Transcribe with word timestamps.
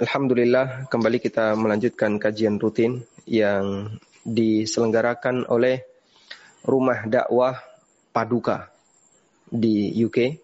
Alhamdulillah 0.00 0.88
kembali 0.88 1.20
kita 1.20 1.52
melanjutkan 1.60 2.16
kajian 2.16 2.56
rutin 2.56 3.04
yang 3.28 4.00
diselenggarakan 4.24 5.44
oleh 5.44 5.84
Rumah 6.64 7.04
Dakwah 7.04 7.60
Paduka 8.08 8.72
di 9.52 9.92
UK 9.92 10.40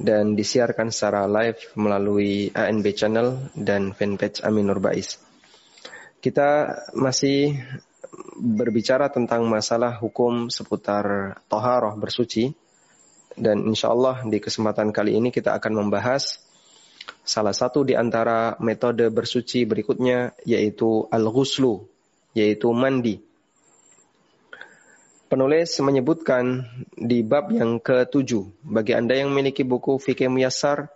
dan 0.00 0.32
disiarkan 0.32 0.88
secara 0.88 1.28
live 1.28 1.60
melalui 1.76 2.48
ANB 2.48 2.96
Channel 2.96 3.52
dan 3.52 3.92
fanpage 3.92 4.40
Aminur 4.40 4.80
Bais. 4.80 5.20
Kita 6.24 6.80
masih 6.96 7.60
berbicara 8.40 9.12
tentang 9.12 9.44
masalah 9.52 10.00
hukum 10.00 10.48
seputar 10.48 11.36
toharoh 11.52 11.92
bersuci 12.00 12.56
dan 13.36 13.68
insya 13.68 13.92
Allah 13.92 14.24
di 14.24 14.40
kesempatan 14.40 14.96
kali 14.96 15.12
ini 15.12 15.28
kita 15.28 15.52
akan 15.52 15.84
membahas 15.84 16.45
Salah 17.26 17.50
satu 17.50 17.82
di 17.82 17.98
antara 17.98 18.54
metode 18.62 19.10
bersuci 19.10 19.66
berikutnya 19.66 20.30
yaitu 20.46 21.10
al-ghuslu, 21.10 21.82
yaitu 22.38 22.70
mandi. 22.70 23.18
Penulis 25.26 25.74
menyebutkan 25.82 26.62
di 26.94 27.26
bab 27.26 27.50
yang 27.50 27.82
ketujuh. 27.82 28.46
Bagi 28.62 28.94
Anda 28.94 29.18
yang 29.18 29.34
memiliki 29.34 29.66
buku 29.66 29.98
Fikih 29.98 30.30
Muyassar, 30.30 30.86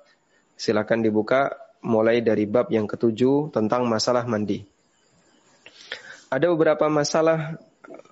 silakan 0.54 1.02
dibuka 1.02 1.50
mulai 1.82 2.22
dari 2.22 2.46
bab 2.46 2.70
yang 2.70 2.86
ketujuh 2.86 3.50
tentang 3.50 3.90
masalah 3.90 4.22
mandi. 4.22 4.62
Ada 6.30 6.46
beberapa 6.46 6.86
masalah, 6.86 7.58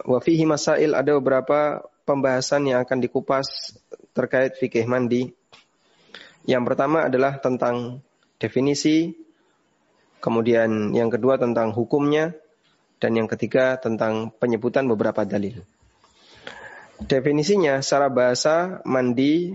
wafihi 0.02 0.42
masail, 0.42 0.98
ada 0.98 1.14
beberapa 1.22 1.86
pembahasan 2.02 2.66
yang 2.66 2.82
akan 2.82 2.98
dikupas 2.98 3.78
terkait 4.10 4.58
fikih 4.58 4.90
mandi. 4.90 5.30
Yang 6.48 6.64
pertama 6.66 7.06
adalah 7.06 7.38
tentang 7.38 8.02
definisi, 8.38 9.14
kemudian 10.22 10.94
yang 10.94 11.10
kedua 11.10 11.36
tentang 11.36 11.74
hukumnya, 11.74 12.34
dan 12.98 13.14
yang 13.14 13.30
ketiga 13.30 13.78
tentang 13.78 14.34
penyebutan 14.38 14.86
beberapa 14.90 15.22
dalil. 15.22 15.62
Definisinya 16.98 17.78
secara 17.78 18.10
bahasa 18.10 18.82
mandi 18.82 19.54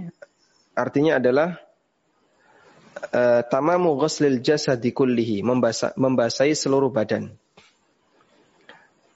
artinya 0.72 1.20
adalah 1.20 1.60
uh, 3.12 3.44
tamamu 3.44 4.00
ghuslil 4.00 4.40
jasadi 4.40 4.96
kullihi, 4.96 5.44
membasahi 6.00 6.56
seluruh 6.56 6.88
badan. 6.88 7.36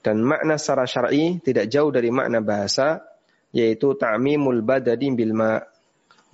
Dan 0.04 0.20
makna 0.20 0.60
secara 0.60 0.84
syar'i 0.84 1.40
tidak 1.40 1.72
jauh 1.72 1.88
dari 1.88 2.12
makna 2.12 2.44
bahasa 2.44 3.00
yaitu 3.48 3.96
ta'mimul 3.96 4.60
badadi 4.60 5.08
bil 5.16 5.32
ma 5.32 5.64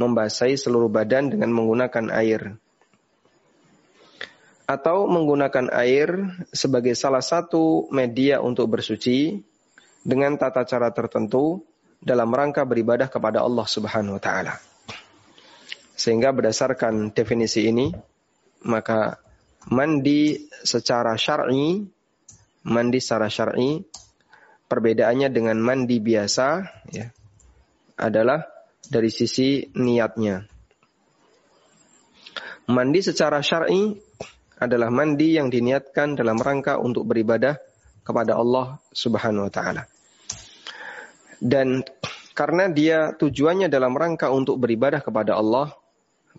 membasahi 0.02 0.58
seluruh 0.58 0.91
badan 0.91 1.30
dengan 1.30 1.54
menggunakan 1.54 2.10
air 2.10 2.58
atau 4.64 5.04
menggunakan 5.04 5.68
air 5.76 6.40
sebagai 6.48 6.96
salah 6.96 7.20
satu 7.20 7.88
media 7.92 8.41
untuk 8.41 8.72
bersuci 8.72 9.44
dengan 10.00 10.41
tata 10.41 10.64
cara 10.64 10.88
tertentu 10.92 11.64
dalam 12.00 12.32
rangka 12.32 12.64
beribadah 12.64 13.08
kepada 13.08 13.44
Allah 13.44 13.64
Subhanahu 13.69 14.16
wa 14.16 14.22
taala. 14.22 14.54
Sehingga 15.97 16.32
berdasarkan 16.32 17.12
definisi 17.12 17.69
ini 17.69 17.92
maka 18.64 19.20
mandi 19.69 20.48
secara 20.64 21.16
syar'i 21.16 21.84
mandi 22.64 22.98
secara 23.00 23.28
syar'i 23.28 23.80
perbedaannya 24.69 25.28
dengan 25.28 25.60
mandi 25.60 26.00
biasa 26.00 26.47
ya 26.92 27.08
adalah 28.00 28.42
dari 28.84 29.08
sisi 29.12 29.64
niatnya. 29.76 30.44
Mandi 32.64 33.00
secara 33.04 33.44
syar'i 33.44 33.92
adalah 34.64 34.88
mandi 34.88 35.36
yang 35.36 35.52
diniatkan 35.52 36.16
dalam 36.16 36.41
rangka 36.41 36.80
untuk 36.80 37.04
beribadah 37.08 37.56
kepada 38.04 38.36
Allah 38.36 38.80
Subhanahu 38.92 39.48
wa 39.48 39.52
taala. 39.52 39.82
Dan 41.41 41.84
karena 42.34 42.66
dia 42.72 43.12
tujuannya 43.14 43.70
dalam 43.70 43.94
rangka 43.94 44.32
untuk 44.32 44.58
beribadah 44.58 45.04
kepada 45.04 45.38
Allah, 45.38 45.72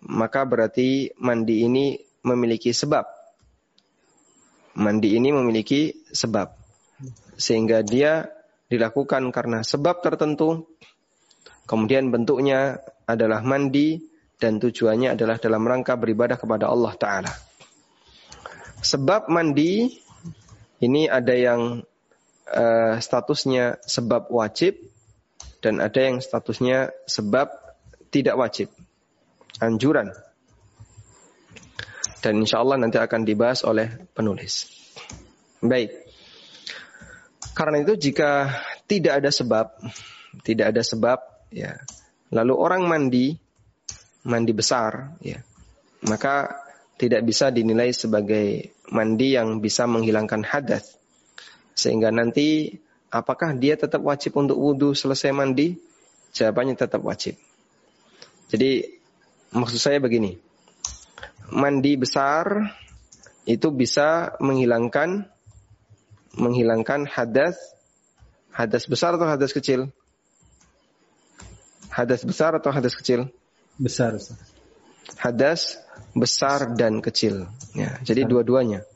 maka 0.06 0.44
berarti 0.44 1.14
mandi 1.22 1.64
ini 1.64 1.96
memiliki 2.25 2.74
sebab. 2.74 3.06
Mandi 4.75 5.16
ini 5.16 5.31
memiliki 5.31 5.94
sebab. 6.12 6.52
Sehingga 7.40 7.80
dia 7.85 8.28
dilakukan 8.68 9.31
karena 9.31 9.64
sebab 9.64 10.03
tertentu. 10.03 10.68
Kemudian 11.66 12.14
bentuknya 12.14 12.78
adalah 13.09 13.41
mandi 13.41 13.97
dan 14.38 14.59
tujuannya 14.59 15.16
adalah 15.16 15.40
dalam 15.40 15.64
rangka 15.64 15.96
beribadah 15.96 16.38
kepada 16.38 16.69
Allah 16.69 16.94
Ta'ala. 17.00 17.31
Sebab 18.85 19.34
mandi 19.34 19.90
ini 20.85 21.09
ada 21.09 21.34
yang 21.34 21.81
uh, 22.46 22.96
statusnya 23.01 23.81
sebab 23.81 24.29
wajib 24.29 24.78
dan 25.66 25.81
ada 25.81 25.97
yang 25.97 26.22
statusnya 26.22 26.94
sebab 27.09 27.50
tidak 28.13 28.38
wajib. 28.38 28.69
Anjuran. 29.57 30.13
Dan 32.22 32.46
insya 32.46 32.62
Allah 32.62 32.78
nanti 32.78 33.01
akan 33.01 33.25
dibahas 33.25 33.66
oleh 33.66 33.90
penulis. 34.13 34.69
Baik. 35.66 36.06
Karena 37.57 37.81
itu 37.81 37.97
jika 37.97 38.52
tidak 38.85 39.23
ada 39.23 39.31
sebab, 39.34 39.73
tidak 40.44 40.75
ada 40.75 40.81
sebab, 40.84 41.17
ya, 41.50 41.79
lalu 42.29 42.53
orang 42.53 42.84
mandi, 42.85 43.34
mandi 44.28 44.52
besar, 44.52 45.16
ya, 45.23 45.40
maka 46.03 46.65
tidak 46.96 47.28
bisa 47.28 47.52
dinilai 47.52 47.92
sebagai 47.92 48.72
mandi 48.92 49.36
yang 49.36 49.60
bisa 49.60 49.84
menghilangkan 49.84 50.48
hadas. 50.48 50.96
Sehingga 51.76 52.08
nanti 52.12 52.72
apakah 53.12 53.52
dia 53.56 53.76
tetap 53.76 54.00
wajib 54.00 54.36
untuk 54.40 54.56
wudhu 54.56 54.96
selesai 54.96 55.36
mandi? 55.36 55.76
Jawabannya 56.32 56.76
tetap 56.76 57.04
wajib. 57.04 57.36
Jadi 58.48 59.00
maksud 59.52 59.80
saya 59.80 60.00
begini. 60.00 60.40
Mandi 61.52 62.00
besar 62.00 62.74
itu 63.46 63.70
bisa 63.70 64.34
menghilangkan 64.42 65.30
menghilangkan 66.36 67.08
hadas 67.08 67.56
hadas 68.52 68.88
besar 68.88 69.20
atau 69.20 69.28
hadas 69.28 69.52
kecil? 69.52 69.92
Hadas 71.92 72.24
besar 72.28 72.56
atau 72.56 72.72
hadas 72.72 72.96
kecil? 72.96 73.32
Besar. 73.80 74.20
Hadas 75.20 75.80
besar 76.16 76.74
dan 76.80 77.03
kecil. 77.03 77.46
Ya, 77.76 78.00
jadi 78.02 78.24
dua-duanya. 78.24 78.88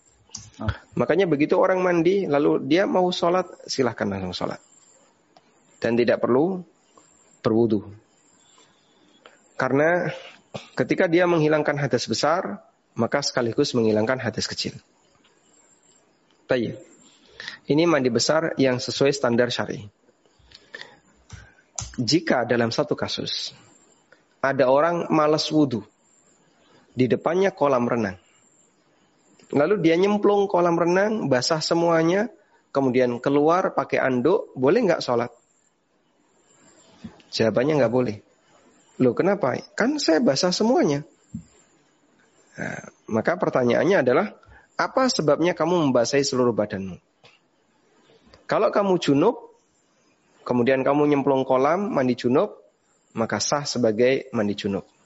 Oh. 0.64 0.72
Makanya 0.96 1.28
begitu 1.28 1.60
orang 1.60 1.84
mandi, 1.84 2.24
lalu 2.26 2.64
dia 2.64 2.88
mau 2.88 3.12
sholat, 3.12 3.46
silahkan 3.68 4.08
langsung 4.08 4.32
sholat. 4.32 4.60
Dan 5.84 6.00
tidak 6.00 6.24
perlu 6.24 6.64
berwudu. 7.44 7.88
Karena 9.60 10.08
ketika 10.76 11.12
dia 11.12 11.28
menghilangkan 11.28 11.76
hadas 11.76 12.08
besar, 12.08 12.64
maka 12.96 13.20
sekaligus 13.20 13.76
menghilangkan 13.76 14.20
hadas 14.20 14.48
kecil. 14.48 14.80
Baik. 16.48 16.80
Ini 17.70 17.86
mandi 17.86 18.10
besar 18.12 18.56
yang 18.60 18.82
sesuai 18.82 19.12
standar 19.14 19.52
syari. 19.52 19.86
Jika 22.00 22.48
dalam 22.48 22.72
satu 22.72 22.96
kasus 22.96 23.52
ada 24.40 24.72
orang 24.72 25.12
malas 25.12 25.52
wudhu, 25.52 25.84
di 27.00 27.08
depannya 27.08 27.56
kolam 27.56 27.88
renang. 27.88 28.20
Lalu 29.56 29.80
dia 29.80 29.96
nyemplung 29.96 30.52
kolam 30.52 30.76
renang, 30.76 31.32
basah 31.32 31.64
semuanya, 31.64 32.28
kemudian 32.76 33.24
keluar 33.24 33.72
pakai 33.72 34.04
anduk, 34.04 34.52
boleh 34.60 34.84
nggak 34.84 35.00
sholat? 35.00 35.32
Jawabannya 37.32 37.80
nggak 37.80 37.94
boleh. 37.94 38.18
Loh 39.00 39.16
kenapa? 39.16 39.56
Kan 39.80 39.96
saya 39.96 40.20
basah 40.20 40.52
semuanya. 40.52 41.08
Nah, 42.60 42.84
maka 43.08 43.40
pertanyaannya 43.40 44.04
adalah, 44.04 44.36
apa 44.76 45.08
sebabnya 45.08 45.56
kamu 45.56 45.88
membasahi 45.90 46.28
seluruh 46.28 46.52
badanmu? 46.52 47.00
Kalau 48.44 48.76
kamu 48.76 49.00
junub, 49.00 49.56
kemudian 50.44 50.84
kamu 50.84 51.08
nyemplung 51.16 51.48
kolam, 51.48 51.88
mandi 51.96 52.20
junub, 52.20 52.60
maka 53.16 53.40
sah 53.40 53.64
sebagai 53.64 54.28
mandi 54.36 54.60
junub 54.60 54.99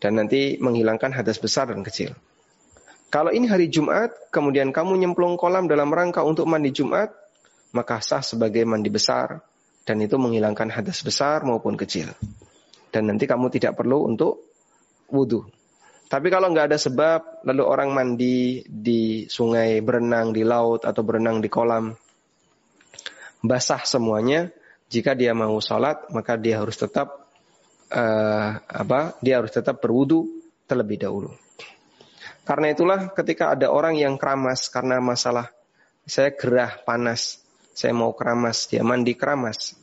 dan 0.00 0.20
nanti 0.20 0.60
menghilangkan 0.60 1.12
hadas 1.12 1.40
besar 1.40 1.72
dan 1.72 1.80
kecil. 1.80 2.12
Kalau 3.06 3.30
ini 3.30 3.46
hari 3.46 3.70
Jumat, 3.70 4.12
kemudian 4.34 4.74
kamu 4.74 4.98
nyemplung 4.98 5.38
kolam 5.38 5.70
dalam 5.70 5.88
rangka 5.94 6.26
untuk 6.26 6.44
mandi 6.50 6.74
Jumat, 6.74 7.14
maka 7.72 8.02
sah 8.02 8.20
sebagai 8.20 8.66
mandi 8.66 8.90
besar 8.90 9.40
dan 9.86 10.02
itu 10.02 10.18
menghilangkan 10.18 10.68
hadas 10.74 11.00
besar 11.06 11.46
maupun 11.46 11.78
kecil. 11.78 12.10
Dan 12.90 13.06
nanti 13.06 13.24
kamu 13.24 13.48
tidak 13.54 13.78
perlu 13.78 14.10
untuk 14.10 14.42
wudhu. 15.06 15.46
Tapi 16.06 16.30
kalau 16.30 16.50
nggak 16.54 16.70
ada 16.70 16.78
sebab, 16.78 17.46
lalu 17.46 17.62
orang 17.66 17.90
mandi 17.90 18.62
di 18.66 19.26
sungai, 19.26 19.82
berenang 19.82 20.30
di 20.30 20.46
laut 20.46 20.86
atau 20.86 21.02
berenang 21.02 21.42
di 21.42 21.50
kolam, 21.50 21.94
basah 23.42 23.82
semuanya. 23.82 24.50
Jika 24.86 25.18
dia 25.18 25.34
mau 25.34 25.58
sholat, 25.58 26.14
maka 26.14 26.38
dia 26.38 26.62
harus 26.62 26.78
tetap 26.78 27.25
uh, 27.92 28.50
apa? 28.62 29.18
Dia 29.22 29.42
harus 29.42 29.52
tetap 29.54 29.78
berwudu 29.82 30.26
terlebih 30.66 31.02
dahulu. 31.02 31.30
Karena 32.46 32.70
itulah 32.70 33.10
ketika 33.10 33.58
ada 33.58 33.74
orang 33.74 33.98
yang 33.98 34.14
keramas 34.14 34.70
karena 34.70 35.02
masalah 35.02 35.50
saya 36.06 36.30
gerah 36.30 36.78
panas, 36.86 37.42
saya 37.74 37.90
mau 37.90 38.14
keramas, 38.14 38.70
dia 38.70 38.86
mandi 38.86 39.18
keramas. 39.18 39.74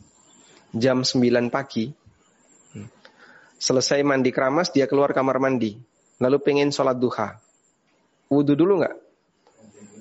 Jam 0.74 1.04
9 1.06 1.54
pagi, 1.54 1.92
selesai 3.64 4.04
mandi 4.04 4.32
keramas, 4.36 4.72
dia 4.76 4.88
keluar 4.88 5.16
kamar 5.16 5.40
mandi. 5.40 5.80
Lalu 6.20 6.38
pengen 6.44 6.72
sholat 6.72 7.00
duha. 7.00 7.40
Wudhu 8.28 8.56
dulu 8.60 8.84
nggak? 8.84 8.96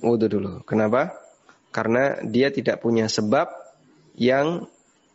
Wudhu 0.03 0.27
dulu. 0.27 0.53
Kenapa? 0.67 1.15
Karena 1.71 2.19
dia 2.27 2.51
tidak 2.51 2.83
punya 2.83 3.07
sebab 3.07 3.49
yang 4.19 4.67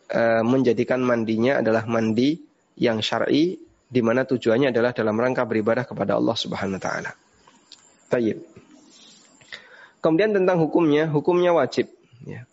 e, 0.09 0.21
menjadikan 0.47 1.03
mandinya 1.03 1.59
adalah 1.59 1.85
mandi 1.85 2.46
yang 2.77 3.01
syar'i 3.01 3.57
di 3.87 4.01
mana 4.03 4.23
tujuannya 4.23 4.69
adalah 4.69 4.91
dalam 4.93 5.17
rangka 5.17 5.43
beribadah 5.43 5.83
kepada 5.83 6.15
Allah 6.15 6.35
Subhanahu 6.37 6.77
wa 6.77 6.83
taala. 6.83 7.11
Tayyib. 8.07 8.39
Kemudian 9.99 10.31
tentang 10.31 10.61
hukumnya, 10.61 11.09
hukumnya 11.09 11.51
wajib. 11.51 11.89
Ya. 12.23 12.47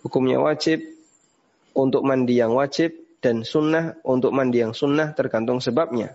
Hukumnya 0.00 0.38
wajib 0.38 0.80
untuk 1.76 2.06
mandi 2.06 2.38
yang 2.38 2.54
wajib 2.54 2.94
dan 3.18 3.42
sunnah 3.42 3.98
untuk 4.06 4.30
mandi 4.30 4.62
yang 4.62 4.72
sunnah 4.72 5.12
tergantung 5.12 5.58
sebabnya. 5.58 6.14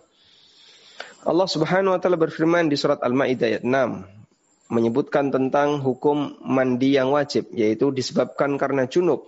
Allah 1.21 1.45
Subhanahu 1.45 1.93
wa 1.93 1.99
taala 2.01 2.17
berfirman 2.17 2.71
di 2.71 2.79
surat 2.79 2.97
Al-Maidah 3.03 3.45
ayat 3.45 3.63
6 3.67 4.71
menyebutkan 4.71 5.29
tentang 5.29 5.83
hukum 5.83 6.39
mandi 6.41 6.95
yang 6.95 7.11
wajib 7.11 7.51
yaitu 7.51 7.91
disebabkan 7.91 8.55
karena 8.55 8.87
junub. 8.87 9.27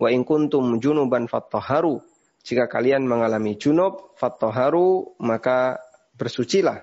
Wa 0.00 0.08
in 0.08 0.24
kuntum 0.24 0.80
junuban 0.80 1.28
fattaharu. 1.28 2.00
Jika 2.40 2.66
kalian 2.66 3.04
mengalami 3.04 3.56
junub 3.60 4.16
fattaharu 4.16 5.16
maka 5.20 5.80
bersucilah. 6.16 6.82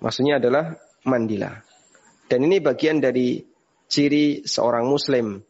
Maksudnya 0.00 0.38
adalah 0.40 0.78
mandilah. 1.04 1.62
Dan 2.30 2.46
ini 2.46 2.62
bagian 2.62 3.02
dari 3.02 3.42
ciri 3.90 4.46
seorang 4.46 4.86
muslim 4.86 5.42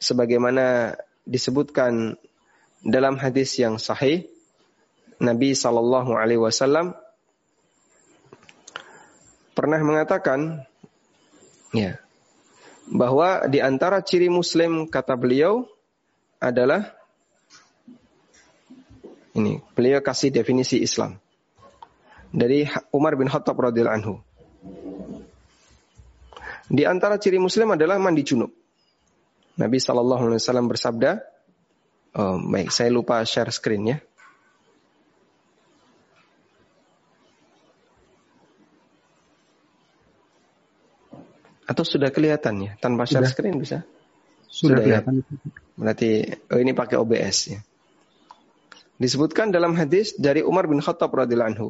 sebagaimana 0.00 0.96
disebutkan 1.28 2.16
dalam 2.80 3.20
hadis 3.20 3.60
yang 3.60 3.76
sahih 3.76 4.24
Nabi 5.20 5.52
sallallahu 5.56 6.16
alaihi 6.16 6.40
wasallam 6.40 6.96
pernah 9.56 9.80
mengatakan 9.80 10.68
ya 11.72 11.96
bahwa 12.92 13.48
di 13.48 13.58
antara 13.64 14.04
ciri 14.04 14.28
muslim 14.28 14.86
kata 14.86 15.16
beliau 15.16 15.64
adalah 16.38 16.94
ini 19.36 19.60
beliau 19.76 20.00
kasih 20.00 20.32
definisi 20.32 20.80
Islam 20.80 21.20
dari 22.32 22.64
Umar 22.90 23.14
bin 23.20 23.28
Khattab 23.28 23.54
radhiyallahu 23.60 23.96
anhu 24.00 24.14
di 26.66 26.82
antara 26.82 27.14
ciri 27.14 27.38
muslim 27.38 27.78
adalah 27.78 27.94
mandi 28.02 28.26
junub. 28.26 28.50
Nabi 29.56 29.78
Shallallahu 29.78 30.22
Alaihi 30.28 30.42
Wasallam 30.42 30.66
bersabda, 30.66 31.22
oh, 32.18 32.36
baik 32.42 32.74
saya 32.74 32.90
lupa 32.90 33.22
share 33.22 33.54
screen 33.54 33.94
ya. 33.94 33.98
Atau 41.66 41.82
sudah 41.82 42.14
kelihatan 42.14 42.62
ya 42.62 42.72
tanpa 42.78 43.10
share 43.10 43.26
sudah. 43.26 43.30
screen 43.30 43.58
bisa? 43.58 43.82
Sudah, 44.46 44.50
sudah 44.50 44.78
ya? 44.78 44.84
kelihatan. 44.84 45.12
Ya? 45.18 45.24
Berarti 45.74 46.10
oh 46.50 46.58
ini 46.62 46.72
pakai 46.74 46.96
OBS 46.98 47.38
ya. 47.50 47.60
Disebutkan 48.96 49.52
dalam 49.52 49.76
hadis 49.76 50.16
dari 50.16 50.40
Umar 50.40 50.64
bin 50.64 50.80
Khattab 50.80 51.12
radhiyallahu 51.12 51.52
anhu, 51.52 51.68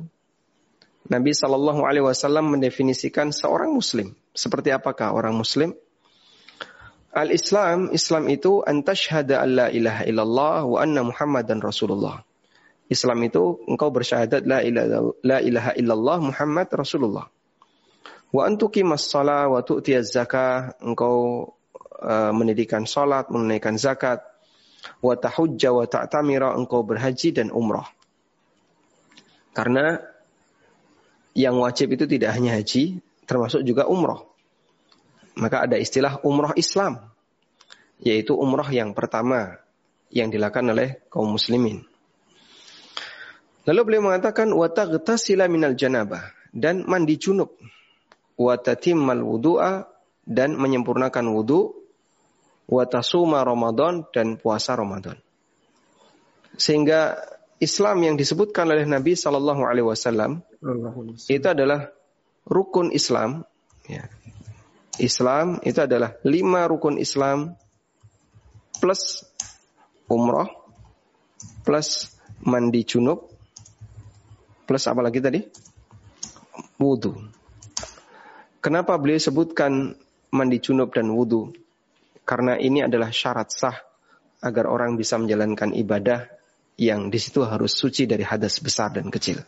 Nabi 1.07 1.35
Shallallahu 1.35 1.87
Alaihi 1.87 2.07
Wasallam 2.07 2.55
mendefinisikan 2.55 3.31
seorang 3.31 3.75
Muslim. 3.75 4.15
Seperti 4.35 4.75
apakah 4.75 5.15
orang 5.15 5.35
Muslim? 5.35 5.75
Al 7.17 7.33
Islam, 7.33 8.29
itu 8.29 8.61
antashhada 8.61 9.41
alla 9.41 9.73
ilaha 9.73 10.05
illallah 10.05 10.59
wa 10.69 10.79
anna 10.83 11.01
Muhammadan 11.01 11.65
Rasulullah. 11.65 12.21
Islam 12.93 13.25
itu 13.27 13.59
engkau 13.67 13.89
bersyahadat 13.89 14.47
la 14.47 14.61
la 15.25 15.39
ilaha 15.41 15.73
illallah 15.75 16.19
Muhammad 16.23 16.69
Rasulullah. 16.71 17.27
Wa 18.31 18.47
antuqimas 18.47 19.09
shalah 19.09 19.49
wa 19.49 19.65
tu'tiyaz 19.65 20.13
zakah, 20.13 20.77
engkau 20.85 21.49
uh, 22.05 22.31
mendirikan 22.37 22.85
salat, 22.85 23.33
menunaikan 23.33 23.81
zakat. 23.81 24.23
Wa 25.01 25.15
tahujja 25.17 25.71
wa 25.73 25.85
ta'tamira, 25.85 26.55
engkau 26.57 26.83
berhaji 26.83 27.33
dan 27.37 27.53
umrah. 27.53 27.87
Karena 29.57 30.01
yang 31.37 31.61
wajib 31.61 31.93
itu 31.93 32.09
tidak 32.09 32.33
hanya 32.37 32.57
haji, 32.57 33.01
termasuk 33.29 33.65
juga 33.65 33.85
umroh. 33.89 34.33
Maka 35.37 35.69
ada 35.69 35.77
istilah 35.77 36.25
umroh 36.25 36.57
Islam, 36.57 37.13
yaitu 38.01 38.33
umroh 38.33 38.69
yang 38.73 38.97
pertama 38.97 39.61
yang 40.09 40.33
dilakukan 40.33 40.73
oleh 40.73 41.05
kaum 41.13 41.37
muslimin. 41.37 41.85
Lalu 43.67 43.81
beliau 43.83 44.09
mengatakan 44.09 44.55
sila 45.19 45.51
minal 45.51 45.77
janabah 45.77 46.33
dan 46.55 46.87
mandi 46.89 47.21
junub 47.21 47.53
watatimmal 48.41 49.21
wudu'a 49.21 49.85
dan 50.25 50.57
menyempurnakan 50.57 51.37
wudu 51.37 51.76
watasuma 52.67 53.47
Ramadan 53.47 54.07
dan 54.11 54.37
puasa 54.39 54.75
Ramadan. 54.75 55.19
Sehingga 56.59 57.19
Islam 57.63 58.05
yang 58.05 58.15
disebutkan 58.21 58.69
oleh 58.69 58.85
Nabi 58.85 59.17
Shallallahu 59.17 59.63
Alaihi 59.65 59.87
Wasallam 59.87 60.45
itu 61.31 61.47
adalah 61.47 61.89
rukun 62.45 62.93
Islam. 62.93 63.49
Ya. 63.89 64.11
Islam 64.97 65.61
itu 65.65 65.81
adalah 65.81 66.17
lima 66.25 66.65
rukun 66.69 66.97
Islam 66.97 67.57
plus 68.81 69.25
umroh 70.09 70.49
plus 71.65 72.13
mandi 72.45 72.85
junub 72.85 73.29
plus 74.67 74.85
apa 74.91 75.01
lagi 75.01 75.23
tadi? 75.23 75.41
Wudhu. 76.77 77.17
Kenapa 78.61 78.99
beliau 78.99 79.21
sebutkan 79.23 79.95
mandi 80.35 80.59
junub 80.59 80.93
dan 80.93 81.09
wudhu? 81.15 81.55
Karena 82.27 82.59
ini 82.59 82.83
adalah 82.83 83.15
syarat 83.15 83.49
sah 83.55 83.79
agar 84.43 84.67
orang 84.67 84.99
bisa 84.99 85.15
menjalankan 85.15 85.71
ibadah 85.79 86.27
yang 86.75 87.09
di 87.09 87.23
situ 87.23 87.47
harus 87.47 87.73
suci 87.73 88.05
dari 88.05 88.27
hadas 88.27 88.59
besar 88.59 88.99
dan 88.99 89.09
kecil. 89.09 89.41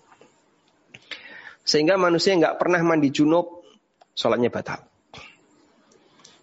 Sehingga 1.66 1.98
manusia 2.00 2.32
nggak 2.38 2.56
pernah 2.56 2.80
mandi 2.80 3.10
junub, 3.10 3.66
sholatnya 4.14 4.48
batal. 4.48 4.80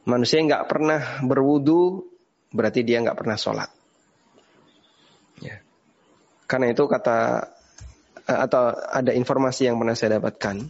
Manusia 0.05 0.37
nggak 0.43 0.69
pernah 0.69 1.01
berwudu, 1.25 2.05
berarti 2.53 2.85
dia 2.85 3.01
nggak 3.01 3.17
pernah 3.17 3.39
sholat. 3.39 3.71
Ya. 5.41 5.63
Karena 6.45 6.69
itu 6.69 6.85
kata 6.85 7.49
atau 8.27 8.63
ada 8.75 9.15
informasi 9.15 9.71
yang 9.71 9.81
pernah 9.81 9.97
saya 9.97 10.21
dapatkan, 10.21 10.61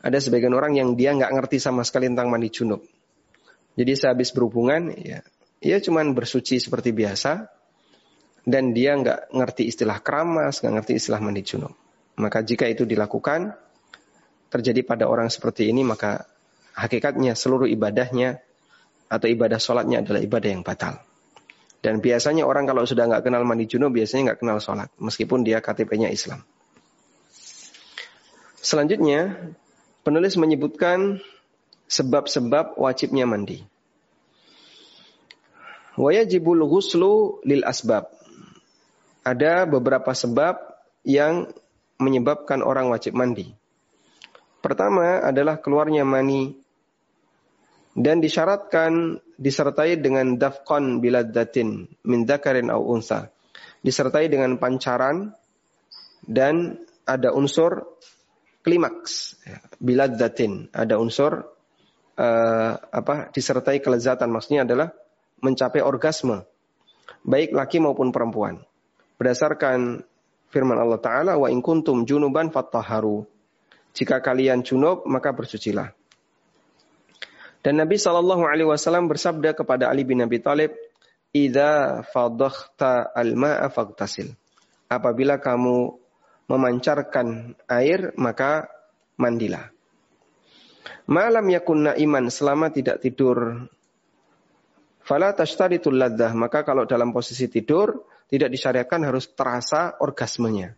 ada 0.00 0.18
sebagian 0.22 0.56
orang 0.56 0.78
yang 0.78 0.96
dia 0.96 1.12
nggak 1.12 1.34
ngerti 1.34 1.60
sama 1.60 1.84
sekali 1.84 2.08
tentang 2.08 2.32
mandi 2.32 2.48
junub. 2.48 2.93
Jadi 3.74 3.92
sehabis 3.98 4.30
berhubungan, 4.30 4.94
ya, 4.94 5.22
ia 5.58 5.76
cuman 5.82 6.14
bersuci 6.14 6.62
seperti 6.62 6.94
biasa, 6.94 7.50
dan 8.44 8.76
dia 8.76 8.94
nggak 8.94 9.32
ngerti 9.32 9.66
istilah 9.66 9.98
keramas, 10.04 10.60
nggak 10.60 10.74
ngerti 10.80 10.92
istilah 11.00 11.18
mandi 11.18 11.42
junub. 11.42 11.72
Maka 12.20 12.44
jika 12.44 12.68
itu 12.68 12.86
dilakukan 12.86 13.56
terjadi 14.52 14.86
pada 14.86 15.10
orang 15.10 15.26
seperti 15.26 15.66
ini 15.66 15.82
maka 15.82 16.30
hakikatnya 16.78 17.34
seluruh 17.34 17.66
ibadahnya 17.66 18.38
atau 19.10 19.26
ibadah 19.26 19.58
sholatnya 19.58 20.06
adalah 20.06 20.22
ibadah 20.22 20.50
yang 20.54 20.62
batal. 20.62 21.02
Dan 21.82 21.98
biasanya 22.00 22.46
orang 22.46 22.64
kalau 22.64 22.86
sudah 22.86 23.10
nggak 23.10 23.26
kenal 23.26 23.42
mandi 23.42 23.66
junub 23.66 23.90
biasanya 23.90 24.32
nggak 24.32 24.40
kenal 24.46 24.62
sholat 24.62 24.88
meskipun 25.02 25.42
dia 25.42 25.58
KTP-nya 25.58 26.08
Islam. 26.12 26.46
Selanjutnya 28.64 29.52
penulis 30.06 30.38
menyebutkan 30.40 31.20
sebab-sebab 31.88 32.80
wajibnya 32.80 33.28
mandi. 33.28 33.62
Wajibul 35.94 36.66
ghuslu 36.66 37.38
lil 37.46 37.62
asbab 37.62 38.10
ada 39.24 39.64
beberapa 39.64 40.12
sebab 40.12 40.60
yang 41.02 41.48
menyebabkan 41.96 42.60
orang 42.60 42.92
wajib 42.92 43.16
mandi. 43.16 43.56
Pertama 44.60 45.24
adalah 45.24 45.60
keluarnya 45.60 46.04
mani 46.04 46.56
dan 47.96 48.20
disyaratkan 48.20 49.20
disertai 49.40 49.96
dengan 49.96 50.36
dafqan 50.36 51.00
biladdatin 51.00 51.88
min 52.04 52.20
dzakarin 52.28 52.68
au 52.68 52.84
unsa. 52.84 53.32
Disertai 53.84 54.32
dengan 54.32 54.56
pancaran 54.56 55.32
dan 56.24 56.80
ada 57.04 57.36
unsur 57.36 58.00
klimaks 58.64 59.36
biladdatin, 59.76 60.72
ada 60.72 60.96
unsur 60.96 61.53
uh, 62.18 62.72
apa 62.78 63.30
disertai 63.34 63.78
kelezatan 63.82 64.30
maksudnya 64.30 64.66
adalah 64.66 64.90
mencapai 65.42 65.84
orgasme 65.84 66.46
baik 67.24 67.56
laki 67.56 67.80
maupun 67.80 68.12
perempuan. 68.12 68.60
Berdasarkan 69.16 70.04
firman 70.52 70.78
Allah 70.78 71.00
taala 71.00 71.32
wa 71.40 71.48
in 71.48 71.64
kuntum 71.64 72.04
junuban 72.04 72.52
fattaharu. 72.52 73.24
Jika 73.96 74.20
kalian 74.20 74.62
junub 74.66 75.06
maka 75.08 75.32
bersucilah. 75.32 75.90
Dan 77.64 77.80
Nabi 77.80 77.96
Shallallahu 77.96 78.44
Alaihi 78.44 78.68
Wasallam 78.68 79.08
bersabda 79.08 79.56
kepada 79.56 79.88
Ali 79.88 80.04
bin 80.04 80.20
Abi 80.20 80.36
Thalib, 80.36 80.76
"Ida 81.32 82.04
fadakhta 82.12 83.08
al-ma'a 83.16 83.72
fagtasil." 83.72 84.36
Apabila 84.90 85.40
kamu 85.40 85.96
memancarkan 86.44 87.56
air, 87.64 88.12
maka 88.20 88.68
mandilah. 89.16 89.73
Malam 91.08 91.46
yakunna 91.52 91.96
iman 91.96 92.28
selama 92.28 92.72
tidak 92.72 93.00
tidur. 93.00 93.68
Fala 95.04 95.36
tashtaritul 95.36 96.00
laddah. 96.00 96.32
Maka 96.32 96.64
kalau 96.64 96.88
dalam 96.88 97.12
posisi 97.12 97.48
tidur, 97.52 98.08
tidak 98.28 98.48
disyariatkan 98.52 99.04
harus 99.04 99.28
terasa 99.36 100.00
orgasmenya. 100.00 100.72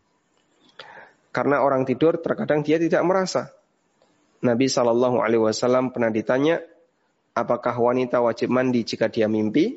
Karena 1.30 1.62
orang 1.62 1.86
tidur 1.86 2.18
terkadang 2.18 2.66
dia 2.66 2.80
tidak 2.80 3.04
merasa. 3.06 3.54
Nabi 4.42 4.66
Shallallahu 4.66 5.22
Alaihi 5.22 5.42
Wasallam 5.42 5.94
pernah 5.94 6.10
ditanya, 6.10 6.60
apakah 7.36 7.76
wanita 7.76 8.18
wajib 8.24 8.50
mandi 8.50 8.82
jika 8.82 9.06
dia 9.12 9.28
mimpi? 9.28 9.76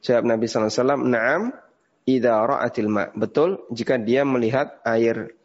Jawab 0.00 0.24
Nabi 0.24 0.48
SAW, 0.48 1.04
Naam, 1.04 1.52
idha 2.08 2.40
ra'atil 2.40 2.88
ma. 2.88 3.12
Betul, 3.12 3.60
jika 3.68 4.00
dia 4.00 4.24
melihat 4.24 4.80
air. 4.88 5.36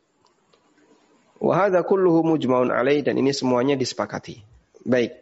Wahada 1.40 1.84
kulluhu 1.84 2.24
mujmaun 2.24 2.72
alaih 2.72 3.04
dan 3.04 3.20
ini 3.20 3.36
semuanya 3.36 3.76
disepakati. 3.76 4.40
Baik. 4.88 5.20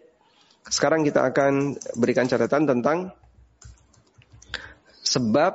Sekarang 0.69 1.03
kita 1.03 1.25
akan 1.27 1.75
berikan 1.99 2.29
catatan 2.29 2.63
tentang 2.69 3.11
sebab 5.03 5.53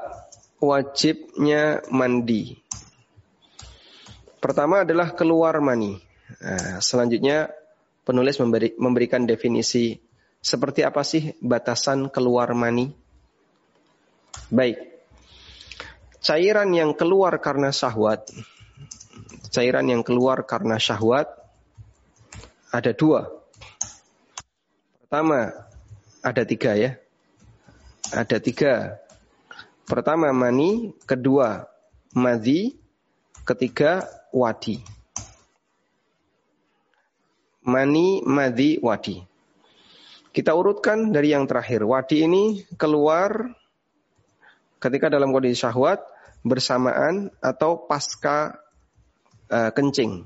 wajibnya 0.61 1.81
mandi. 1.89 2.59
Pertama 4.39 4.87
adalah 4.87 5.15
keluar 5.17 5.59
mani. 5.59 5.99
Nah, 6.39 6.79
selanjutnya 6.79 7.51
penulis 8.05 8.39
memberi, 8.39 8.77
memberikan 8.79 9.25
definisi 9.25 9.99
seperti 10.39 10.87
apa 10.87 11.03
sih 11.03 11.35
batasan 11.43 12.13
keluar 12.13 12.53
mani? 12.55 12.93
Baik. 14.53 14.79
Cairan 16.23 16.71
yang 16.77 16.95
keluar 16.95 17.35
karena 17.43 17.75
syahwat. 17.75 18.29
Cairan 19.49 19.89
yang 19.89 20.05
keluar 20.05 20.45
karena 20.45 20.77
syahwat 20.77 21.29
ada 22.69 22.93
dua. 22.93 23.33
Pertama, 25.05 25.51
ada 26.21 26.43
tiga 26.45 26.77
ya. 26.77 27.01
Ada 28.13 28.37
tiga. 28.45 29.01
Pertama 29.89 30.29
mani, 30.37 30.93
kedua 31.09 31.65
madhi, 32.13 32.77
ketiga 33.49 34.05
wadi. 34.33 34.85
Mani, 37.65 38.21
madhi, 38.25 38.81
wadi. 38.81 39.25
Kita 40.33 40.53
urutkan 40.53 41.09
dari 41.09 41.33
yang 41.33 41.49
terakhir. 41.49 41.89
Wadi 41.89 42.25
ini 42.25 42.65
keluar 42.77 43.49
ketika 44.79 45.09
dalam 45.09 45.33
kondisi 45.35 45.59
syahwat 45.59 46.05
bersamaan 46.47 47.33
atau 47.43 47.89
pasca 47.89 48.57
uh, 49.53 49.71
kencing. 49.73 50.25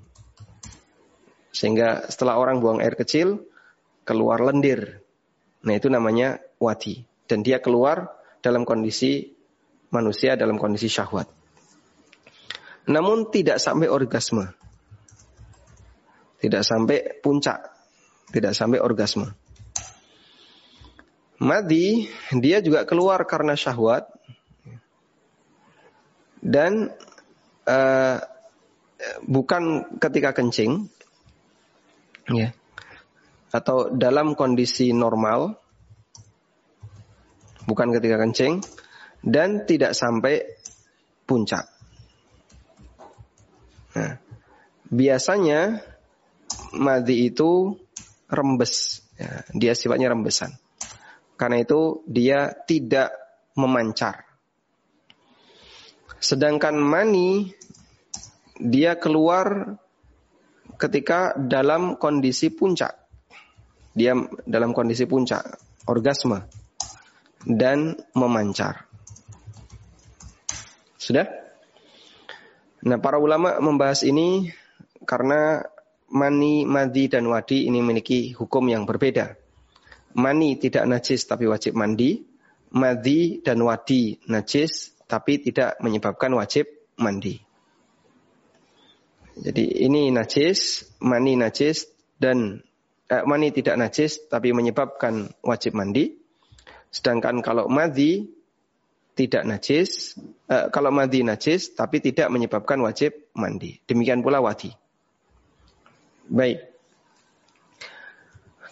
Sehingga 1.52 2.08
setelah 2.08 2.40
orang 2.40 2.62
buang 2.62 2.80
air 2.80 2.96
kecil, 2.96 3.44
keluar 4.02 4.40
lendir. 4.42 5.02
Nah 5.62 5.74
itu 5.76 5.86
namanya 5.92 6.40
wadi. 6.58 7.04
Dan 7.26 7.46
dia 7.46 7.62
keluar 7.62 8.10
dalam 8.42 8.66
kondisi 8.66 9.30
manusia 9.92 10.34
dalam 10.34 10.56
kondisi 10.56 10.88
syahwat. 10.88 11.28
Namun 12.88 13.30
tidak 13.30 13.62
sampai 13.62 13.86
orgasme. 13.86 14.50
Tidak 16.42 16.62
sampai 16.66 17.22
puncak. 17.22 17.60
Tidak 18.32 18.50
sampai 18.50 18.82
orgasme. 18.82 19.28
Madi 21.42 22.06
dia 22.38 22.62
juga 22.62 22.86
keluar 22.86 23.22
karena 23.26 23.58
syahwat 23.58 24.06
dan 26.38 26.90
uh, 27.66 28.18
bukan 29.26 29.96
ketika 29.98 30.34
kencing 30.34 30.86
ya 32.30 32.54
atau 33.52 33.92
dalam 33.92 34.32
kondisi 34.32 34.94
normal 34.94 35.58
bukan 37.66 37.92
ketika 37.94 38.16
kencing 38.18 38.62
dan 39.22 39.64
tidak 39.68 39.94
sampai 39.94 40.42
puncak. 41.24 41.70
Nah, 43.94 44.18
biasanya 44.90 45.78
madi 46.74 47.30
itu 47.30 47.76
rembes, 48.26 49.04
ya, 49.14 49.46
dia 49.54 49.72
sifatnya 49.76 50.10
rembesan. 50.10 50.50
Karena 51.38 51.62
itu 51.62 52.02
dia 52.08 52.50
tidak 52.66 53.12
memancar. 53.54 54.26
Sedangkan 56.22 56.78
mani 56.78 57.50
dia 58.62 58.94
keluar 58.96 59.76
ketika 60.78 61.34
dalam 61.34 61.98
kondisi 61.98 62.54
puncak. 62.54 62.94
Dia 63.92 64.16
dalam 64.48 64.72
kondisi 64.72 65.04
puncak, 65.04 65.42
orgasme 65.90 66.48
dan 67.44 67.98
memancar. 68.16 68.88
Sudah? 70.96 71.28
Nah, 72.82 72.98
para 73.02 73.20
ulama 73.20 73.60
membahas 73.60 74.00
ini 74.06 74.48
karena 75.04 75.60
mani, 76.08 76.64
madi 76.64 77.10
dan 77.12 77.28
wadi 77.28 77.68
ini 77.68 77.84
memiliki 77.84 78.32
hukum 78.32 78.64
yang 78.70 78.88
berbeda 78.88 79.42
mani 80.16 80.60
tidak 80.60 80.84
najis 80.88 81.24
tapi 81.24 81.48
wajib 81.48 81.76
mandi, 81.76 82.20
madi 82.76 83.40
dan 83.40 83.60
wadi 83.64 84.20
najis 84.28 84.96
tapi 85.08 85.40
tidak 85.40 85.76
menyebabkan 85.80 86.32
wajib 86.36 86.68
mandi. 87.00 87.40
Jadi 89.32 89.88
ini 89.88 90.12
najis, 90.12 90.84
mani 91.00 91.40
najis 91.40 91.88
dan 92.20 92.60
eh, 93.08 93.24
mani 93.24 93.48
tidak 93.52 93.80
najis 93.80 94.28
tapi 94.28 94.52
menyebabkan 94.52 95.32
wajib 95.40 95.72
mandi. 95.72 96.16
Sedangkan 96.92 97.40
kalau 97.40 97.72
madi 97.72 98.28
tidak 99.16 99.48
najis, 99.48 100.20
eh, 100.52 100.68
kalau 100.68 100.92
madi 100.92 101.24
najis 101.24 101.72
tapi 101.72 102.04
tidak 102.04 102.28
menyebabkan 102.28 102.80
wajib 102.84 103.32
mandi. 103.32 103.80
Demikian 103.88 104.20
pula 104.20 104.44
wadi. 104.44 104.68
Baik. 106.28 106.68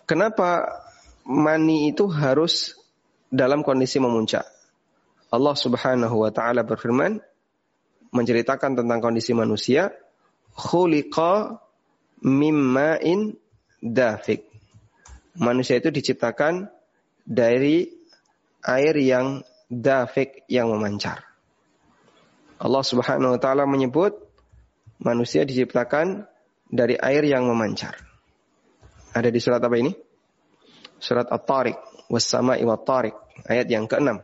Kenapa 0.05 0.81
mani 1.25 1.93
itu 1.93 2.11
harus 2.11 2.77
dalam 3.31 3.63
kondisi 3.63 4.03
memuncak. 4.03 4.43
Allah 5.31 5.55
Subhanahu 5.55 6.27
wa 6.27 6.31
taala 6.35 6.67
berfirman 6.67 7.23
menceritakan 8.11 8.75
tentang 8.75 8.99
kondisi 8.99 9.31
manusia, 9.31 9.95
khuliqa 10.61 11.57
mimma'in 12.21 13.41
dafik. 13.81 14.45
Manusia 15.41 15.81
itu 15.81 15.89
diciptakan 15.89 16.69
dari 17.25 17.89
air 18.61 18.95
yang 19.01 19.41
dafik 19.73 20.45
yang 20.53 20.69
memancar. 20.69 21.25
Allah 22.61 22.85
Subhanahu 22.85 23.39
wa 23.39 23.41
taala 23.41 23.65
menyebut 23.65 24.13
manusia 25.01 25.49
diciptakan 25.49 26.29
dari 26.69 27.01
air 27.01 27.25
yang 27.25 27.49
memancar. 27.49 27.97
Ada 29.17 29.33
di 29.33 29.41
surat 29.41 29.65
apa 29.65 29.77
ini? 29.81 29.97
surat 31.01 31.27
At-Tariq, 31.33 32.07
wassama'i 32.13 32.63
wat-tariq, 32.63 33.17
ayat 33.49 33.67
yang 33.73 33.89
keenam. 33.89 34.21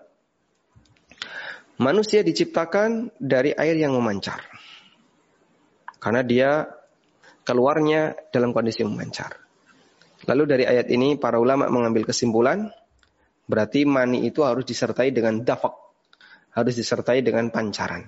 Manusia 1.81 2.21
diciptakan 2.21 3.12
dari 3.16 3.57
air 3.57 3.81
yang 3.81 3.97
memancar. 3.97 4.45
Karena 6.07 6.23
dia 6.23 6.71
keluarnya 7.43 8.15
dalam 8.31 8.55
kondisi 8.55 8.87
memancar. 8.87 9.43
Lalu 10.31 10.43
dari 10.47 10.63
ayat 10.63 10.87
ini 10.87 11.19
para 11.19 11.43
ulama 11.43 11.67
mengambil 11.67 12.07
kesimpulan 12.07 12.71
berarti 13.51 13.83
mani 13.83 14.23
itu 14.23 14.47
harus 14.47 14.63
disertai 14.63 15.11
dengan 15.11 15.43
dafak, 15.43 15.75
harus 16.55 16.79
disertai 16.79 17.27
dengan 17.27 17.51
pancaran. 17.51 18.07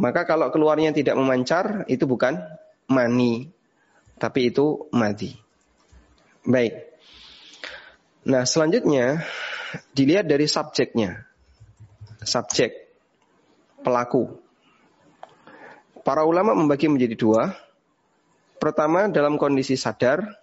Maka 0.00 0.24
kalau 0.24 0.48
keluarnya 0.48 0.96
tidak 0.96 1.20
memancar 1.20 1.84
itu 1.92 2.08
bukan 2.08 2.40
mani, 2.88 3.52
tapi 4.16 4.48
itu 4.48 4.88
madi. 4.96 5.36
Baik. 6.40 6.72
Nah, 8.32 8.48
selanjutnya 8.48 9.28
dilihat 9.92 10.24
dari 10.24 10.48
subjeknya. 10.48 11.20
Subjek 12.24 12.96
pelaku. 13.84 14.45
Para 16.06 16.22
ulama 16.22 16.54
membagi 16.54 16.86
menjadi 16.86 17.18
dua. 17.18 17.50
Pertama 18.62 19.10
dalam 19.10 19.34
kondisi 19.42 19.74
sadar, 19.74 20.38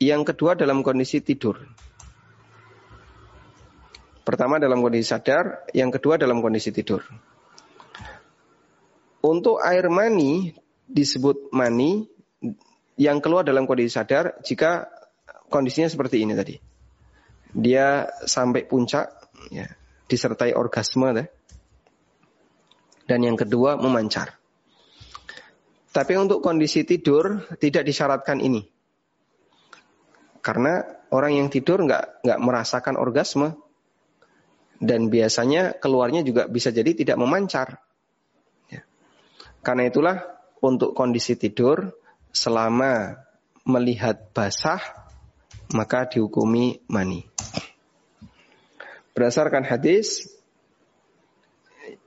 yang 0.00 0.24
kedua 0.24 0.56
dalam 0.56 0.80
kondisi 0.80 1.20
tidur. 1.20 1.60
Pertama 4.24 4.56
dalam 4.56 4.80
kondisi 4.80 5.04
sadar, 5.04 5.68
yang 5.76 5.92
kedua 5.92 6.16
dalam 6.16 6.40
kondisi 6.40 6.72
tidur. 6.72 7.04
Untuk 9.20 9.60
air 9.60 9.92
mani 9.92 10.56
disebut 10.88 11.52
mani 11.52 12.08
yang 12.96 13.20
keluar 13.20 13.44
dalam 13.44 13.68
kondisi 13.68 13.92
sadar 13.92 14.40
jika 14.40 14.88
kondisinya 15.52 15.92
seperti 15.92 16.24
ini 16.24 16.32
tadi 16.32 16.56
dia 17.52 18.08
sampai 18.24 18.64
puncak 18.64 19.12
ya, 19.52 19.68
disertai 20.08 20.56
orgasme 20.56 21.28
dan 23.04 23.20
yang 23.20 23.36
kedua 23.36 23.76
memancar. 23.76 24.39
Tapi 25.90 26.14
untuk 26.14 26.38
kondisi 26.38 26.86
tidur 26.86 27.50
tidak 27.58 27.82
disyaratkan 27.82 28.38
ini. 28.38 28.62
Karena 30.40 30.80
orang 31.10 31.36
yang 31.36 31.48
tidur 31.50 31.82
nggak 31.82 32.22
nggak 32.22 32.40
merasakan 32.40 32.94
orgasme 32.96 33.58
dan 34.80 35.12
biasanya 35.12 35.76
keluarnya 35.76 36.22
juga 36.22 36.46
bisa 36.46 36.70
jadi 36.70 36.94
tidak 36.94 37.18
memancar. 37.18 37.82
Ya. 38.70 38.86
Karena 39.60 39.90
itulah 39.90 40.16
untuk 40.62 40.94
kondisi 40.94 41.34
tidur 41.36 41.92
selama 42.30 43.18
melihat 43.66 44.30
basah 44.32 44.80
maka 45.74 46.06
dihukumi 46.06 46.82
mani. 46.90 47.26
Berdasarkan 49.14 49.66
hadis 49.66 50.30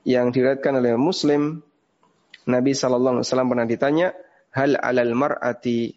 yang 0.04 0.32
diriwayatkan 0.32 0.80
oleh 0.80 0.96
Muslim, 0.98 1.64
Nabi 2.44 2.72
Shallallahu 2.76 3.20
Alaihi 3.20 3.26
Wasallam 3.28 3.50
pernah 3.50 3.68
ditanya, 3.68 4.08
hal 4.52 4.76
alal 4.76 5.12
mar'ati 5.16 5.96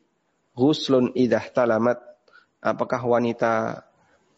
ghuslun 0.56 1.12
idah 1.14 1.44
talamat. 1.52 2.00
Apakah 2.64 3.04
wanita 3.04 3.84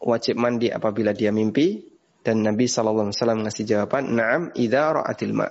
wajib 0.02 0.36
mandi 0.38 0.68
apabila 0.68 1.14
dia 1.14 1.30
mimpi? 1.30 1.86
Dan 2.20 2.44
Nabi 2.44 2.68
Shallallahu 2.68 3.10
Alaihi 3.10 3.16
Wasallam 3.16 3.40
ngasih 3.46 3.64
jawaban, 3.64 4.12
naam 4.12 4.52
idah 4.58 5.00
ra'atil 5.00 5.32
ma. 5.32 5.48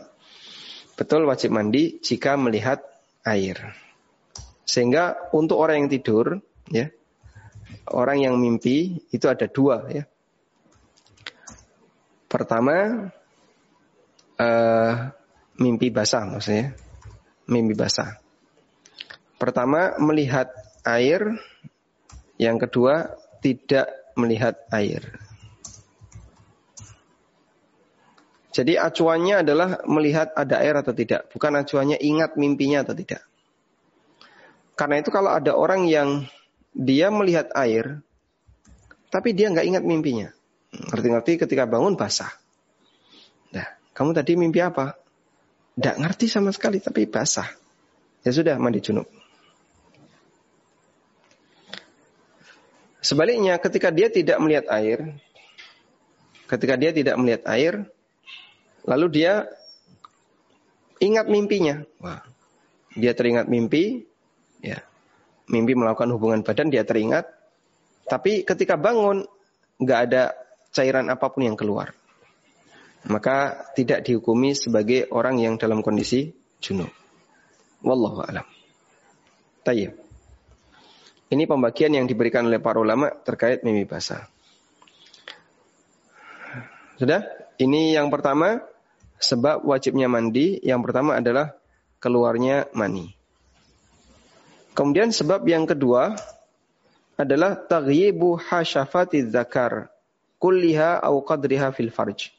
Betul 0.99 1.25
wajib 1.25 1.55
mandi 1.55 1.97
jika 2.03 2.35
melihat 2.35 2.83
air. 3.23 3.73
Sehingga 4.67 5.31
untuk 5.33 5.57
orang 5.57 5.87
yang 5.87 5.89
tidur, 5.89 6.43
ya, 6.69 6.91
orang 7.89 8.21
yang 8.21 8.35
mimpi 8.37 9.01
itu 9.09 9.25
ada 9.25 9.49
dua 9.49 9.89
ya. 9.89 10.03
Pertama 12.29 13.09
uh, 14.37 14.93
mimpi 15.59 15.91
basah 15.91 16.25
maksudnya. 16.25 16.73
Mimpi 17.45 17.75
basah. 17.75 18.17
Pertama 19.39 19.95
melihat 19.99 20.51
air, 20.83 21.39
yang 22.35 22.59
kedua 22.59 23.15
tidak 23.39 23.87
melihat 24.19 24.59
air. 24.71 25.15
Jadi 28.49 28.75
acuannya 28.75 29.45
adalah 29.45 29.79
melihat 29.87 30.35
ada 30.35 30.59
air 30.59 30.75
atau 30.75 30.91
tidak, 30.91 31.31
bukan 31.31 31.63
acuannya 31.63 31.95
ingat 32.03 32.35
mimpinya 32.35 32.83
atau 32.83 32.91
tidak. 32.91 33.23
Karena 34.75 34.99
itu 34.99 35.07
kalau 35.15 35.31
ada 35.31 35.55
orang 35.55 35.87
yang 35.87 36.27
dia 36.75 37.07
melihat 37.07 37.47
air, 37.55 38.03
tapi 39.07 39.31
dia 39.31 39.47
nggak 39.47 39.63
ingat 39.63 39.84
mimpinya. 39.88 40.27
Ngerti-ngerti 40.75 41.39
ketika 41.47 41.63
bangun 41.63 41.95
basah. 41.95 42.36
Nah, 43.55 43.79
kamu 43.95 44.12
tadi 44.12 44.36
mimpi 44.36 44.60
apa? 44.60 44.98
Nggak 45.79 45.95
ngerti 45.95 46.25
sama 46.27 46.51
sekali, 46.51 46.83
tapi 46.83 47.07
basah. 47.07 47.47
Ya 48.27 48.35
sudah, 48.35 48.59
mandi 48.59 48.83
junub. 48.83 49.07
Sebaliknya, 52.99 53.55
ketika 53.63 53.87
dia 53.95 54.11
tidak 54.11 54.37
melihat 54.43 54.67
air, 54.75 55.15
ketika 56.51 56.75
dia 56.75 56.91
tidak 56.91 57.15
melihat 57.15 57.47
air, 57.47 57.87
lalu 58.83 59.07
dia 59.23 59.47
ingat 60.99 61.31
mimpinya. 61.31 61.87
Wah, 62.03 62.27
dia 62.99 63.15
teringat 63.15 63.47
mimpi, 63.47 64.03
ya 64.59 64.83
mimpi 65.49 65.73
melakukan 65.73 66.13
hubungan 66.13 66.45
badan 66.45 66.69
dia 66.69 66.85
teringat, 66.85 67.25
tapi 68.05 68.45
ketika 68.45 68.77
bangun 68.77 69.25
nggak 69.81 69.99
ada 70.09 70.23
cairan 70.69 71.09
apa 71.09 71.25
pun 71.33 71.47
yang 71.47 71.57
keluar. 71.57 71.95
Maka 73.07 73.69
tidak 73.79 74.03
dihukumi 74.03 74.51
sebagai 74.51 75.07
orang 75.15 75.39
yang 75.39 75.55
dalam 75.55 75.79
kondisi 75.79 76.35
junub. 76.59 76.91
Wallahu 77.79 78.19
a'lam. 78.27 78.43
Tayyib. 79.63 79.95
Ini 81.29 81.43
pembagian 81.45 81.93
yang 81.93 82.09
diberikan 82.09 82.49
oleh 82.49 82.59
para 82.59 82.81
ulama 82.81 83.13
terkait 83.23 83.62
mimpi 83.62 83.85
basah. 83.85 84.25
Sudah? 86.99 87.23
Ini 87.55 87.95
yang 87.95 88.12
pertama 88.12 88.59
sebab 89.21 89.63
wajibnya 89.63 90.12
mandi. 90.12 90.59
Yang 90.59 90.89
pertama 90.89 91.15
adalah 91.21 91.55
keluarnya 92.01 92.67
mani. 92.75 93.13
Kemudian 94.73 95.12
sebab 95.12 95.43
yang 95.47 95.67
kedua 95.67 96.17
adalah 97.19 97.55
taghyibu 97.55 98.39
hasyafati 98.39 99.27
zakar 99.27 99.91
kulliha 100.39 101.03
au 101.03 101.19
qadriha 101.19 101.75
fil 101.75 101.91
farj. 101.91 102.31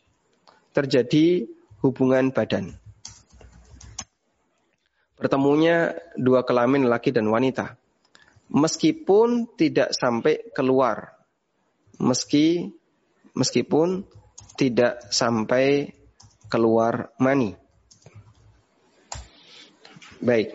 Terjadi 0.71 1.51
hubungan 1.83 2.31
badan. 2.31 2.77
Bertemunya 5.21 5.99
dua 6.17 6.47
kelamin 6.49 6.89
laki 6.89 7.13
dan 7.13 7.29
wanita. 7.29 7.77
Meskipun 8.49 9.53
tidak 9.59 9.93
sampai 9.93 10.41
keluar. 10.57 11.13
Meski 12.01 12.73
meskipun 13.37 14.09
tidak 14.57 15.05
sampai 15.13 15.93
keluar 16.49 17.13
mani. 17.21 17.55
Baik. 20.21 20.53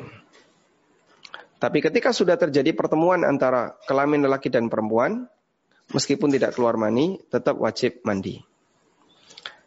Tapi 1.58 1.78
ketika 1.82 2.14
sudah 2.14 2.38
terjadi 2.38 2.76
pertemuan 2.78 3.26
antara 3.26 3.74
kelamin 3.90 4.26
lelaki 4.30 4.54
dan 4.54 4.70
perempuan, 4.70 5.26
meskipun 5.90 6.30
tidak 6.30 6.54
keluar 6.54 6.78
mani, 6.78 7.18
tetap 7.34 7.58
wajib 7.58 8.06
mandi. 8.06 8.55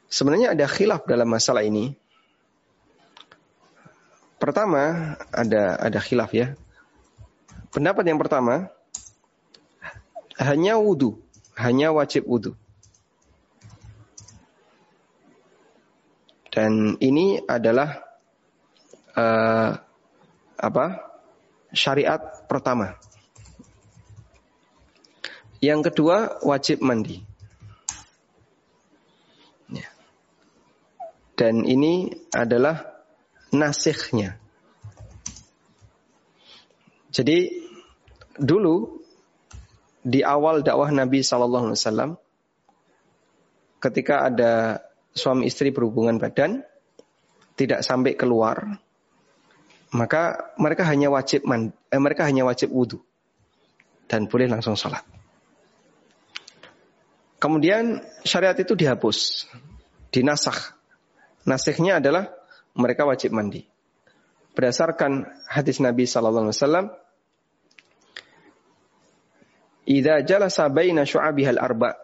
Sebenarnya 0.09 0.57
ada 0.57 0.65
khilaf 0.65 1.05
dalam 1.05 1.29
masalah 1.29 1.61
ini. 1.61 1.93
Pertama, 4.41 5.15
ada 5.29 5.77
ada 5.77 5.99
khilaf 6.01 6.33
ya. 6.33 6.57
Pendapat 7.69 8.09
yang 8.09 8.17
pertama, 8.17 8.73
hanya 10.41 10.81
wudhu, 10.81 11.21
hanya 11.61 11.93
wajib 11.93 12.25
wudhu. 12.25 12.57
Dan 16.49 16.97
ini 17.05 17.45
adalah 17.45 18.01
uh, 19.13 19.77
apa? 20.57 20.87
syariat 21.69 22.49
pertama. 22.49 22.97
Yang 25.61 25.93
kedua 25.93 26.41
wajib 26.41 26.81
mandi. 26.81 27.28
Dan 31.39 31.63
ini 31.63 32.11
adalah 32.35 32.83
nasihnya. 33.55 34.35
Jadi 37.15 37.63
dulu 38.35 38.99
di 40.03 40.27
awal 40.27 40.67
dakwah 40.67 40.91
Nabi 40.91 41.23
Shallallahu 41.23 41.71
Alaihi 41.71 41.79
Wasallam, 41.79 42.11
ketika 43.79 44.27
ada 44.27 44.83
suami 45.15 45.47
istri 45.47 45.71
berhubungan 45.71 46.19
badan, 46.19 46.63
tidak 47.59 47.83
sampai 47.83 48.15
keluar, 48.15 48.79
maka 49.95 50.55
mereka 50.59 50.87
hanya 50.87 51.11
wajib 51.11 51.43
man, 51.47 51.75
eh, 51.91 51.99
mereka 51.99 52.27
hanya 52.27 52.47
wajib 52.47 52.71
wudhu 52.71 53.03
dan 54.07 54.31
boleh 54.31 54.47
langsung 54.47 54.79
sholat. 54.79 55.03
Kemudian 57.39 58.03
syariat 58.27 58.55
itu 58.59 58.75
dihapus, 58.75 59.47
dinasah. 60.11 60.78
Nasihnya 61.49 61.97
adalah 61.97 62.29
mereka 62.77 63.09
wajib 63.09 63.33
mandi. 63.33 63.65
Berdasarkan 64.53 65.25
hadis 65.49 65.81
Nabi 65.81 66.05
Sallallahu 66.05 66.53
Alaihi 66.53 66.61
Wasallam, 66.61 66.87
"Ida 69.89 70.21
jalasa 70.29 70.69
baina 70.69 71.09
syu'abihal 71.09 71.57
arba' 71.57 71.97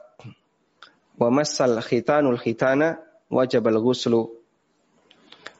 wa 1.20 1.28
massal 1.28 1.76
khitanul 1.84 2.40
khitana 2.40 2.96
wajibal 3.28 3.84
ghuslu." 3.84 4.32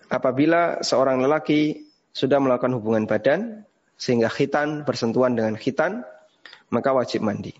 Apabila 0.09 0.81
seorang 0.81 1.20
lelaki 1.20 1.85
sudah 2.14 2.40
melakukan 2.40 2.81
hubungan 2.81 3.05
badan 3.05 3.68
sehingga 4.01 4.33
khitan 4.33 4.88
bersentuhan 4.88 5.37
dengan 5.37 5.61
khitan, 5.61 6.09
maka 6.73 6.94
wajib 6.97 7.20
mandi. 7.20 7.53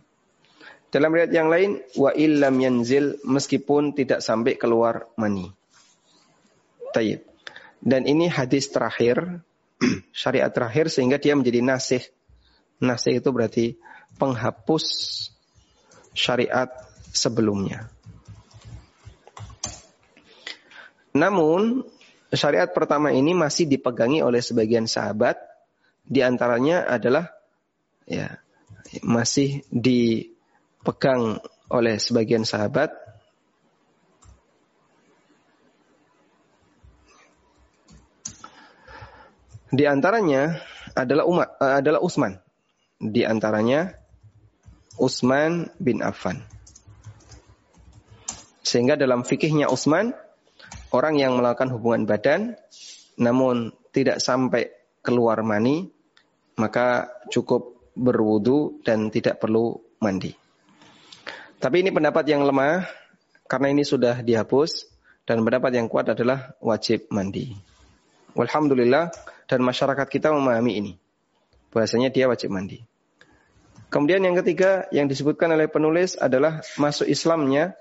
Dalam 0.89 1.11
riwayat 1.11 1.35
yang 1.35 1.51
lain, 1.51 1.83
wa 1.99 2.15
illam 2.15 2.55
yanzil 2.63 3.19
meskipun 3.27 3.99
tidak 3.99 4.23
sampai 4.23 4.55
keluar 4.55 5.11
mani. 5.19 5.51
Tayyib. 6.95 7.27
Dan 7.83 8.07
ini 8.07 8.31
hadis 8.31 8.71
terakhir, 8.71 9.43
syariat 10.15 10.49
terakhir 10.55 10.87
sehingga 10.87 11.19
dia 11.19 11.35
menjadi 11.35 11.61
nasih. 11.61 12.03
Nasih 12.79 13.19
itu 13.19 13.29
berarti 13.35 13.67
penghapus 14.15 14.87
syariat 16.15 16.71
sebelumnya. 17.11 17.91
Namun 21.15 21.83
syariat 22.31 22.71
pertama 22.71 23.11
ini 23.11 23.35
masih 23.35 23.67
dipegangi 23.67 24.23
oleh 24.23 24.39
sebagian 24.39 24.87
sahabat, 24.87 25.39
di 26.07 26.23
antaranya 26.23 26.87
adalah 26.87 27.35
ya 28.07 28.39
masih 29.03 29.67
di 29.71 30.31
dipegang 30.85 31.41
oleh 31.73 31.97
sebagian 31.97 32.45
sahabat 32.45 32.93
Di 39.75 39.85
antaranya 39.91 40.63
adalah 40.95 41.27
Umar, 41.27 41.59
uh, 41.59 41.83
adalah 41.83 41.99
Utsman. 41.99 42.39
Di 43.03 43.27
antaranya 43.27 43.91
Utsman 45.03 45.67
bin 45.83 45.99
Affan. 45.99 46.39
Sehingga 48.63 48.95
dalam 48.95 49.27
fikihnya 49.27 49.67
Utsman, 49.67 50.15
orang 50.95 51.19
yang 51.19 51.35
melakukan 51.35 51.75
hubungan 51.75 52.07
badan 52.07 52.55
namun 53.19 53.75
tidak 53.91 54.23
sampai 54.23 54.71
keluar 55.03 55.43
mani, 55.43 55.91
maka 56.55 57.11
cukup 57.35 57.75
berwudu 57.99 58.79
dan 58.87 59.11
tidak 59.11 59.43
perlu 59.43 59.79
mandi. 59.99 60.35
Tapi 61.59 61.83
ini 61.83 61.91
pendapat 61.91 62.27
yang 62.31 62.47
lemah 62.47 62.87
karena 63.51 63.75
ini 63.75 63.83
sudah 63.83 64.23
dihapus 64.23 64.87
dan 65.27 65.43
pendapat 65.43 65.75
yang 65.75 65.87
kuat 65.91 66.15
adalah 66.15 66.55
wajib 66.63 67.11
mandi. 67.11 67.55
Alhamdulillah 68.35 69.34
dan 69.51 69.61
masyarakat 69.61 70.07
kita 70.09 70.33
memahami 70.33 70.73
ini. 70.81 70.93
Bahasanya 71.75 72.09
dia 72.09 72.31
wajib 72.31 72.55
mandi. 72.55 72.85
Kemudian 73.91 74.23
yang 74.27 74.35
ketiga 74.43 74.91
yang 74.91 75.07
disebutkan 75.07 75.55
oleh 75.55 75.71
penulis 75.71 76.19
adalah 76.19 76.63
masuk 76.79 77.07
Islamnya 77.07 77.79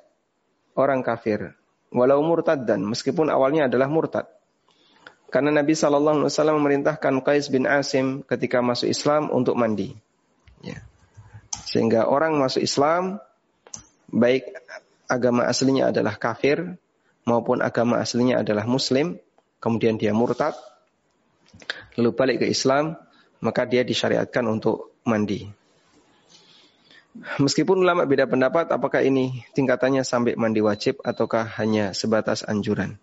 orang 0.78 1.02
kafir. 1.02 1.58
Walau 1.94 2.22
murtad 2.26 2.66
dan 2.66 2.86
meskipun 2.86 3.30
awalnya 3.30 3.66
adalah 3.70 3.90
murtad. 3.90 4.26
Karena 5.34 5.50
Nabi 5.50 5.74
Shallallahu 5.74 6.22
Alaihi 6.26 6.30
Wasallam 6.30 6.58
memerintahkan 6.62 7.14
Qais 7.26 7.50
bin 7.50 7.66
Asim 7.66 8.22
ketika 8.26 8.62
masuk 8.62 8.90
Islam 8.90 9.34
untuk 9.34 9.58
mandi. 9.58 9.98
Ya. 10.62 10.86
Sehingga 11.66 12.06
orang 12.06 12.38
masuk 12.38 12.62
Islam 12.62 13.18
baik 14.14 14.46
agama 15.10 15.50
aslinya 15.50 15.90
adalah 15.90 16.18
kafir 16.22 16.78
maupun 17.26 17.66
agama 17.66 17.98
aslinya 17.98 18.46
adalah 18.46 18.70
muslim, 18.70 19.18
kemudian 19.58 19.98
dia 19.98 20.14
murtad, 20.14 20.54
lalu 22.00 22.10
balik 22.14 22.38
ke 22.44 22.48
Islam, 22.50 22.98
maka 23.44 23.68
dia 23.68 23.84
disyariatkan 23.84 24.46
untuk 24.48 24.98
mandi. 25.04 25.50
Meskipun 27.14 27.86
ulama 27.86 28.10
beda 28.10 28.26
pendapat 28.26 28.74
apakah 28.74 29.06
ini 29.06 29.46
tingkatannya 29.54 30.02
sampai 30.02 30.34
mandi 30.34 30.66
wajib 30.66 30.98
ataukah 31.06 31.46
hanya 31.62 31.94
sebatas 31.94 32.42
anjuran. 32.42 32.98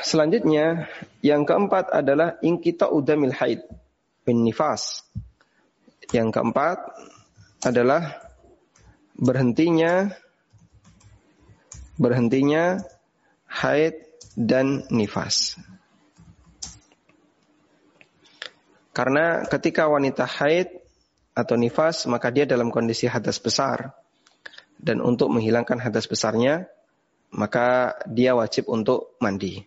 Selanjutnya, 0.00 0.88
yang 1.20 1.44
keempat 1.44 1.92
adalah 1.92 2.40
ingkita 2.40 2.88
udamil 2.88 3.32
haid 3.32 3.64
bin 4.24 4.44
nifas. 4.44 5.04
Yang 6.12 6.36
keempat 6.40 6.76
adalah 7.64 8.24
berhentinya 9.16 10.12
berhentinya 12.00 12.84
haid 13.48 14.00
dan 14.36 14.88
nifas. 14.88 15.60
Karena 18.94 19.42
ketika 19.50 19.90
wanita 19.90 20.22
haid 20.22 20.70
atau 21.34 21.58
nifas, 21.58 22.06
maka 22.06 22.30
dia 22.30 22.46
dalam 22.46 22.70
kondisi 22.70 23.10
hadas 23.10 23.42
besar. 23.42 23.90
Dan 24.78 25.02
untuk 25.02 25.34
menghilangkan 25.34 25.82
hadas 25.82 26.06
besarnya, 26.06 26.70
maka 27.34 27.98
dia 28.06 28.38
wajib 28.38 28.70
untuk 28.70 29.18
mandi. 29.18 29.66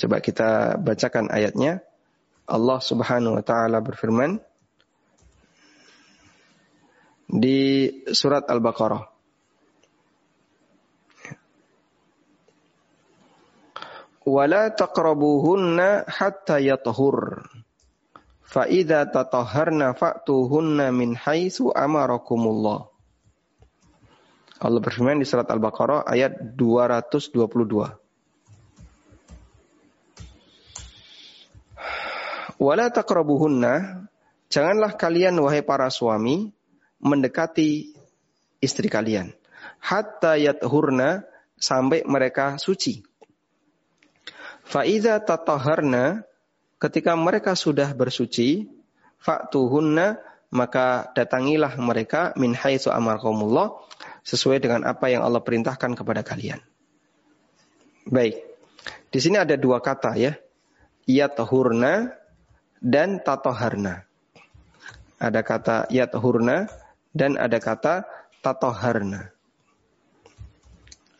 Coba 0.00 0.20
kita 0.20 0.76
bacakan 0.80 1.32
ayatnya. 1.32 1.80
Allah 2.44 2.80
Subhanahu 2.82 3.40
wa 3.40 3.44
taala 3.46 3.78
berfirman, 3.80 4.42
di 7.30 7.88
surat 8.10 8.48
Al-Baqarah. 8.50 9.19
Wala 14.20 14.68
taqrabuhunna 14.68 16.04
hatta 16.04 16.60
yatahur. 16.60 17.48
Fa 18.44 18.68
idza 18.68 19.08
tatahharna 19.08 19.96
fa'tuhunna 19.96 20.92
min 20.92 21.16
haitsu 21.16 21.72
amarakumullah. 21.72 22.90
Allah 24.60 24.80
berfirman 24.84 25.16
di 25.16 25.24
surat 25.24 25.48
Al-Baqarah 25.48 26.04
ayat 26.04 26.36
222. 26.52 27.96
Wala 32.60 32.92
taqrabuhunna, 32.92 34.04
janganlah 34.52 35.00
kalian 35.00 35.40
wahai 35.40 35.64
para 35.64 35.88
suami 35.88 36.52
mendekati 37.00 37.96
istri 38.60 38.92
kalian. 38.92 39.32
Hatta 39.80 40.36
yathurna 40.36 41.24
sampai 41.56 42.04
mereka 42.04 42.60
suci. 42.60 43.09
Faiza 44.70 45.18
tataharna 45.18 46.22
ketika 46.78 47.18
mereka 47.18 47.58
sudah 47.58 47.90
bersuci, 47.90 48.70
fa'tuhunna 49.18 50.22
maka 50.54 51.10
datangilah 51.14 51.74
mereka 51.78 52.30
min 52.38 52.54
haitsu 52.54 52.90
amarkumullah 52.94 53.74
sesuai 54.22 54.62
dengan 54.62 54.86
apa 54.86 55.10
yang 55.10 55.26
Allah 55.26 55.42
perintahkan 55.42 55.98
kepada 55.98 56.22
kalian. 56.22 56.62
Baik. 58.06 58.38
Di 59.10 59.18
sini 59.18 59.42
ada 59.42 59.58
dua 59.58 59.82
kata 59.82 60.14
ya. 60.14 60.38
Yatahurna 61.10 62.14
dan 62.78 63.18
tatoharna. 63.26 64.06
Ada 65.18 65.42
kata 65.42 65.76
yatahurna 65.90 66.70
dan 67.10 67.34
ada 67.34 67.58
kata 67.58 68.06
tatoharna. 68.38 69.34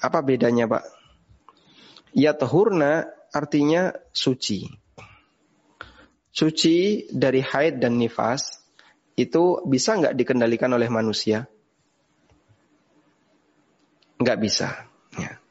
Apa 0.01 0.23
bedanya 0.23 0.71
Pak? 0.71 0.85
Ya 2.17 2.33
tahurna 2.35 3.07
artinya 3.31 3.95
suci. 4.11 4.66
Suci 6.31 7.07
dari 7.11 7.43
haid 7.43 7.83
dan 7.83 7.99
nifas 7.99 8.62
itu 9.19 9.62
bisa 9.66 9.99
nggak 9.99 10.14
dikendalikan 10.14 10.71
oleh 10.71 10.87
manusia? 10.87 11.51
Nggak 14.21 14.38
bisa. 14.38 14.69
Ya. 15.19 15.43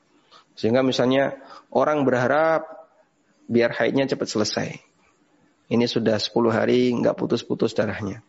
Sehingga 0.55 0.85
misalnya 0.85 1.35
orang 1.73 2.07
berharap 2.07 2.63
biar 3.49 3.75
haidnya 3.75 4.05
cepat 4.07 4.27
selesai. 4.29 4.69
Ini 5.69 5.85
sudah 5.85 6.17
10 6.17 6.49
hari 6.49 6.93
nggak 6.97 7.17
putus-putus 7.17 7.77
darahnya. 7.77 8.25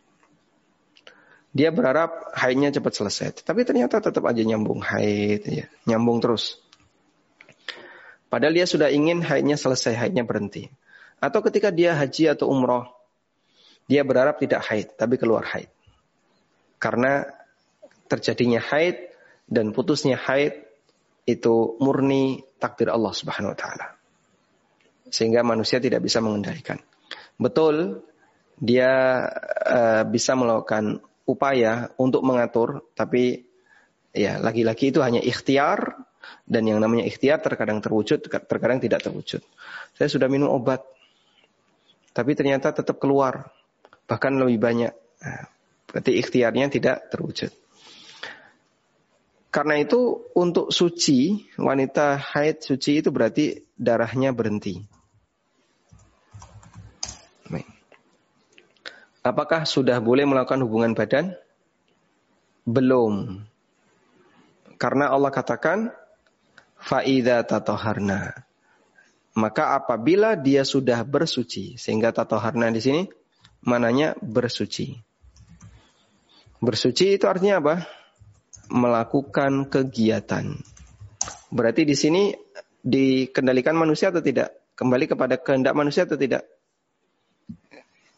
Dia 1.51 1.67
berharap 1.73 2.31
haidnya 2.31 2.71
cepat 2.71 2.95
selesai. 2.95 3.43
Tapi 3.43 3.67
ternyata 3.67 3.99
tetap 3.99 4.23
aja 4.23 4.39
nyambung 4.39 4.79
haid. 4.79 5.41
Ya. 5.51 5.67
Nyambung 5.83 6.23
terus. 6.23 6.63
Padahal 8.31 8.55
dia 8.55 8.63
sudah 8.63 8.87
ingin 8.87 9.19
haidnya 9.19 9.59
selesai, 9.59 9.91
haidnya 9.99 10.23
berhenti. 10.23 10.71
Atau 11.19 11.43
ketika 11.43 11.67
dia 11.67 11.91
haji 11.99 12.31
atau 12.31 12.47
umroh, 12.47 12.87
dia 13.91 14.07
berharap 14.07 14.39
tidak 14.39 14.63
haid, 14.71 14.95
tapi 14.95 15.19
keluar 15.19 15.43
haid. 15.51 15.67
Karena 16.79 17.27
terjadinya 18.07 18.63
haid 18.63 19.11
dan 19.51 19.75
putusnya 19.75 20.15
haid 20.15 20.63
itu 21.27 21.75
murni 21.83 22.39
takdir 22.55 22.87
Allah 22.87 23.11
Subhanahu 23.11 23.51
wa 23.51 23.59
taala. 23.59 23.99
Sehingga 25.11 25.43
manusia 25.43 25.83
tidak 25.83 25.99
bisa 26.07 26.23
mengendalikan. 26.23 26.79
Betul, 27.35 28.07
dia 28.55 29.27
uh, 29.67 30.07
bisa 30.07 30.39
melakukan 30.39 31.03
upaya 31.27 31.91
untuk 31.99 32.23
mengatur, 32.23 32.87
tapi 32.95 33.43
ya 34.15 34.39
lagi-lagi 34.39 34.95
itu 34.95 35.03
hanya 35.03 35.19
ikhtiar 35.19 35.99
dan 36.45 36.67
yang 36.67 36.79
namanya 36.81 37.07
ikhtiar 37.07 37.41
terkadang 37.41 37.79
terwujud, 37.79 38.21
terkadang 38.25 38.79
tidak 38.81 39.05
terwujud. 39.05 39.41
Saya 39.95 40.09
sudah 40.09 40.27
minum 40.27 40.51
obat, 40.51 40.83
tapi 42.11 42.35
ternyata 42.35 42.73
tetap 42.75 42.97
keluar, 42.97 43.49
bahkan 44.05 44.35
lebih 44.35 44.59
banyak. 44.59 44.93
Nah, 45.21 45.45
berarti 45.89 46.11
ikhtiarnya 46.17 46.71
tidak 46.71 47.09
terwujud. 47.11 47.51
Karena 49.51 49.83
itu 49.83 50.31
untuk 50.31 50.71
suci, 50.71 51.51
wanita 51.59 52.15
haid 52.15 52.63
suci 52.63 53.03
itu 53.03 53.11
berarti 53.11 53.59
darahnya 53.75 54.31
berhenti. 54.31 54.91
Apakah 59.21 59.69
sudah 59.69 60.01
boleh 60.01 60.25
melakukan 60.25 60.65
hubungan 60.65 60.97
badan? 60.97 61.37
Belum. 62.65 63.45
Karena 64.81 65.13
Allah 65.13 65.29
katakan, 65.29 65.93
Fa'idha 66.81 67.45
tatoharna. 67.45 68.33
Maka 69.37 69.77
apabila 69.77 70.35
dia 70.35 70.65
sudah 70.67 71.05
bersuci, 71.07 71.79
sehingga 71.79 72.11
tatoharna 72.11 72.67
di 72.73 72.81
sini 72.83 73.01
mananya 73.63 74.17
bersuci. 74.19 74.97
Bersuci 76.59 77.15
itu 77.15 77.25
artinya 77.29 77.61
apa? 77.63 77.75
Melakukan 78.73 79.71
kegiatan. 79.71 80.57
Berarti 81.53 81.85
di 81.87 81.95
sini 81.95 82.33
dikendalikan 82.81 83.77
manusia 83.77 84.09
atau 84.09 84.19
tidak? 84.19 84.51
Kembali 84.75 85.05
kepada 85.05 85.37
kehendak 85.37 85.73
manusia 85.77 86.03
atau 86.09 86.17
tidak? 86.17 86.43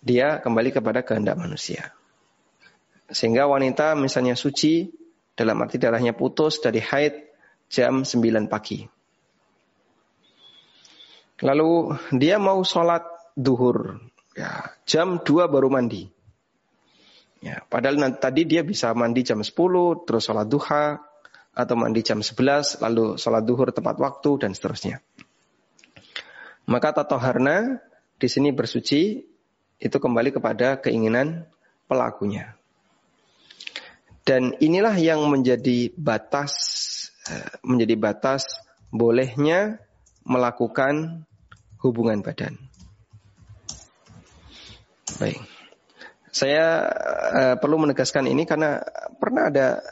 Dia 0.04 0.40
kembali 0.40 0.70
kepada 0.72 1.04
kehendak 1.04 1.36
manusia. 1.40 1.92
Sehingga 3.12 3.46
wanita 3.48 3.96
misalnya 3.96 4.36
suci, 4.36 4.92
dalam 5.34 5.60
arti 5.62 5.78
darahnya 5.82 6.14
putus 6.14 6.62
dari 6.62 6.80
haid 6.80 7.33
jam 7.74 8.06
9 8.06 8.46
pagi. 8.46 8.86
Lalu 11.42 11.98
dia 12.14 12.38
mau 12.38 12.62
sholat 12.62 13.02
duhur. 13.34 13.98
Ya, 14.38 14.78
jam 14.86 15.18
2 15.26 15.50
baru 15.50 15.74
mandi. 15.74 16.06
Ya, 17.44 17.66
padahal 17.68 18.00
nanti, 18.00 18.22
tadi 18.22 18.42
dia 18.48 18.62
bisa 18.64 18.94
mandi 18.94 19.26
jam 19.26 19.42
10, 19.44 19.52
terus 20.08 20.24
sholat 20.24 20.48
duha, 20.48 21.02
atau 21.52 21.76
mandi 21.76 22.00
jam 22.00 22.24
11, 22.24 22.80
lalu 22.80 23.20
sholat 23.20 23.44
duhur 23.44 23.76
tepat 23.76 24.00
waktu, 24.00 24.40
dan 24.40 24.56
seterusnya. 24.56 25.04
Maka 26.64 26.96
tatoharna 26.96 27.84
di 28.16 28.28
sini 28.32 28.56
bersuci 28.56 29.20
itu 29.76 29.98
kembali 30.00 30.32
kepada 30.32 30.80
keinginan 30.80 31.44
pelakunya. 31.92 32.56
Dan 34.24 34.56
inilah 34.64 34.96
yang 34.96 35.28
menjadi 35.28 35.92
batas 36.00 36.56
menjadi 37.64 37.96
batas 37.96 38.44
bolehnya 38.94 39.82
melakukan 40.28 41.26
hubungan 41.82 42.24
badan. 42.24 42.56
Baik. 45.20 45.40
Saya 46.34 46.90
uh, 47.30 47.56
perlu 47.62 47.78
menegaskan 47.86 48.26
ini 48.26 48.48
karena 48.50 48.82
pernah 49.22 49.54
ada 49.54 49.84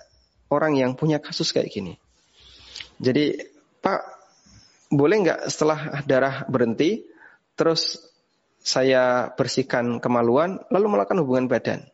orang 0.49 0.73
yang 0.73 0.91
punya 0.97 1.21
kasus 1.21 1.53
kayak 1.53 1.69
gini. 1.69 1.93
Jadi, 2.97 3.37
Pak, 3.81 4.01
boleh 4.89 5.15
nggak 5.21 5.41
setelah 5.49 6.01
darah 6.05 6.45
berhenti, 6.49 7.05
terus 7.53 8.01
saya 8.61 9.33
bersihkan 9.33 10.01
kemaluan, 10.01 10.61
lalu 10.73 10.97
melakukan 10.97 11.21
hubungan 11.21 11.45
badan? 11.49 11.85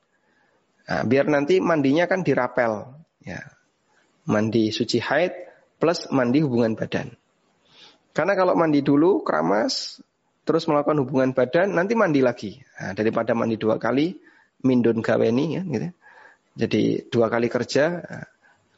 Nah, 0.87 1.03
biar 1.03 1.27
nanti 1.27 1.59
mandinya 1.59 2.07
kan 2.07 2.23
dirapel, 2.23 2.87
ya 3.23 3.39
mandi 4.27 4.69
suci 4.75 4.99
haid 4.99 5.31
plus 5.79 6.11
mandi 6.11 6.43
hubungan 6.43 6.75
badan. 6.75 7.15
Karena 8.11 8.33
kalau 8.33 8.57
mandi 8.57 8.81
dulu 8.83 9.21
keramas, 9.21 10.01
terus 10.41 10.65
melakukan 10.65 11.05
hubungan 11.05 11.31
badan, 11.37 11.73
nanti 11.73 11.93
mandi 11.93 12.19
lagi. 12.19 12.57
Nah, 12.81 12.97
daripada 12.97 13.37
mandi 13.37 13.55
dua 13.61 13.77
kali, 13.77 14.17
mindun 14.65 15.05
gaweni 15.05 15.45
ya, 15.57 15.61
gitu. 15.63 15.89
Jadi 16.57 16.83
dua 17.13 17.29
kali 17.29 17.45
kerja, 17.45 18.01
nah, 18.01 18.25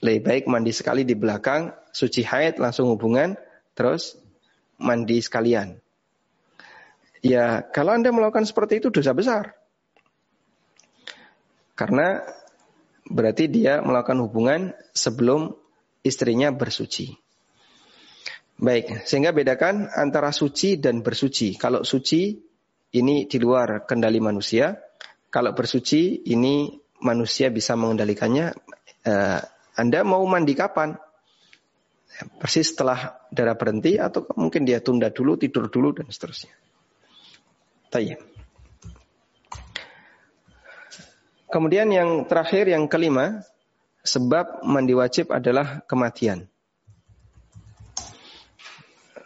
lebih 0.03 0.21
baik 0.27 0.43
mandi 0.51 0.75
sekali 0.75 1.07
di 1.07 1.15
belakang, 1.15 1.71
suci 1.95 2.27
haid 2.27 2.59
langsung 2.59 2.91
hubungan, 2.91 3.39
terus 3.75 4.19
mandi 4.75 5.23
sekalian. 5.23 5.79
Ya, 7.19 7.63
kalau 7.63 7.95
Anda 7.95 8.11
melakukan 8.11 8.47
seperti 8.47 8.83
itu 8.83 8.91
dosa 8.91 9.11
besar. 9.15 9.55
Karena 11.79 12.19
Berarti 13.09 13.49
dia 13.49 13.81
melakukan 13.81 14.21
hubungan 14.21 14.61
sebelum 14.93 15.57
istrinya 16.05 16.53
bersuci. 16.53 17.17
Baik, 18.59 19.07
sehingga 19.07 19.31
bedakan 19.31 19.87
antara 19.89 20.29
suci 20.35 20.77
dan 20.77 20.99
bersuci. 20.99 21.55
Kalau 21.55 21.81
suci 21.87 22.37
ini 22.93 23.25
di 23.25 23.37
luar 23.39 23.87
kendali 23.87 24.19
manusia, 24.19 24.75
kalau 25.31 25.55
bersuci 25.55 26.27
ini 26.29 26.75
manusia 26.99 27.49
bisa 27.49 27.79
mengendalikannya. 27.79 28.51
Uh, 29.07 29.39
anda 29.79 30.03
mau 30.03 30.21
mandi 30.27 30.53
kapan? 30.59 30.99
Persis 32.35 32.75
setelah 32.75 33.15
darah 33.31 33.55
berhenti 33.55 33.95
atau 33.95 34.27
mungkin 34.35 34.67
dia 34.67 34.83
tunda 34.83 35.07
dulu, 35.07 35.39
tidur 35.39 35.71
dulu 35.71 35.95
dan 35.95 36.11
seterusnya. 36.11 36.51
Tayyip. 37.87 38.28
Kemudian 41.49 41.89
yang 41.89 42.29
terakhir, 42.29 42.69
yang 42.69 42.85
kelima, 42.85 43.41
sebab 44.05 44.61
mandi 44.61 44.93
wajib 44.93 45.33
adalah 45.33 45.81
kematian. 45.89 46.45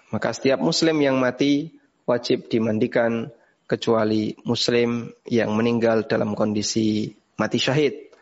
Maka 0.07 0.29
setiap 0.31 0.61
muslim 0.61 1.03
yang 1.03 1.19
mati 1.19 1.73
wajib 2.07 2.47
dimandikan 2.47 3.33
kecuali 3.67 4.37
muslim 4.45 5.09
yang 5.25 5.51
meninggal 5.57 6.05
dalam 6.05 6.37
kondisi 6.37 7.11
mati 7.35 7.57
syahid. 7.57 8.13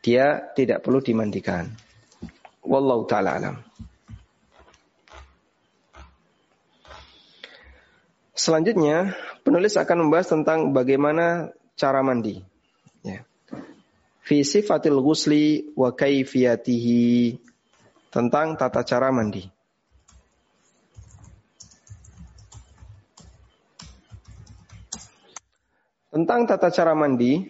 Dia 0.00 0.54
tidak 0.56 0.80
perlu 0.80 1.04
dimandikan. 1.04 1.68
Wallahu 2.64 3.04
ta'ala 3.04 3.36
alam. 3.36 3.56
Selanjutnya, 8.32 9.12
penulis 9.44 9.76
akan 9.76 10.08
membahas 10.08 10.32
tentang 10.32 10.72
bagaimana 10.72 11.52
cara 11.76 12.00
mandi. 12.00 12.49
Fi 14.20 14.44
sifatil 14.44 15.00
ghusli 15.00 15.72
wa 15.76 15.92
kaifiyatihi 15.92 17.40
tentang 18.10 18.58
tata 18.58 18.84
cara 18.84 19.08
mandi. 19.14 19.46
Tentang 26.10 26.42
tata 26.42 26.74
cara 26.74 26.92
mandi 26.92 27.46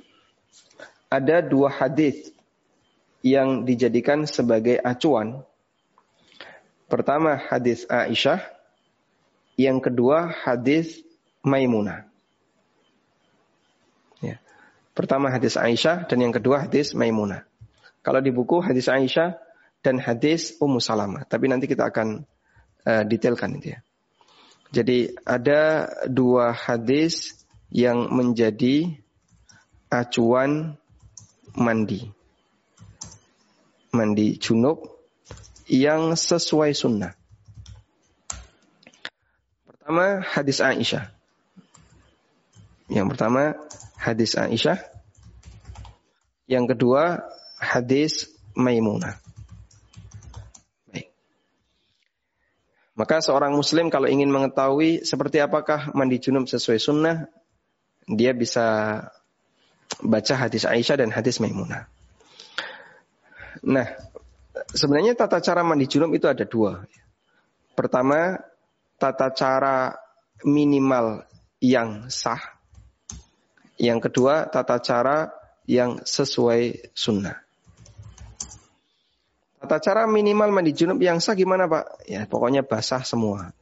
ada 1.09 1.41
dua 1.41 1.73
hadis 1.73 2.29
yang 3.25 3.65
dijadikan 3.65 4.29
sebagai 4.29 4.77
acuan. 4.85 5.41
Pertama 6.91 7.41
hadis 7.41 7.89
Aisyah, 7.89 8.45
yang 9.57 9.81
kedua 9.81 10.29
hadis 10.29 11.01
Maimunah. 11.41 12.10
Pertama 15.01 15.33
hadis 15.33 15.57
Aisyah 15.57 16.05
dan 16.05 16.21
yang 16.21 16.29
kedua 16.29 16.69
hadis 16.69 16.93
Maimunah. 16.93 17.49
Kalau 18.05 18.21
di 18.21 18.29
buku 18.29 18.61
hadis 18.61 18.85
Aisyah 18.85 19.41
dan 19.81 19.97
hadis 19.97 20.61
Ummu 20.61 20.77
Salamah. 20.77 21.25
Tapi 21.25 21.49
nanti 21.49 21.65
kita 21.65 21.89
akan 21.89 22.29
uh, 22.85 23.05
detailkan 23.09 23.57
itu 23.57 23.73
ya. 23.73 23.81
Jadi 24.69 25.17
ada 25.25 25.89
dua 26.05 26.53
hadis 26.53 27.33
yang 27.73 28.13
menjadi 28.13 28.93
acuan 29.89 30.77
mandi. 31.57 32.05
Mandi 33.97 34.37
junub 34.37 34.85
yang 35.65 36.13
sesuai 36.13 36.77
sunnah. 36.77 37.17
Pertama 39.65 40.21
hadis 40.29 40.61
Aisyah. 40.61 41.09
Yang 42.93 43.17
pertama 43.17 43.57
hadis 43.97 44.37
Aisyah. 44.37 44.90
Yang 46.51 46.75
kedua 46.75 47.23
hadis 47.63 48.27
Maimunah. 48.59 49.15
Baik. 50.91 51.15
Maka 52.99 53.23
seorang 53.23 53.55
muslim 53.55 53.87
kalau 53.87 54.11
ingin 54.11 54.27
mengetahui 54.35 55.07
seperti 55.07 55.39
apakah 55.39 55.95
mandi 55.95 56.19
junub 56.19 56.51
sesuai 56.51 56.83
sunnah, 56.83 57.31
dia 58.11 58.35
bisa 58.35 58.67
baca 60.03 60.35
hadis 60.35 60.67
Aisyah 60.67 61.07
dan 61.07 61.15
hadis 61.15 61.39
Maimunah. 61.39 61.87
Nah, 63.63 63.87
sebenarnya 64.75 65.15
tata 65.15 65.39
cara 65.39 65.63
mandi 65.63 65.87
junub 65.87 66.11
itu 66.11 66.27
ada 66.27 66.43
dua. 66.43 66.83
Pertama, 67.79 68.35
tata 68.99 69.31
cara 69.31 69.95
minimal 70.43 71.23
yang 71.63 72.11
sah 72.11 72.61
yang 73.81 73.97
kedua, 73.97 74.45
tata 74.53 74.77
cara 74.77 75.33
yang 75.71 76.03
sesuai 76.03 76.91
sunnah. 76.91 77.39
Tata 79.63 79.79
cara 79.79 80.03
minimal 80.11 80.51
mandi 80.51 80.75
junub 80.75 80.99
yang 80.99 81.23
sah 81.23 81.39
gimana 81.39 81.71
Pak? 81.71 82.11
Ya 82.11 82.27
pokoknya 82.27 82.67
basah 82.67 83.07
semua 83.07 83.55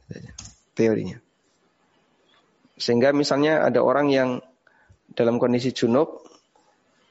teorinya. 0.73 1.21
Sehingga 2.81 3.13
misalnya 3.13 3.61
ada 3.61 3.85
orang 3.85 4.09
yang 4.09 4.41
dalam 5.13 5.37
kondisi 5.37 5.69
junub, 5.69 6.25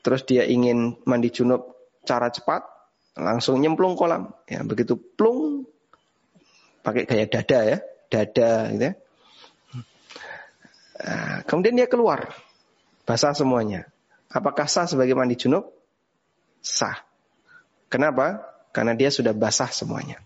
terus 0.02 0.26
dia 0.26 0.42
ingin 0.48 0.98
mandi 1.06 1.30
junub 1.30 1.78
cara 2.02 2.32
cepat, 2.34 2.66
langsung 3.14 3.62
nyemplung 3.62 3.94
kolam. 3.94 4.34
Ya, 4.50 4.66
begitu 4.66 4.98
plung 4.98 5.68
pakai 6.82 7.04
gaya 7.06 7.28
dada 7.28 7.58
ya, 7.62 7.78
dada 8.08 8.50
gitu 8.72 8.84
ya. 8.88 8.94
Nah, 10.98 11.38
kemudian 11.46 11.78
dia 11.78 11.86
keluar. 11.86 12.34
Basah 13.06 13.36
semuanya. 13.36 13.86
Apakah 14.28 14.68
sah 14.68 14.84
sebagai 14.84 15.16
mandi 15.16 15.40
junub? 15.40 15.68
Sah. 16.60 17.00
Kenapa? 17.88 18.44
Karena 18.76 18.92
dia 18.92 19.08
sudah 19.08 19.32
basah 19.32 19.72
semuanya. 19.72 20.20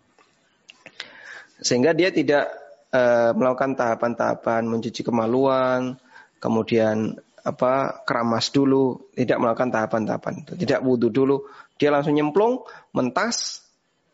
Sehingga 1.62 1.94
dia 1.94 2.10
tidak 2.10 2.50
uh, 2.90 3.30
melakukan 3.38 3.78
tahapan-tahapan 3.78 4.66
mencuci 4.66 5.06
kemaluan, 5.06 5.94
kemudian 6.42 7.14
apa 7.42 8.02
keramas 8.06 8.50
dulu, 8.50 9.10
tidak 9.14 9.38
melakukan 9.42 9.70
tahapan-tahapan 9.70 10.34
tidak 10.58 10.78
wudhu 10.82 11.10
dulu, 11.10 11.46
dia 11.78 11.90
langsung 11.90 12.14
nyemplung, 12.14 12.62
mentas, 12.94 13.66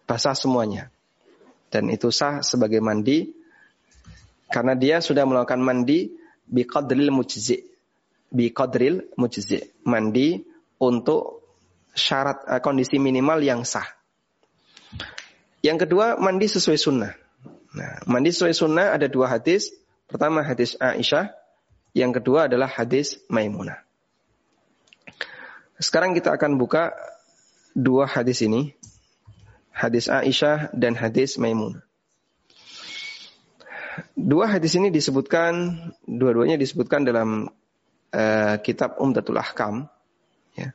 basah 0.09 0.33
semuanya. 0.33 0.89
Dan 1.69 1.93
itu 1.93 2.09
sah 2.09 2.41
sebagai 2.41 2.81
mandi 2.81 3.29
karena 4.49 4.73
dia 4.73 5.05
sudah 5.05 5.29
melakukan 5.29 5.61
mandi 5.61 6.09
bi 6.49 6.65
qadril 6.65 7.13
mujzi. 7.13 7.61
Bi 8.29 8.53
qadril 8.53 9.09
mujzi. 9.17 9.61
Mandi 9.89 10.41
untuk 10.79 11.43
syarat 11.97 12.45
uh, 12.47 12.61
kondisi 12.63 13.01
minimal 13.03 13.43
yang 13.43 13.67
sah. 13.67 13.87
Yang 15.65 15.89
kedua, 15.89 16.15
mandi 16.23 16.47
sesuai 16.47 16.79
sunnah. 16.79 17.13
Nah, 17.75 17.99
mandi 18.07 18.31
sesuai 18.31 18.55
sunnah 18.55 18.95
ada 18.95 19.11
dua 19.11 19.27
hadis. 19.27 19.75
Pertama 20.09 20.41
hadis 20.41 20.79
Aisyah, 20.81 21.35
yang 21.93 22.15
kedua 22.15 22.49
adalah 22.49 22.71
hadis 22.71 23.21
Maimunah. 23.29 23.85
Sekarang 25.77 26.17
kita 26.17 26.33
akan 26.33 26.57
buka 26.57 26.97
dua 27.77 28.09
hadis 28.09 28.41
ini. 28.41 28.73
Hadis 29.75 30.09
Aisyah 30.09 30.73
dan 30.75 30.97
hadis 30.97 31.37
Maimunah. 31.37 31.85
Dua 34.15 34.47
hadis 34.47 34.79
ini 34.79 34.91
disebutkan, 34.95 35.79
dua-duanya 36.07 36.59
disebutkan 36.59 37.03
dalam 37.03 37.51
uh, 38.13 38.57
kitab 38.61 38.97
Umdatul 39.01 39.41
Ahkam. 39.41 39.89
Ya. 40.57 40.73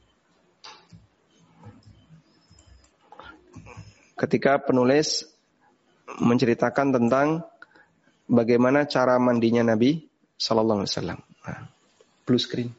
Ketika 4.18 4.62
penulis 4.62 5.26
menceritakan 6.22 6.94
tentang 6.94 7.28
bagaimana 8.30 8.86
cara 8.86 9.18
mandinya 9.18 9.66
Nabi 9.66 10.06
Sallallahu 10.38 10.84
Alaihi 10.84 10.94
Wasallam. 10.94 11.20
Nah, 11.48 11.64
blue 12.28 12.42
screen. 12.42 12.70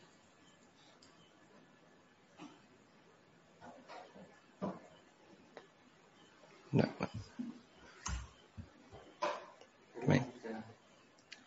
Nah, 6.75 6.91
Baik. 10.05 10.25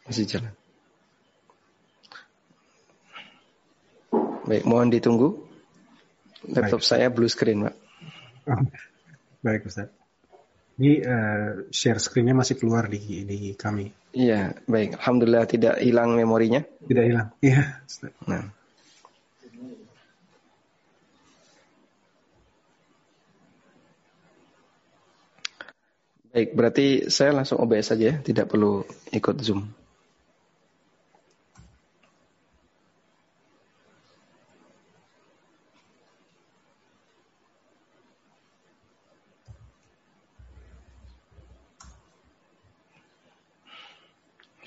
Masih 0.10 0.26
jalan. 0.26 0.57
Baik, 4.48 4.64
mohon 4.64 4.88
ditunggu. 4.88 5.44
Laptop 6.48 6.80
Baik. 6.80 6.88
saya 6.88 7.12
blue 7.12 7.28
screen, 7.28 7.68
Pak. 7.68 7.76
Baik, 9.44 9.68
Ustaz. 9.68 9.92
Ini 10.78 11.04
uh, 11.04 11.50
share 11.74 11.98
screen-nya 12.00 12.38
masih 12.38 12.56
keluar 12.56 12.86
di 12.88 13.26
di 13.26 13.58
kami. 13.58 13.90
Iya, 14.14 14.56
baik. 14.70 15.02
Alhamdulillah 15.02 15.50
tidak 15.50 15.82
hilang 15.82 16.14
memorinya. 16.14 16.62
Tidak 16.86 17.04
hilang. 17.04 17.28
Iya. 17.42 17.82
Nah. 18.30 18.46
Baik, 26.30 26.54
berarti 26.54 27.10
saya 27.10 27.34
langsung 27.34 27.58
OBS 27.58 27.98
saja 27.98 28.14
ya, 28.14 28.16
tidak 28.22 28.46
perlu 28.54 28.86
ikut 29.10 29.42
Zoom. 29.42 29.74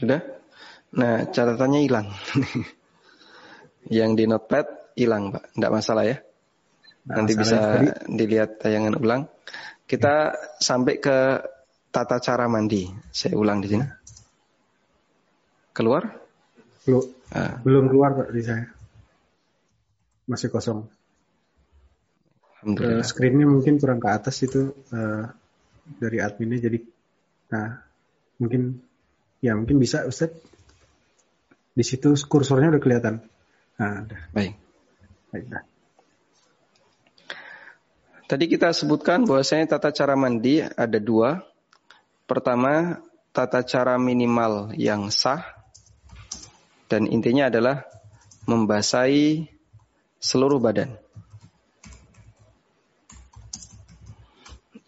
Sudah? 0.00 0.20
Nah, 0.96 1.28
catatannya 1.28 1.80
hilang. 1.84 2.08
Yang 4.00 4.10
di 4.16 4.24
notepad 4.24 4.66
hilang, 4.96 5.36
Pak. 5.36 5.52
Tidak 5.52 5.72
masalah 5.72 6.04
ya. 6.08 6.16
Nanti 7.04 7.32
bisa 7.36 7.84
dilihat 8.08 8.60
tayangan 8.64 8.96
ulang. 8.96 9.28
Kita 9.84 10.32
sampai 10.56 10.96
ke 10.96 11.18
tata 11.92 12.16
cara 12.22 12.48
mandi. 12.48 12.88
Saya 13.12 13.36
ulang 13.36 13.60
di 13.60 13.68
sini. 13.68 13.84
Keluar? 15.76 16.08
Belum. 16.88 17.04
Ah. 17.30 17.60
Belum 17.60 17.84
keluar 17.92 18.16
Pak 18.16 18.28
di 18.32 18.42
saya. 18.42 18.64
Masih 20.24 20.48
kosong. 20.48 20.86
Alhamdulillah. 22.60 23.00
Uh, 23.00 23.06
screennya 23.06 23.46
mungkin 23.48 23.80
kurang 23.80 24.00
ke 24.00 24.08
atas 24.12 24.36
itu 24.44 24.76
uh, 24.92 25.24
dari 25.96 26.20
adminnya 26.20 26.60
jadi 26.60 26.78
nah 27.50 27.82
mungkin 28.38 28.78
Ya 29.40 29.56
mungkin 29.56 29.80
bisa 29.80 30.04
Ustaz. 30.04 30.32
Di 31.72 31.84
situ 31.84 32.12
kursornya 32.28 32.76
udah 32.76 32.82
kelihatan. 32.82 33.24
Nah, 33.80 34.04
udah. 34.04 34.20
Baik. 34.36 34.52
Baik, 35.32 35.44
dah. 35.48 35.64
Tadi 38.28 38.44
kita 38.46 38.70
sebutkan 38.70 39.26
bahwasanya 39.26 39.74
tata 39.74 39.90
cara 39.90 40.14
mandi 40.14 40.62
ada 40.62 40.98
dua. 41.02 41.42
Pertama, 42.28 43.02
tata 43.34 43.64
cara 43.66 43.98
minimal 43.98 44.76
yang 44.78 45.10
sah. 45.10 45.42
Dan 46.86 47.06
intinya 47.10 47.50
adalah 47.50 47.86
membasahi 48.46 49.46
seluruh 50.18 50.58
badan. 50.58 50.94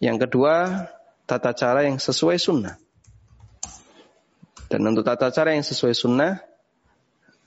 Yang 0.02 0.26
kedua, 0.26 0.86
tata 1.30 1.54
cara 1.54 1.86
yang 1.86 2.02
sesuai 2.02 2.34
sunnah. 2.42 2.81
Dan 4.72 4.88
untuk 4.88 5.04
tata 5.04 5.28
cara 5.28 5.52
yang 5.52 5.60
sesuai 5.60 5.92
sunnah, 5.92 6.40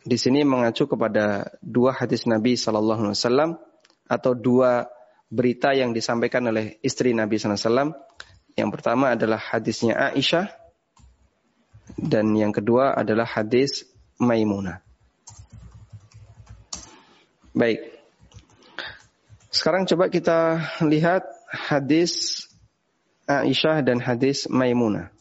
di 0.05 0.13
sini 0.13 0.45
mengacu 0.45 0.85
kepada 0.85 1.57
dua 1.57 1.97
hadis 1.97 2.29
Nabi 2.29 2.53
Sallallahu 2.53 3.09
Alaihi 3.09 3.17
Wasallam 3.17 3.57
atau 4.05 4.38
dua 4.38 4.85
berita 5.33 5.73
yang 5.73 5.89
disampaikan 5.89 6.45
oleh 6.45 6.77
istri 6.85 7.17
Nabi 7.17 7.41
Sallallahu 7.41 7.57
Alaihi 7.57 7.65
Wasallam. 7.73 7.91
Yang 8.53 8.69
pertama 8.77 9.05
adalah 9.17 9.41
hadisnya 9.41 9.97
Aisyah 10.13 10.53
dan 11.97 12.29
yang 12.38 12.53
kedua 12.53 12.93
adalah 12.93 13.25
hadis 13.25 13.89
Maimunah. 14.21 14.85
Baik. 17.57 17.89
Sekarang 19.49 19.89
coba 19.89 20.13
kita 20.13 20.61
lihat 20.85 21.25
hadis 21.49 22.45
Aisyah 23.25 23.81
dan 23.81 23.97
hadis 23.97 24.45
Maimunah. 24.45 25.14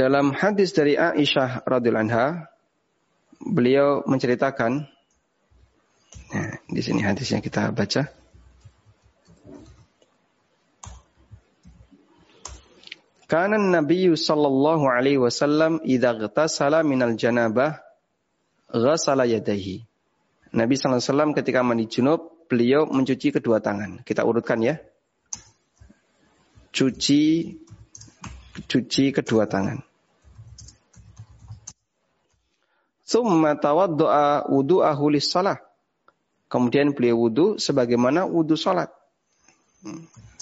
Dalam 0.00 0.32
hadis 0.32 0.72
dari 0.72 0.96
Aisyah 0.96 1.68
radhiyallahu 1.68 2.08
anha, 2.08 2.48
beliau 3.36 4.00
menceritakan 4.08 4.88
nah, 6.32 6.52
di 6.72 6.80
sini 6.80 7.04
hadisnya 7.04 7.44
kita 7.44 7.68
baca. 7.68 8.08
Kana 13.28 13.60
Nabi 13.60 14.08
sallallahu 14.16 14.88
alaihi 14.88 15.20
wasallam 15.20 15.84
idza 15.84 16.16
ghtasala 16.16 16.80
minal 16.80 17.12
janabah 17.20 17.84
ghasala 18.72 19.28
yadayhi. 19.28 19.84
Nabi 20.56 20.80
sallallahu 20.80 20.96
alaihi 20.96 21.12
wasallam 21.12 21.30
ketika 21.36 21.60
mandi 21.60 21.84
junub, 21.92 22.48
beliau 22.48 22.88
mencuci 22.88 23.36
kedua 23.36 23.60
tangan. 23.60 24.00
Kita 24.00 24.24
urutkan 24.24 24.64
ya. 24.64 24.80
Cuci 26.72 27.52
cuci 28.64 29.04
kedua 29.12 29.44
tangan. 29.44 29.89
Summa 33.10 33.58
tawaddu'a 33.58 34.46
wudu'ahu 34.46 35.10
lis-salah. 35.10 35.58
Kemudian 36.46 36.94
beliau 36.94 37.26
wudu 37.26 37.58
sebagaimana 37.58 38.22
wudu 38.22 38.54
salat. 38.54 38.94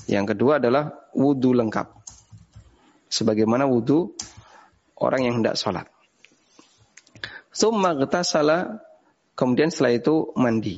Yang 0.05 0.37
kedua 0.37 0.61
adalah 0.61 0.93
wudu 1.17 1.57
lengkap. 1.57 1.89
Sebagaimana 3.09 3.65
wudu 3.65 4.13
orang 5.01 5.25
yang 5.25 5.35
hendak 5.41 5.57
salat. 5.57 5.89
Summa 7.49 7.97
salah 8.21 8.85
kemudian 9.33 9.73
setelah 9.73 9.97
itu 9.97 10.37
mandi. 10.37 10.77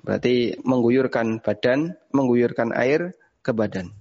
Berarti 0.00 0.56
mengguyurkan 0.64 1.44
badan, 1.44 1.92
mengguyurkan 2.08 2.72
air 2.72 3.12
ke 3.44 3.52
badan. 3.52 3.92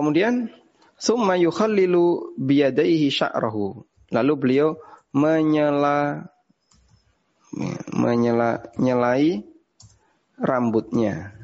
Kemudian 0.00 0.48
summa 0.96 1.36
yukhallilu 1.36 2.32
biyadaihi 2.40 3.12
sya'rahu. 3.12 3.84
Lalu 4.16 4.32
beliau 4.40 4.80
menyela 5.12 6.24
menyela 7.92 8.64
nyelai 8.80 9.44
rambutnya 10.40 11.36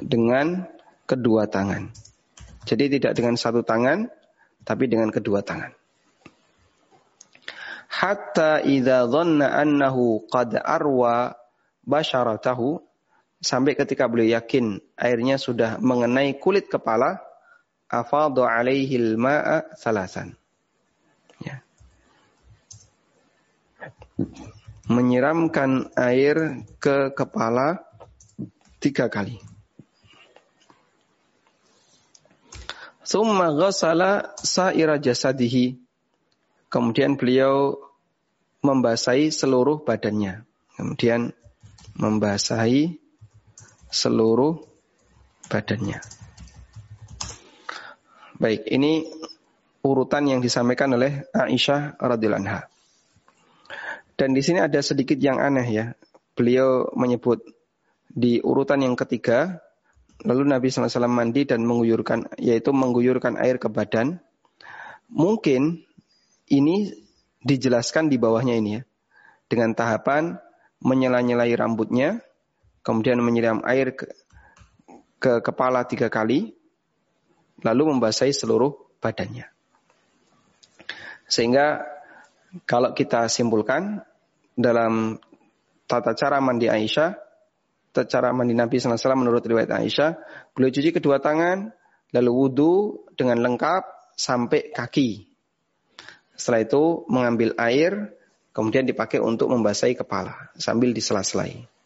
dengan 0.00 0.64
kedua 1.04 1.44
tangan. 1.52 1.92
Jadi 2.64 2.96
tidak 2.96 3.12
dengan 3.12 3.36
satu 3.36 3.60
tangan, 3.60 4.08
tapi 4.64 4.88
dengan 4.88 5.12
kedua 5.12 5.44
tangan. 5.44 5.76
Hatta 7.92 8.64
idza 8.64 9.04
dhanna 9.04 9.52
annahu 9.52 10.24
qad 10.32 10.56
arwa 10.64 11.36
basharatahu 11.84 12.87
sampai 13.38 13.78
ketika 13.78 14.10
beliau 14.10 14.38
yakin 14.38 14.82
airnya 14.98 15.38
sudah 15.38 15.78
mengenai 15.78 16.38
kulit 16.38 16.66
kepala, 16.66 17.22
afadhu 17.86 18.44
alaihi 18.44 18.98
al-ma'a 18.98 19.74
salasan. 19.78 20.34
Ya. 21.42 21.62
Menyiramkan 24.90 25.94
air 25.94 26.66
ke 26.82 27.14
kepala 27.14 27.86
tiga 28.82 29.06
kali. 29.06 29.38
Summa 33.08 33.48
ghasala 33.56 34.36
sa'ira 34.36 35.00
jasadihi. 35.00 35.80
Kemudian 36.68 37.16
beliau 37.16 37.80
membasahi 38.60 39.32
seluruh 39.32 39.80
badannya. 39.80 40.44
Kemudian 40.76 41.32
membasahi 41.96 43.07
seluruh 43.88 44.60
badannya. 45.48 46.00
Baik, 48.38 48.70
ini 48.70 49.02
urutan 49.82 50.30
yang 50.30 50.38
disampaikan 50.38 50.94
oleh 50.94 51.26
Aisyah 51.34 51.98
radhiyallahu. 51.98 52.62
Dan 54.18 54.34
di 54.34 54.42
sini 54.42 54.62
ada 54.62 54.78
sedikit 54.82 55.18
yang 55.18 55.38
aneh 55.38 55.66
ya. 55.66 55.86
Beliau 56.38 56.90
menyebut 56.94 57.42
di 58.06 58.38
urutan 58.42 58.82
yang 58.82 58.94
ketiga, 58.94 59.62
lalu 60.22 60.46
Nabi 60.46 60.70
SAW 60.70 61.10
mandi 61.10 61.46
dan 61.46 61.62
mengguyurkan, 61.66 62.30
yaitu 62.38 62.70
mengguyurkan 62.70 63.38
air 63.38 63.58
ke 63.58 63.66
badan. 63.70 64.22
Mungkin 65.10 65.82
ini 66.50 66.94
dijelaskan 67.42 68.10
di 68.10 68.18
bawahnya 68.18 68.54
ini 68.58 68.70
ya. 68.78 68.82
Dengan 69.48 69.72
tahapan 69.72 70.36
menyela-nyelai 70.82 71.54
rambutnya, 71.56 72.22
kemudian 72.88 73.20
menyiram 73.20 73.60
air 73.68 73.92
ke, 73.92 74.08
ke 75.20 75.44
kepala 75.44 75.84
tiga 75.84 76.08
kali, 76.08 76.56
lalu 77.60 77.92
membasahi 77.92 78.32
seluruh 78.32 78.72
badannya. 79.04 79.44
Sehingga 81.28 81.84
kalau 82.64 82.96
kita 82.96 83.28
simpulkan 83.28 84.00
dalam 84.56 85.20
tata 85.84 86.16
cara 86.16 86.40
mandi 86.40 86.72
Aisyah, 86.72 87.12
tata 87.92 88.08
cara 88.08 88.32
mandi 88.32 88.56
Nabi 88.56 88.80
SAW 88.80 89.20
menurut 89.20 89.44
riwayat 89.44 89.68
Aisyah, 89.68 90.16
beliau 90.56 90.72
cuci 90.72 90.88
kedua 90.96 91.20
tangan, 91.20 91.68
lalu 92.16 92.30
wudhu 92.32 93.04
dengan 93.12 93.44
lengkap 93.44 94.16
sampai 94.16 94.72
kaki. 94.72 95.28
Setelah 96.32 96.64
itu 96.64 97.04
mengambil 97.12 97.52
air, 97.60 98.16
kemudian 98.56 98.88
dipakai 98.88 99.20
untuk 99.20 99.52
membasahi 99.52 99.92
kepala 99.92 100.48
sambil 100.56 100.96
disela-selai. 100.96 101.77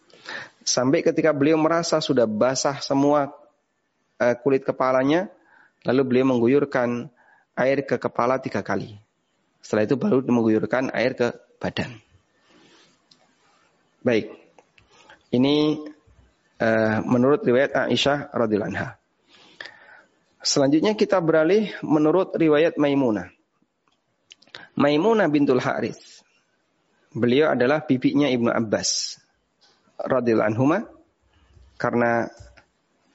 Sampai 0.62 1.02
ketika 1.02 1.34
beliau 1.34 1.58
merasa 1.58 1.98
sudah 1.98 2.26
basah 2.26 2.78
semua 2.78 3.34
uh, 4.22 4.34
kulit 4.42 4.62
kepalanya, 4.62 5.26
lalu 5.82 6.02
beliau 6.06 6.26
mengguyurkan 6.34 7.10
air 7.58 7.82
ke 7.82 7.98
kepala 7.98 8.38
tiga 8.38 8.62
kali. 8.62 8.98
Setelah 9.62 9.86
itu 9.86 9.96
baru 9.98 10.22
mengguyurkan 10.22 10.90
air 10.94 11.14
ke 11.18 11.34
badan. 11.58 11.98
Baik, 14.02 14.34
ini 15.30 15.78
uh, 16.58 16.98
menurut 17.06 17.42
riwayat 17.46 17.86
Aisyah 17.86 18.34
radhiyallahu. 18.34 18.98
Selanjutnya 20.42 20.98
kita 20.98 21.22
beralih 21.22 21.70
menurut 21.86 22.34
riwayat 22.34 22.74
Maimunah. 22.74 23.30
Maimunah 24.74 25.30
bintul 25.30 25.62
Haris. 25.62 26.22
Beliau 27.14 27.54
adalah 27.54 27.84
bibinya 27.86 28.26
Ibnu 28.26 28.50
Abbas 28.50 29.21
radhiyallahu 30.04 30.50
anhuma 30.50 30.78
karena 31.78 32.30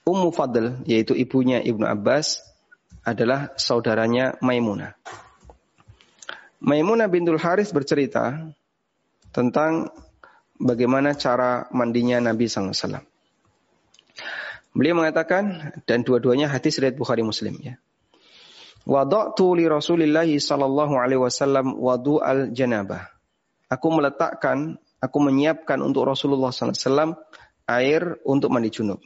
Ummu 0.08 0.32
Fadl 0.32 0.84
yaitu 0.88 1.12
ibunya 1.12 1.60
Ibnu 1.60 1.84
Abbas 1.84 2.40
adalah 3.04 3.52
saudaranya 3.60 4.40
Maimunah. 4.40 4.96
Maimunah 6.64 7.06
bintul 7.06 7.38
Haris 7.38 7.70
bercerita 7.70 8.50
tentang 9.30 9.92
bagaimana 10.58 11.14
cara 11.14 11.70
mandinya 11.70 12.18
Nabi 12.18 12.50
SAW. 12.50 13.04
Beliau 14.74 14.94
mengatakan 14.98 15.74
dan 15.86 16.02
dua-duanya 16.02 16.50
hadis 16.50 16.76
riwayat 16.82 16.98
Bukhari 16.98 17.22
Muslim 17.22 17.56
ya. 17.62 17.78
Wada'tu 18.88 19.52
li 19.52 19.68
Rasulillah 19.68 20.24
sallallahu 20.24 20.96
alaihi 20.96 21.20
wasallam 21.20 21.76
wadu 21.76 22.24
al 22.24 22.48
janabah. 22.52 23.12
Aku 23.68 23.92
meletakkan 23.92 24.80
aku 24.98 25.18
menyiapkan 25.22 25.78
untuk 25.82 26.06
Rasulullah 26.06 26.50
SAW 26.50 27.18
air 27.68 28.18
untuk 28.26 28.50
mandi 28.50 28.70
junub. 28.72 29.02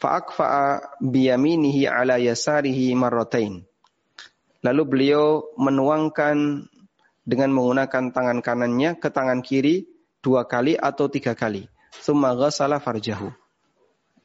Fa'akfa'a 0.00 0.98
biyaminihi 1.00 1.84
ala 1.84 2.16
yasarihi 2.16 2.96
marratain. 2.96 3.64
Lalu 4.60 4.82
beliau 4.84 5.52
menuangkan 5.56 6.68
dengan 7.24 7.50
menggunakan 7.52 8.12
tangan 8.12 8.38
kanannya 8.40 8.96
ke 8.96 9.08
tangan 9.08 9.40
kiri 9.40 9.88
dua 10.20 10.44
kali 10.48 10.76
atau 10.76 11.08
tiga 11.08 11.36
kali. 11.36 11.68
Summa 11.92 12.32
ghasala 12.36 12.80
farjahu. 12.80 13.32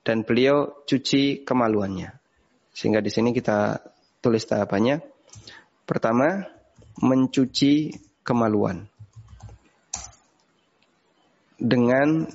Dan 0.06 0.24
beliau 0.24 0.86
cuci 0.86 1.44
kemaluannya. 1.44 2.14
Sehingga 2.76 3.00
di 3.00 3.12
sini 3.12 3.32
kita 3.32 3.80
tulis 4.20 4.44
tahapannya. 4.46 5.02
Pertama, 5.88 6.46
mencuci 7.00 7.94
kemaluan 8.24 8.88
dengan 11.56 12.28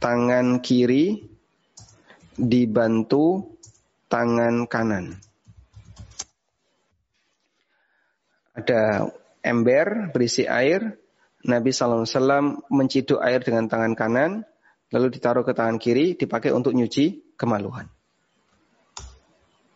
tangan 0.00 0.60
kiri 0.60 1.24
dibantu 2.34 3.56
tangan 4.10 4.66
kanan. 4.66 5.16
Ada 8.54 9.10
ember 9.42 10.14
berisi 10.14 10.46
air, 10.46 10.94
Nabi 11.44 11.74
SAW 11.74 12.06
menciduk 12.70 13.18
air 13.18 13.42
dengan 13.42 13.66
tangan 13.66 13.92
kanan, 13.98 14.46
lalu 14.94 15.10
ditaruh 15.10 15.42
ke 15.42 15.52
tangan 15.52 15.76
kiri, 15.82 16.14
dipakai 16.14 16.54
untuk 16.54 16.72
nyuci 16.72 17.34
kemaluan. 17.34 17.90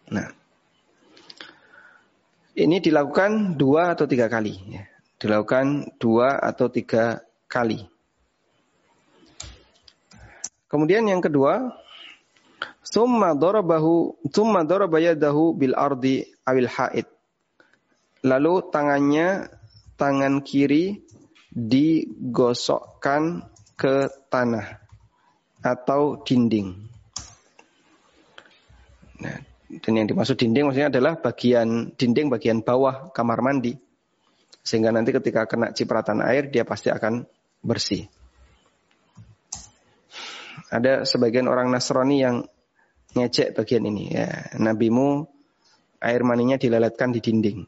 Nah, 0.09 0.31
ini 2.57 2.81
dilakukan 2.81 3.61
dua 3.61 3.93
atau 3.93 4.09
tiga 4.09 4.31
kali. 4.31 4.55
Ya. 4.73 4.85
Dilakukan 5.19 5.99
dua 5.99 6.39
atau 6.39 6.71
tiga 6.71 7.21
kali. 7.51 7.98
Kemudian 10.69 11.09
yang 11.09 11.25
kedua, 11.25 11.73
summa 12.85 13.33
darabahu 13.33 14.21
summa 14.29 14.69
daraba 14.69 15.01
yadahu 15.01 15.57
bil 15.57 15.73
ardi 15.73 16.29
awil 16.45 16.69
haid. 16.69 17.09
Lalu 18.21 18.69
tangannya 18.69 19.49
tangan 19.97 20.45
kiri 20.45 21.01
digosokkan 21.49 23.49
ke 23.81 24.13
tanah 24.29 24.77
atau 25.65 26.21
dinding. 26.21 26.77
Nah, 29.19 29.41
dan 29.81 29.93
yang 29.97 30.07
dimaksud 30.07 30.37
dinding 30.37 30.69
maksudnya 30.69 30.93
adalah 30.93 31.17
bagian 31.17 31.97
dinding 31.97 32.29
bagian 32.29 32.61
bawah 32.61 33.09
kamar 33.17 33.41
mandi. 33.41 33.73
Sehingga 34.61 34.93
nanti 34.93 35.17
ketika 35.17 35.49
kena 35.49 35.73
cipratan 35.73 36.21
air 36.21 36.53
dia 36.53 36.69
pasti 36.69 36.93
akan 36.93 37.25
bersih 37.65 38.05
ada 40.69 41.05
sebagian 41.09 41.49
orang 41.49 41.73
Nasrani 41.73 42.21
yang 42.21 42.45
ngecek 43.17 43.57
bagian 43.57 43.89
ini 43.89 44.13
ya 44.13 44.53
nabimu 44.61 45.25
air 46.05 46.21
maninya 46.23 46.61
dileletkan 46.61 47.11
di 47.11 47.25
dinding 47.25 47.65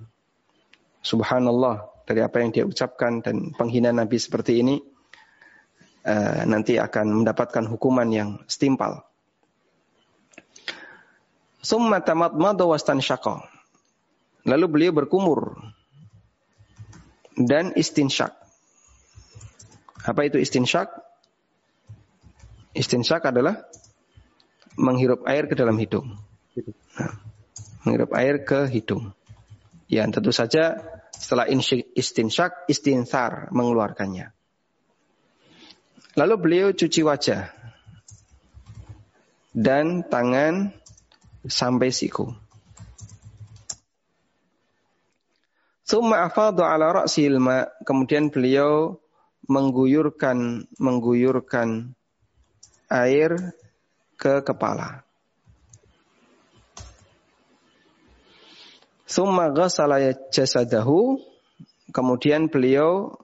subhanallah 1.01 2.05
dari 2.05 2.21
apa 2.21 2.45
yang 2.45 2.53
dia 2.53 2.65
ucapkan 2.69 3.25
dan 3.25 3.57
penghina 3.57 3.89
nabi 3.89 4.21
seperti 4.21 4.61
ini 4.61 4.77
uh, 6.05 6.45
nanti 6.45 6.77
akan 6.77 7.25
mendapatkan 7.25 7.65
hukuman 7.73 8.09
yang 8.13 8.29
setimpal 8.45 9.09
summa 11.65 12.05
tamadmada 12.05 12.69
wastan 12.69 13.01
syaqa 13.01 13.49
Lalu 14.49 14.67
beliau 14.67 14.93
berkumur 14.97 15.61
dan 17.37 17.77
istinsyak. 17.77 18.33
Apa 20.01 20.25
itu 20.25 20.41
istinsyak? 20.41 20.89
Istinsyak 22.71 23.27
adalah 23.27 23.67
menghirup 24.79 25.27
air 25.27 25.51
ke 25.51 25.59
dalam 25.59 25.75
hidung. 25.77 26.15
Nah, 26.99 27.15
menghirup 27.83 28.11
air 28.15 28.47
ke 28.47 28.71
hidung. 28.71 29.11
Ya, 29.91 30.07
tentu 30.07 30.31
saja 30.31 30.79
setelah 31.11 31.51
istinsyak, 31.95 32.71
istinsar 32.71 33.51
mengeluarkannya. 33.51 34.31
Lalu 36.15 36.35
beliau 36.39 36.69
cuci 36.71 37.03
wajah 37.03 37.51
dan 39.51 40.07
tangan 40.07 40.71
sampai 41.47 41.91
siku. 41.91 42.31
Summa 45.83 46.23
afadu 46.23 46.63
ala 46.63 47.03
ra'sil 47.03 47.43
ma. 47.43 47.67
Kemudian 47.83 48.31
beliau 48.31 49.03
mengguyurkan 49.51 50.71
mengguyurkan 50.79 51.99
air 52.91 53.55
ke 54.19 54.43
kepala. 54.43 55.07
Summa 59.11 59.51
ghasala 59.51 60.15
jasadahu. 60.31 61.19
Kemudian 61.91 62.47
beliau 62.47 63.19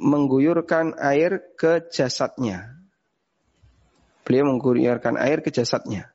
mengguyurkan 0.00 0.96
air 0.96 1.52
ke 1.60 1.84
jasadnya. 1.92 2.80
Beliau 4.24 4.48
mengguyurkan 4.48 5.20
air 5.20 5.44
ke 5.44 5.52
jasadnya. 5.52 6.08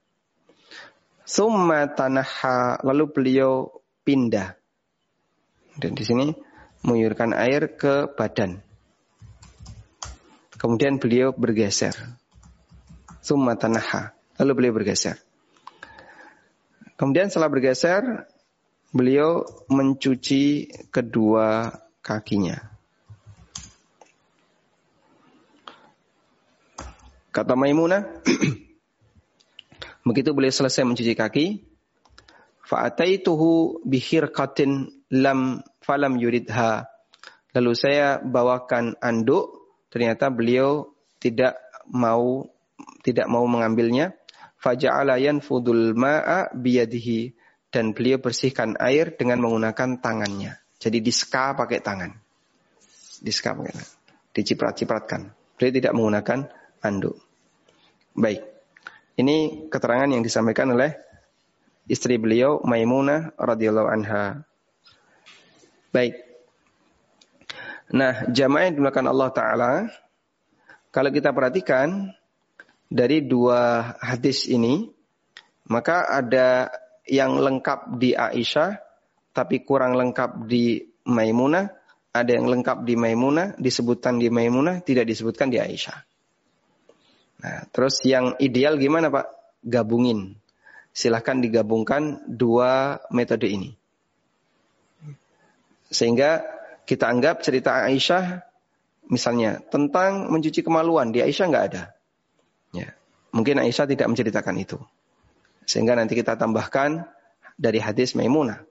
Summa 1.22 1.86
tanaha. 1.94 2.82
Lalu 2.82 3.06
beliau 3.14 3.70
pindah. 4.02 4.58
Dan 5.78 5.94
di 5.94 6.02
sini 6.02 6.34
mengguyurkan 6.82 7.38
air 7.38 7.78
ke 7.78 8.10
badan. 8.18 8.66
Kemudian 10.58 10.98
beliau 10.98 11.38
bergeser. 11.38 12.17
Summa 13.28 13.60
tanaha. 13.60 14.16
Lalu 14.40 14.52
beliau 14.56 14.80
bergeser. 14.80 15.20
Kemudian 16.96 17.28
setelah 17.28 17.52
bergeser, 17.52 18.24
beliau 18.96 19.44
mencuci 19.68 20.72
kedua 20.88 21.76
kakinya. 22.00 22.56
Kata 27.36 27.54
Maimunah, 27.60 28.24
begitu 30.08 30.32
beliau 30.32 30.56
selesai 30.56 30.88
mencuci 30.88 31.12
kaki, 31.12 31.46
fa'ataituhu 32.64 33.84
bihirqatin 33.84 35.04
lam 35.12 35.60
falam 35.84 36.16
yuridha. 36.16 36.88
Lalu 37.52 37.72
saya 37.76 38.24
bawakan 38.24 38.96
anduk, 39.04 39.52
ternyata 39.92 40.32
beliau 40.32 40.96
tidak 41.20 41.60
mau 41.92 42.48
tidak 43.08 43.32
mau 43.32 43.48
mengambilnya. 43.48 44.12
Faja'ala 44.60 45.16
yanfudul 45.16 45.96
ma'a 45.96 46.52
biyadihi 46.52 47.32
dan 47.72 47.96
beliau 47.96 48.20
bersihkan 48.20 48.76
air 48.84 49.16
dengan 49.16 49.40
menggunakan 49.40 50.04
tangannya. 50.04 50.60
Jadi 50.76 51.00
diska 51.00 51.56
pakai 51.56 51.80
tangan. 51.80 52.12
Diska 53.24 53.56
pakai 53.56 53.72
tangan. 53.72 53.92
Diciprat-cipratkan. 54.36 55.22
Beliau 55.56 55.72
tidak 55.72 55.94
menggunakan 55.96 56.40
anduk. 56.84 57.16
Baik. 58.12 58.44
Ini 59.18 59.70
keterangan 59.72 60.10
yang 60.12 60.22
disampaikan 60.22 60.76
oleh 60.76 60.94
istri 61.88 62.20
beliau 62.20 62.60
Maimunah 62.62 63.34
radhiyallahu 63.40 63.90
anha. 63.90 64.44
Baik. 65.96 66.14
Nah, 67.88 68.28
jamaah 68.28 68.68
yang 68.68 68.74
dimuliakan 68.78 69.08
Allah 69.08 69.30
taala, 69.32 69.74
kalau 70.92 71.10
kita 71.14 71.32
perhatikan 71.32 72.12
dari 72.88 73.24
dua 73.28 73.94
hadis 74.00 74.48
ini, 74.48 74.88
maka 75.68 76.08
ada 76.08 76.72
yang 77.08 77.40
lengkap 77.40 78.00
di 78.00 78.16
Aisyah, 78.16 78.80
tapi 79.36 79.64
kurang 79.64 79.96
lengkap 79.96 80.48
di 80.48 80.84
Maimunah. 81.08 81.72
Ada 82.18 82.34
yang 82.34 82.50
lengkap 82.50 82.82
di 82.82 82.98
Maimunah, 82.98 83.54
disebutkan 83.62 84.18
di 84.18 84.34
Maimunah, 84.34 84.82
tidak 84.82 85.06
disebutkan 85.06 85.54
di 85.54 85.62
Aisyah. 85.62 86.00
Nah, 87.38 87.70
terus 87.70 88.02
yang 88.02 88.34
ideal 88.42 88.82
gimana 88.82 89.14
Pak? 89.14 89.28
Gabungin. 89.62 90.34
Silahkan 90.90 91.38
digabungkan 91.38 92.26
dua 92.26 92.98
metode 93.14 93.46
ini. 93.46 93.78
Sehingga 95.94 96.42
kita 96.90 97.06
anggap 97.06 97.46
cerita 97.46 97.86
Aisyah 97.86 98.42
misalnya 99.14 99.62
tentang 99.70 100.34
mencuci 100.34 100.66
kemaluan 100.66 101.14
di 101.14 101.22
Aisyah 101.22 101.46
nggak 101.48 101.66
ada. 101.70 101.97
Ya, 102.76 102.96
mungkin 103.32 103.60
Aisyah 103.62 103.88
tidak 103.88 104.08
menceritakan 104.12 104.56
itu. 104.60 104.80
Sehingga 105.68 106.00
nanti 106.00 106.16
kita 106.16 106.40
tambahkan 106.40 107.04
dari 107.60 107.84
hadis 107.84 108.16
Maimunah. 108.16 108.64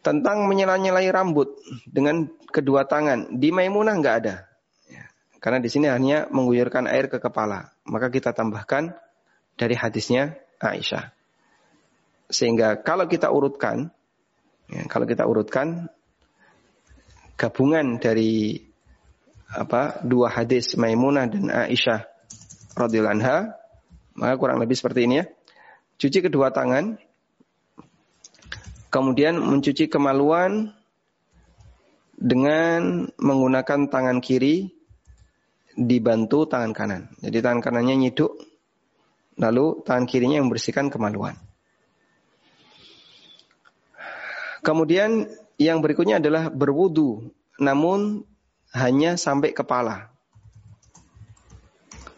Tentang 0.00 0.48
menyela-nyelai 0.48 1.12
rambut 1.12 1.60
dengan 1.86 2.26
kedua 2.50 2.88
tangan. 2.88 3.38
Di 3.38 3.52
Maimunah 3.54 3.94
nggak 4.00 4.16
ada. 4.24 4.48
Ya. 4.88 5.04
Karena 5.38 5.60
di 5.62 5.68
sini 5.68 5.86
hanya 5.86 6.26
mengguyurkan 6.32 6.90
air 6.90 7.06
ke 7.06 7.22
kepala. 7.22 7.70
Maka 7.86 8.10
kita 8.10 8.34
tambahkan 8.34 8.96
dari 9.54 9.76
hadisnya 9.76 10.40
Aisyah. 10.58 11.12
Sehingga 12.32 12.80
kalau 12.80 13.06
kita 13.06 13.28
urutkan, 13.28 13.92
ya, 14.72 14.82
kalau 14.88 15.04
kita 15.04 15.28
urutkan 15.28 15.86
gabungan 17.36 18.00
dari 18.00 18.60
apa 19.50 20.02
dua 20.02 20.30
hadis 20.30 20.78
Maimunah 20.78 21.26
dan 21.30 21.50
Aisyah 21.50 22.09
radhiyallahu 22.80 23.16
anha, 23.20 23.36
maka 24.16 24.34
kurang 24.40 24.58
lebih 24.58 24.76
seperti 24.76 25.04
ini 25.04 25.20
ya. 25.20 25.24
Cuci 26.00 26.24
kedua 26.24 26.48
tangan. 26.48 26.96
Kemudian 28.90 29.38
mencuci 29.38 29.86
kemaluan 29.86 30.74
dengan 32.18 33.06
menggunakan 33.16 33.86
tangan 33.86 34.18
kiri 34.18 34.68
dibantu 35.78 36.44
tangan 36.50 36.72
kanan. 36.74 37.02
Jadi 37.22 37.38
tangan 37.40 37.62
kanannya 37.62 37.96
nyiduk, 37.96 38.34
lalu 39.38 39.80
tangan 39.86 40.04
kirinya 40.10 40.42
yang 40.42 40.50
membersihkan 40.50 40.90
kemaluan. 40.90 41.38
Kemudian 44.60 45.30
yang 45.56 45.80
berikutnya 45.80 46.20
adalah 46.20 46.52
berwudu, 46.52 47.32
namun 47.56 48.28
hanya 48.76 49.16
sampai 49.16 49.56
kepala. 49.56 50.09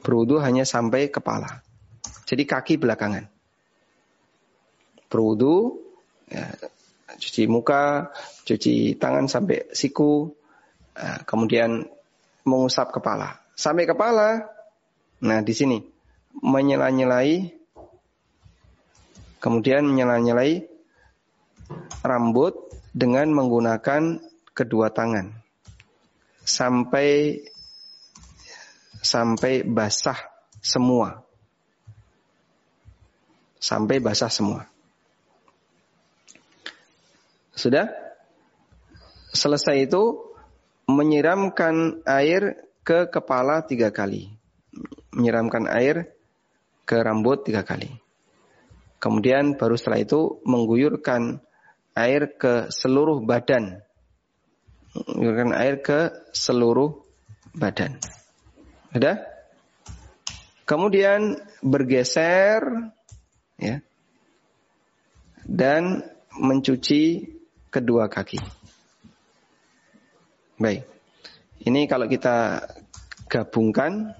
Berwudu 0.02 0.42
hanya 0.42 0.66
sampai 0.66 1.08
kepala. 1.08 1.62
Jadi 2.26 2.42
kaki 2.46 2.74
belakangan 2.78 3.32
berwudu, 5.12 5.76
ya, 6.32 6.48
cuci 7.20 7.44
muka, 7.44 8.08
cuci 8.48 8.96
tangan 8.96 9.28
sampai 9.28 9.68
siku, 9.76 10.32
ya, 10.96 11.20
kemudian 11.28 11.84
mengusap 12.48 12.96
kepala. 12.96 13.44
Sampai 13.52 13.84
kepala, 13.84 14.48
nah 15.20 15.44
di 15.44 15.52
sini 15.52 15.84
menyela-nyelai, 16.40 17.52
kemudian 19.36 19.84
menyela-nyelai 19.84 20.64
rambut 22.00 22.56
dengan 22.96 23.28
menggunakan 23.36 24.24
kedua 24.56 24.88
tangan 24.92 25.32
sampai 26.42 27.40
sampai 29.02 29.66
basah 29.66 30.16
semua. 30.62 31.26
Sampai 33.58 33.98
basah 33.98 34.30
semua. 34.30 34.70
Sudah? 37.52 37.90
Selesai 39.34 39.90
itu 39.90 40.32
menyiramkan 40.86 42.02
air 42.06 42.62
ke 42.86 43.10
kepala 43.10 43.66
tiga 43.66 43.90
kali. 43.90 44.30
Menyiramkan 45.12 45.68
air 45.68 46.14
ke 46.86 46.96
rambut 46.98 47.44
tiga 47.46 47.62
kali. 47.62 47.90
Kemudian 49.02 49.58
baru 49.58 49.74
setelah 49.74 50.00
itu 50.02 50.38
mengguyurkan 50.46 51.42
air 51.98 52.38
ke 52.38 52.70
seluruh 52.70 53.22
badan. 53.22 53.82
Mengguyurkan 54.94 55.50
air 55.54 55.82
ke 55.82 56.14
seluruh 56.30 57.02
badan. 57.54 57.98
Sudah? 58.92 59.16
Kemudian 60.68 61.40
bergeser 61.64 62.92
ya. 63.56 63.80
Dan 65.42 66.04
mencuci 66.38 67.28
kedua 67.72 68.06
kaki. 68.06 68.38
Baik. 70.60 70.86
Ini 71.66 71.88
kalau 71.90 72.06
kita 72.06 72.68
gabungkan 73.26 74.14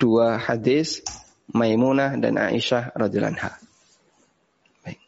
dua 0.00 0.40
hadis 0.40 1.04
Maimunah 1.54 2.16
dan 2.16 2.40
Aisyah 2.40 2.96
radhiyallahu 2.96 3.34
anha. 3.36 3.52
Baik. 4.82 4.98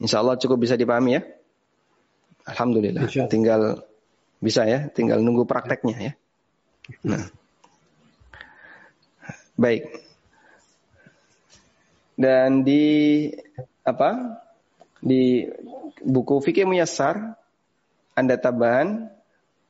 Insya 0.00 0.24
Allah 0.24 0.40
cukup 0.40 0.64
bisa 0.64 0.74
dipahami 0.74 1.20
ya. 1.20 1.22
Alhamdulillah. 2.48 3.06
Tinggal 3.28 3.84
bisa 4.40 4.64
ya, 4.64 4.88
tinggal 4.90 5.20
nunggu 5.20 5.44
prakteknya 5.44 5.96
ya. 5.98 6.12
Nah. 7.04 7.26
Baik. 9.56 10.04
Dan 12.16 12.60
di 12.64 13.28
apa? 13.80 14.40
Di 15.00 15.48
buku 16.04 16.44
fikih 16.44 16.68
muyassar 16.68 17.36
ada 18.16 18.36
tambahan 18.40 19.08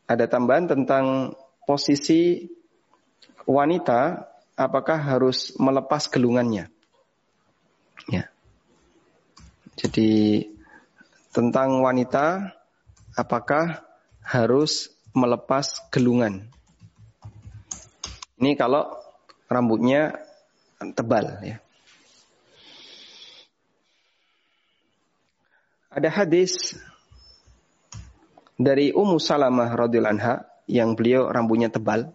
ada 0.07 0.27
tambahan 0.31 0.71
tentang 0.71 1.35
posisi 1.67 2.47
wanita 3.47 4.27
apakah 4.55 4.99
harus 4.99 5.55
melepas 5.59 6.07
gelungannya. 6.11 6.71
Ya. 8.11 8.31
Jadi 9.75 10.47
tentang 11.35 11.83
wanita 11.83 12.55
apakah 13.19 13.83
harus 14.23 14.91
melepas 15.15 15.85
gelungan. 15.91 16.49
Ini 18.37 18.53
kalau 18.57 19.06
rambutnya 19.47 20.19
tebal 20.95 21.41
ya. 21.43 21.57
Ada 25.97 26.13
hadis 26.13 26.77
dari 28.61 28.93
Ummu 28.93 29.17
Salamah 29.17 29.73
radhiyallahu 29.73 30.17
anha 30.21 30.45
yang 30.69 30.93
beliau 30.93 31.33
rambutnya 31.33 31.73
tebal 31.73 32.13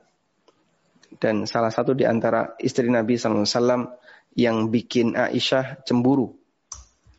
dan 1.17 1.49
salah 1.49 1.73
satu 1.73 1.97
di 1.97 2.05
antara 2.05 2.53
istri 2.61 2.89
Nabi 2.93 3.17
SAW 3.17 3.97
yang 4.37 4.69
bikin 4.69 5.17
Aisyah 5.17 5.81
cemburu 5.81 6.37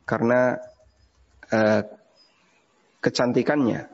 karena 0.06 0.58
uh, 1.50 1.82
kecantikannya. 3.02 3.90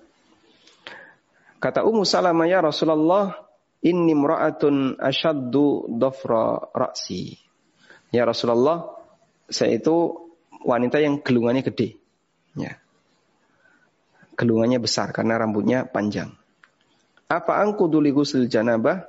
Kata 1.58 1.82
Ummu 1.82 2.06
Salamah 2.06 2.46
ya 2.46 2.62
Rasulullah, 2.62 3.47
inni 3.82 4.14
mra'atun 4.14 4.98
asyaddu 4.98 5.86
dhafra 5.98 6.72
ra'si. 6.74 7.38
Ya 8.10 8.24
Rasulullah, 8.24 8.88
saya 9.46 9.76
itu 9.76 10.28
wanita 10.64 10.98
yang 10.98 11.20
gelungannya 11.20 11.62
gede. 11.62 12.00
Ya. 12.56 12.80
Gelungannya 14.38 14.78
besar 14.80 15.10
karena 15.12 15.38
rambutnya 15.38 15.86
panjang. 15.86 16.32
Apa 17.28 17.60
angku 17.60 17.90
duli 17.90 18.08
gusul 18.14 18.48
janabah? 18.48 19.04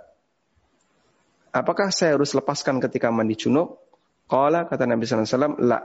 Apakah 1.49 1.89
saya 1.89 2.19
harus 2.19 2.35
lepaskan 2.35 2.77
ketika 2.83 3.09
mandi 3.09 3.33
junub? 3.33 3.79
Qala 4.29 4.69
kata 4.69 4.85
Nabi 4.85 5.09
SAW, 5.09 5.57
la. 5.65 5.81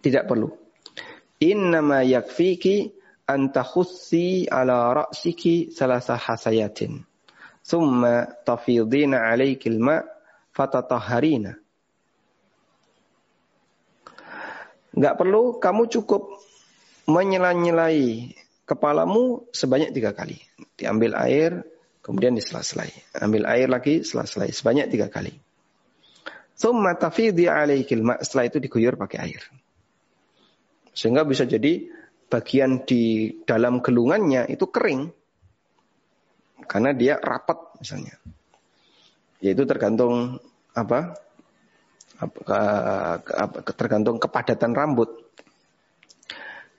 Tidak 0.00 0.28
perlu. 0.28 0.48
Innama 1.40 2.04
yakfiki 2.04 2.92
antakhussi 3.24 4.44
ala 4.44 4.92
ra'siki 4.92 5.72
salasa 5.72 6.20
hasayatin. 6.20 7.09
Thumma 7.70 8.26
tafidina 8.42 9.30
alaikil 9.30 9.78
ma 9.78 10.02
fatatahharina. 10.50 11.54
Enggak 14.90 15.14
perlu, 15.14 15.62
kamu 15.62 15.86
cukup 15.86 16.34
menyela-nyelai 17.06 18.34
kepalamu 18.66 19.46
sebanyak 19.54 19.94
tiga 19.94 20.10
kali. 20.10 20.42
Diambil 20.74 21.14
air, 21.14 21.62
Kemudian 22.00 22.32
disela-selai. 22.32 22.90
Ambil 23.20 23.44
air 23.44 23.68
lagi, 23.68 24.00
sela-selai. 24.00 24.50
Sebanyak 24.56 24.88
tiga 24.88 25.12
kali. 25.12 25.36
Thumma 26.56 26.96
tafidhi 26.96 27.46
alaikil 27.48 28.00
ma. 28.00 28.16
Setelah 28.20 28.48
itu 28.48 28.58
diguyur 28.60 28.96
pakai 28.96 29.18
air. 29.20 29.42
Sehingga 30.96 31.28
bisa 31.28 31.44
jadi 31.44 31.86
bagian 32.32 32.88
di 32.88 33.30
dalam 33.44 33.84
gelungannya 33.84 34.48
itu 34.48 34.64
kering. 34.72 35.12
Karena 36.66 36.90
dia 36.96 37.16
rapat 37.20 37.80
misalnya. 37.80 38.16
Yaitu 39.40 39.64
tergantung 39.64 40.40
apa? 40.76 41.16
tergantung 43.80 44.20
kepadatan 44.20 44.76
rambut. 44.76 45.08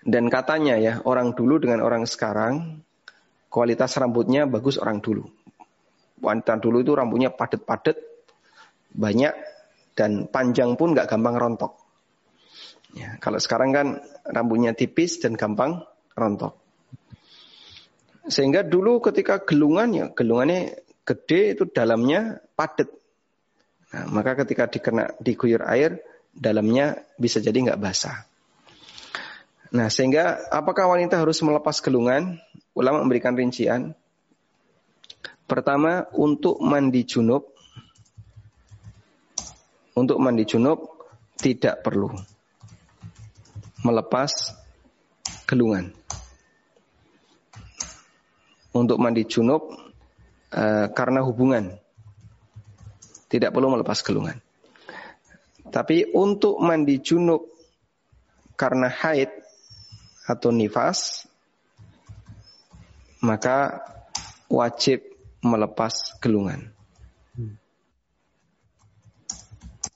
Dan 0.06 0.30
katanya 0.30 0.78
ya, 0.78 1.02
orang 1.02 1.34
dulu 1.34 1.58
dengan 1.58 1.82
orang 1.82 2.06
sekarang 2.06 2.82
kualitas 3.50 3.98
rambutnya 3.98 4.46
bagus 4.46 4.78
orang 4.78 5.02
dulu. 5.02 5.26
Wanita 6.22 6.62
dulu 6.62 6.86
itu 6.86 6.94
rambutnya 6.94 7.34
padat-padat, 7.34 7.98
banyak, 8.94 9.34
dan 9.98 10.30
panjang 10.30 10.78
pun 10.78 10.94
nggak 10.94 11.10
gampang 11.10 11.34
rontok. 11.38 11.74
Ya, 12.94 13.18
kalau 13.18 13.42
sekarang 13.42 13.74
kan 13.74 13.88
rambutnya 14.30 14.78
tipis 14.78 15.18
dan 15.18 15.34
gampang 15.34 15.82
rontok. 16.14 16.61
Sehingga 18.30 18.62
dulu 18.62 19.02
ketika 19.02 19.42
gelungannya, 19.42 20.14
gelungannya 20.14 20.78
gede 21.02 21.58
itu 21.58 21.64
dalamnya 21.66 22.38
padat. 22.54 22.90
Nah, 23.92 24.06
maka 24.14 24.38
ketika 24.46 24.70
dikena 24.70 25.12
diguyur 25.18 25.66
air, 25.66 26.00
dalamnya 26.32 27.02
bisa 27.18 27.42
jadi 27.42 27.54
nggak 27.72 27.82
basah. 27.82 28.24
Nah, 29.72 29.88
sehingga 29.88 30.52
apakah 30.52 30.92
wanita 30.92 31.20
harus 31.20 31.40
melepas 31.44 31.80
gelungan? 31.80 32.40
Ulama 32.76 33.04
memberikan 33.04 33.36
rincian. 33.36 33.96
Pertama, 35.48 36.08
untuk 36.16 36.60
mandi 36.64 37.04
junub. 37.04 37.52
Untuk 39.92 40.20
mandi 40.24 40.48
junub 40.48 40.88
tidak 41.36 41.84
perlu 41.84 42.12
melepas 43.84 44.56
gelungan. 45.50 46.01
Untuk 48.72 48.98
mandi 49.04 49.28
junub 49.28 49.76
e, 50.48 50.64
karena 50.96 51.20
hubungan 51.28 51.76
tidak 53.28 53.52
perlu 53.56 53.76
melepas 53.76 54.00
gelungan. 54.04 54.40
Tapi 55.72 56.12
untuk 56.12 56.60
mandi 56.60 57.00
junub 57.00 57.48
karena 58.60 58.92
haid 58.92 59.32
atau 60.28 60.52
nifas, 60.52 61.26
maka 63.24 63.80
wajib 64.52 65.02
melepas 65.42 66.20
gelungan. 66.20 66.70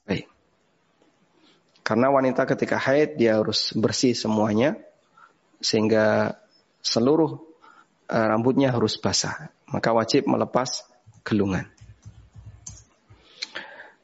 Baik. 0.08 0.26
Karena 1.86 2.08
wanita 2.10 2.48
ketika 2.50 2.80
haid 2.80 3.20
dia 3.20 3.38
harus 3.38 3.76
bersih 3.76 4.18
semuanya 4.18 4.80
sehingga 5.62 6.40
seluruh 6.82 7.42
uh, 7.42 7.45
rambutnya 8.10 8.74
harus 8.74 8.98
basah. 8.98 9.50
Maka 9.70 9.92
wajib 9.92 10.30
melepas 10.30 10.86
gelungan. 11.26 11.68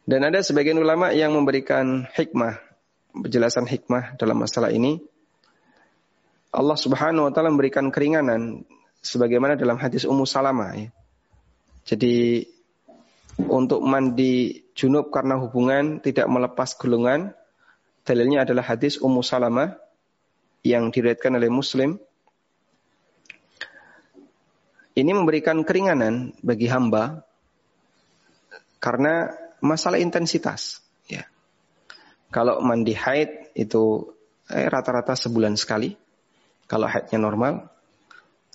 Dan 0.06 0.26
ada 0.26 0.42
sebagian 0.42 0.82
ulama 0.82 1.14
yang 1.14 1.32
memberikan 1.32 2.10
hikmah, 2.10 2.58
penjelasan 3.14 3.70
hikmah 3.70 4.18
dalam 4.18 4.42
masalah 4.42 4.74
ini 4.74 5.00
Allah 6.52 6.76
Subhanahu 6.76 7.30
wa 7.30 7.32
taala 7.32 7.48
memberikan 7.48 7.88
keringanan 7.88 8.68
sebagaimana 9.00 9.56
dalam 9.56 9.80
hadis 9.80 10.04
Ummu 10.04 10.28
Salamah 10.28 10.76
ya. 10.76 10.92
Jadi 11.88 12.44
untuk 13.40 13.80
mandi 13.88 14.68
junub 14.76 15.10
karena 15.16 15.40
hubungan 15.40 16.04
tidak 16.04 16.28
melepas 16.28 16.76
gulungan 16.76 17.32
dalilnya 18.04 18.44
adalah 18.44 18.68
hadis 18.68 19.00
Ummu 19.00 19.24
Salamah 19.24 19.80
yang 20.68 20.92
diriwayatkan 20.92 21.40
oleh 21.40 21.48
Muslim 21.48 21.98
ini 24.96 25.12
memberikan 25.16 25.64
keringanan 25.64 26.36
bagi 26.44 26.68
hamba 26.68 27.24
karena 28.82 29.32
masalah 29.64 30.02
intensitas 30.02 30.82
ya. 31.08 31.24
Kalau 32.34 32.60
mandi 32.64 32.96
haid 32.96 33.56
itu 33.56 34.12
eh, 34.52 34.68
rata-rata 34.68 35.16
eh, 35.16 35.22
sebulan 35.22 35.56
sekali 35.56 35.96
kalau 36.68 36.88
haidnya 36.88 37.20
normal. 37.20 37.68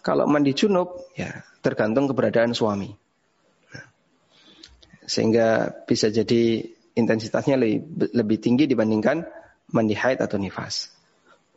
Kalau 0.01 0.22
mandi 0.30 0.55
junub, 0.55 1.11
ya 1.18 1.43
tergantung 1.59 2.07
keberadaan 2.07 2.55
suami. 2.55 2.95
Nah, 3.74 3.87
sehingga 5.03 5.74
bisa 5.82 6.14
jadi 6.14 6.62
intensitasnya 6.95 7.59
lebih, 7.59 8.14
lebih 8.14 8.39
tinggi 8.39 8.70
dibandingkan 8.70 9.26
mandi 9.74 9.99
haid 9.99 10.22
atau 10.22 10.39
nifas. 10.39 10.95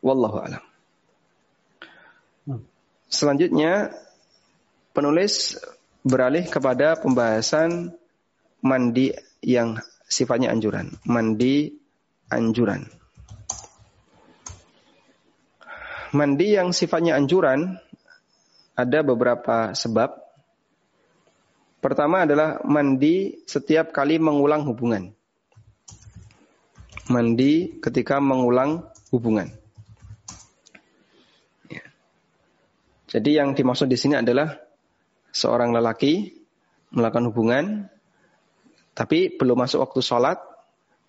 Wallahu 0.02 0.38
alam. 0.42 0.64
Selanjutnya 3.10 3.94
penulis 4.94 5.58
beralih 6.04 6.48
kepada 6.48 6.98
pembahasan 7.00 7.94
mandi 8.64 9.12
yang 9.44 9.80
sifatnya 10.10 10.52
anjuran, 10.52 10.96
mandi 11.06 11.72
anjuran. 12.32 12.88
Mandi 16.10 16.58
yang 16.58 16.74
sifatnya 16.74 17.14
anjuran 17.14 17.78
ada 18.74 19.00
beberapa 19.06 19.78
sebab. 19.78 20.26
Pertama 21.80 22.28
adalah 22.28 22.60
mandi 22.66 23.40
setiap 23.46 23.94
kali 23.96 24.20
mengulang 24.20 24.66
hubungan. 24.68 25.14
Mandi 27.08 27.80
ketika 27.80 28.20
mengulang 28.20 28.90
hubungan. 29.14 29.48
Ya. 31.72 31.86
Jadi 33.08 33.40
yang 33.40 33.56
dimaksud 33.56 33.88
di 33.88 33.96
sini 33.96 34.20
adalah 34.20 34.69
seorang 35.32 35.74
lelaki 35.74 36.40
melakukan 36.94 37.30
hubungan, 37.30 37.66
tapi 38.98 39.34
belum 39.38 39.64
masuk 39.64 39.86
waktu 39.86 40.02
sholat, 40.02 40.38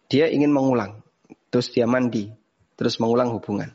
dia 0.07 0.29
ingin 0.29 0.53
mengulang. 0.53 1.03
Terus 1.51 1.75
dia 1.75 1.89
mandi, 1.89 2.31
terus 2.79 3.03
mengulang 3.03 3.35
hubungan. 3.35 3.75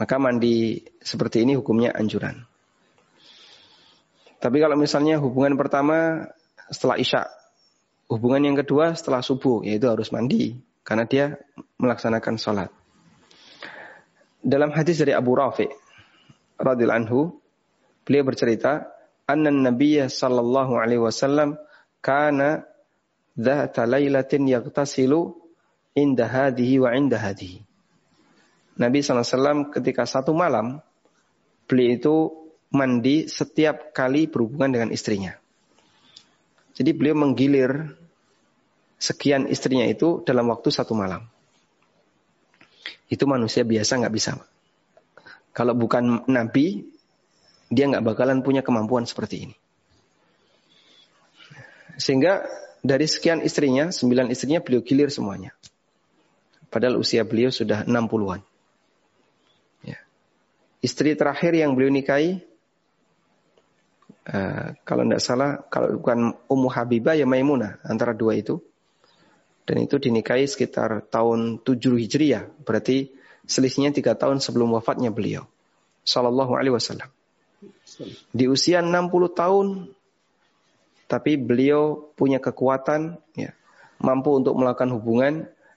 Maka 0.00 0.16
mandi 0.18 0.82
seperti 0.98 1.44
ini 1.44 1.54
hukumnya 1.54 1.92
anjuran. 1.92 2.46
Tapi 4.40 4.56
kalau 4.60 4.76
misalnya 4.76 5.20
hubungan 5.20 5.56
pertama 5.56 6.28
setelah 6.68 7.00
isya, 7.00 7.28
hubungan 8.08 8.52
yang 8.52 8.56
kedua 8.56 8.92
setelah 8.96 9.24
subuh, 9.24 9.64
yaitu 9.64 9.88
harus 9.88 10.12
mandi. 10.12 10.56
Karena 10.84 11.08
dia 11.08 11.40
melaksanakan 11.80 12.36
sholat. 12.36 12.68
Dalam 14.44 14.68
hadis 14.76 15.00
dari 15.00 15.16
Abu 15.16 15.32
Rafi 15.32 15.64
radhiyallahu 16.60 17.00
anhu, 17.00 17.20
beliau 18.04 18.28
bercerita, 18.28 18.93
anna 19.24 19.50
Nabiya 19.50 20.12
sallallahu 20.12 20.76
alaihi 20.76 21.00
wasallam 21.00 21.56
kana 22.04 22.68
dhata 23.34 23.88
lailatin 23.88 24.46
yaghtasilu 24.46 25.34
inda 25.96 26.28
hadihi 26.28 26.82
wa 26.82 26.90
inda 26.92 27.18
hadihi. 27.18 27.62
Nabi 28.74 29.06
SAW 29.06 29.70
ketika 29.70 30.02
satu 30.02 30.34
malam, 30.34 30.82
beliau 31.70 31.94
itu 31.94 32.14
mandi 32.74 33.30
setiap 33.30 33.94
kali 33.94 34.26
berhubungan 34.26 34.74
dengan 34.74 34.90
istrinya. 34.90 35.38
Jadi 36.74 36.90
beliau 36.90 37.14
menggilir 37.14 37.94
sekian 38.98 39.46
istrinya 39.46 39.86
itu 39.86 40.26
dalam 40.26 40.50
waktu 40.50 40.74
satu 40.74 40.90
malam. 40.90 41.22
Itu 43.06 43.30
manusia 43.30 43.62
biasa 43.62 44.02
nggak 44.02 44.14
bisa. 44.14 44.42
Kalau 45.54 45.78
bukan 45.78 46.26
nabi, 46.26 46.82
dia 47.72 47.88
nggak 47.88 48.04
bakalan 48.04 48.44
punya 48.44 48.60
kemampuan 48.60 49.08
seperti 49.08 49.48
ini. 49.48 49.56
Sehingga 51.96 52.44
dari 52.84 53.06
sekian 53.08 53.40
istrinya, 53.40 53.88
sembilan 53.88 54.28
istrinya 54.28 54.60
beliau 54.60 54.82
gilir 54.84 55.08
semuanya. 55.08 55.54
Padahal 56.68 56.98
usia 56.98 57.22
beliau 57.22 57.54
sudah 57.54 57.86
60-an. 57.86 58.42
Ya. 59.86 59.98
Istri 60.82 61.14
terakhir 61.14 61.54
yang 61.54 61.78
beliau 61.78 61.94
nikahi, 61.94 62.42
uh, 64.26 64.74
kalau 64.82 65.06
tidak 65.06 65.22
salah, 65.22 65.62
kalau 65.70 66.02
bukan 66.02 66.34
Ummu 66.50 66.68
Habibah 66.68 67.14
ya 67.14 67.30
Maimunah, 67.30 67.78
antara 67.86 68.10
dua 68.10 68.34
itu. 68.34 68.58
Dan 69.64 69.86
itu 69.86 69.96
dinikahi 69.96 70.44
sekitar 70.44 71.08
tahun 71.08 71.62
7 71.62 71.96
Hijriah. 71.96 72.52
Berarti 72.68 73.08
selisihnya 73.48 73.96
tiga 73.96 74.12
tahun 74.12 74.42
sebelum 74.42 74.74
wafatnya 74.76 75.08
beliau. 75.08 75.48
Sallallahu 76.04 76.52
Alaihi 76.58 76.76
Wasallam. 76.76 77.08
Di 78.34 78.44
usia 78.50 78.82
60 78.82 79.30
tahun, 79.32 79.66
tapi 81.06 81.36
beliau 81.38 82.10
punya 82.16 82.40
kekuatan, 82.40 83.20
ya, 83.36 83.52
mampu 84.00 84.34
untuk 84.34 84.56
melakukan 84.58 84.90
hubungan 84.96 85.34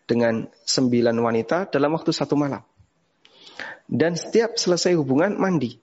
dengan 0.07 0.47
sembilan 0.63 1.13
wanita 1.13 1.67
dalam 1.69 1.93
waktu 1.93 2.15
satu 2.15 2.39
malam. 2.39 2.63
Dan 3.87 4.15
setiap 4.15 4.55
selesai 4.59 4.95
hubungan 4.99 5.35
mandi. 5.39 5.79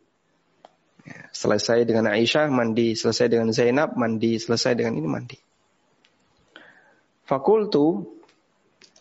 Ya, 1.04 1.28
selesai 1.36 1.84
dengan 1.84 2.08
Aisyah 2.08 2.48
mandi, 2.48 2.96
selesai 2.96 3.28
dengan 3.28 3.52
Zainab 3.52 3.92
mandi, 3.96 4.40
selesai 4.40 4.72
dengan 4.72 4.96
ini 4.96 5.08
mandi. 5.08 5.38
Fakultu 7.24 8.08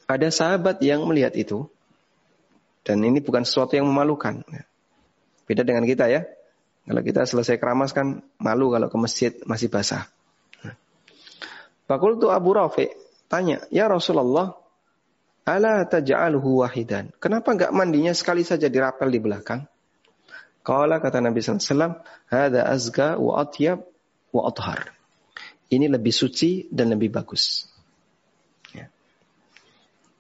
ada 0.08 0.28
sahabat 0.28 0.84
yang 0.84 1.08
melihat 1.08 1.36
itu 1.36 1.68
dan 2.84 3.00
ini 3.00 3.24
bukan 3.24 3.48
sesuatu 3.48 3.80
yang 3.80 3.88
memalukan. 3.88 4.44
Ya. 4.52 4.64
Beda 5.48 5.64
dengan 5.64 5.88
kita 5.88 6.12
ya. 6.12 6.28
Kalau 6.84 7.00
kita 7.00 7.24
selesai 7.24 7.56
keramas 7.64 7.96
kan 7.96 8.20
malu 8.44 8.68
kalau 8.76 8.92
ke 8.92 8.98
masjid 9.00 9.32
masih 9.48 9.72
basah. 9.72 10.12
Fakultu 11.88 12.32
Abu 12.32 12.56
Rafi 12.56 12.92
tanya, 13.32 13.64
"Ya 13.72 13.88
Rasulullah, 13.88 14.56
ala 15.48 15.84
taj'alhu 15.88 16.64
wahidan?" 16.64 17.12
Kenapa 17.24 17.56
enggak 17.56 17.72
mandinya 17.72 18.12
sekali 18.12 18.44
saja 18.44 18.68
dirapel 18.68 19.12
di 19.12 19.20
belakang? 19.20 19.68
Kala 20.64 21.04
kata 21.04 21.20
Nabi 21.20 21.44
SAW, 21.44 22.00
Hada 22.32 22.68
azga 22.72 23.20
wa 23.20 23.44
atyab 23.44 23.84
wa 24.32 24.48
athar. 24.48 24.96
Ini 25.68 25.92
lebih 25.92 26.16
suci 26.16 26.72
dan 26.72 26.96
lebih 26.96 27.12
bagus. 27.12 27.68
Ya. 28.72 28.88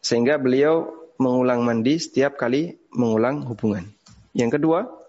Sehingga 0.03 0.35
beliau 0.35 0.91
mengulang 1.15 1.63
mandi 1.63 1.95
setiap 1.95 2.35
kali 2.35 2.75
mengulang 2.91 3.47
hubungan. 3.47 3.87
Yang 4.35 4.59
kedua, 4.59 5.02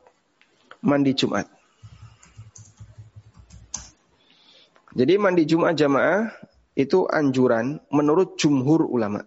mandi 0.84 1.16
Jumat. 1.16 1.48
Jadi 4.94 5.14
mandi 5.18 5.42
Jumat 5.48 5.74
jamaah 5.74 6.30
itu 6.76 7.08
anjuran 7.08 7.80
menurut 7.90 8.36
jumhur 8.36 8.86
ulama. 8.86 9.24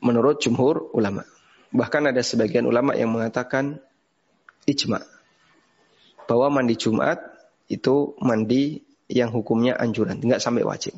Menurut 0.00 0.38
jumhur 0.38 0.94
ulama. 0.94 1.26
Bahkan 1.74 2.14
ada 2.14 2.22
sebagian 2.24 2.64
ulama 2.64 2.96
yang 2.96 3.12
mengatakan 3.12 3.82
ijma. 4.64 5.02
Bahwa 6.24 6.48
mandi 6.48 6.78
Jumat 6.78 7.20
itu 7.68 8.16
mandi 8.22 8.80
yang 9.08 9.32
hukumnya 9.32 9.76
anjuran, 9.76 10.20
tidak 10.20 10.40
sampai 10.40 10.64
wajib. 10.64 10.96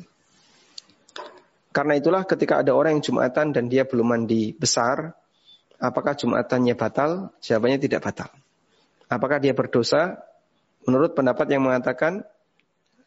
Karena 1.71 1.95
itulah 1.95 2.27
ketika 2.27 2.59
ada 2.59 2.75
orang 2.75 2.99
yang 2.99 3.03
Jumatan 3.03 3.55
dan 3.55 3.71
dia 3.71 3.87
belum 3.87 4.11
mandi 4.11 4.51
besar, 4.51 5.15
apakah 5.81 6.13
Jumatannya 6.13 6.77
batal? 6.77 7.33
Jawabannya 7.41 7.81
tidak 7.81 8.05
batal. 8.05 8.29
Apakah 9.09 9.41
dia 9.41 9.57
berdosa? 9.57 10.21
Menurut 10.85 11.17
pendapat 11.17 11.49
yang 11.49 11.65
mengatakan 11.65 12.23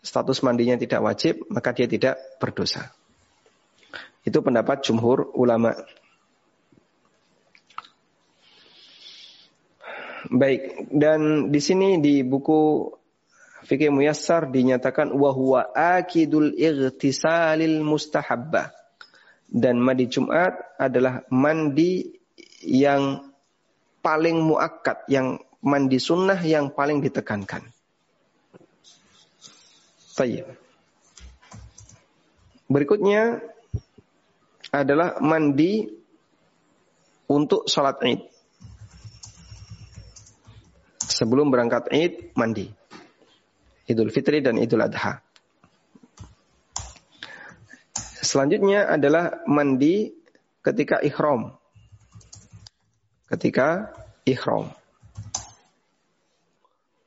status 0.04 0.44
mandinya 0.44 0.76
tidak 0.76 1.00
wajib, 1.00 1.46
maka 1.48 1.72
dia 1.72 1.88
tidak 1.88 2.20
berdosa. 2.42 2.92
Itu 4.26 4.44
pendapat 4.44 4.84
jumhur 4.84 5.32
ulama. 5.32 5.72
Baik, 10.28 10.88
dan 10.88 11.52
di 11.52 11.60
sini 11.60 12.00
di 12.00 12.24
buku 12.24 12.88
Fikih 13.64 13.88
Muyassar 13.88 14.52
dinyatakan 14.52 15.08
wahwa 15.16 15.72
akidul 15.72 16.52
igtisalil 16.52 17.80
mustahabbah. 17.80 18.76
Dan 19.48 19.80
mandi 19.80 20.08
Jumat 20.08 20.76
adalah 20.76 21.24
mandi 21.32 22.23
yang 22.64 23.32
paling 24.00 24.40
muakkad, 24.40 25.08
yang 25.08 25.40
mandi 25.64 25.96
sunnah 25.96 26.36
yang 26.44 26.72
paling 26.72 27.00
ditekankan. 27.00 27.64
Baik. 30.14 30.46
Berikutnya 32.68 33.40
adalah 34.70 35.18
mandi 35.24 35.88
untuk 37.30 37.64
sholat 37.70 37.98
id. 38.04 38.20
Sebelum 41.04 41.48
berangkat 41.48 41.88
id, 41.94 42.34
mandi. 42.34 42.68
Idul 43.84 44.08
Fitri 44.08 44.40
dan 44.40 44.56
Idul 44.56 44.84
Adha. 44.84 45.20
Selanjutnya 48.24 48.88
adalah 48.88 49.44
mandi 49.44 50.10
ketika 50.64 50.98
ikhram. 51.04 51.52
Ketika 53.34 53.90
ikhram. 54.22 54.70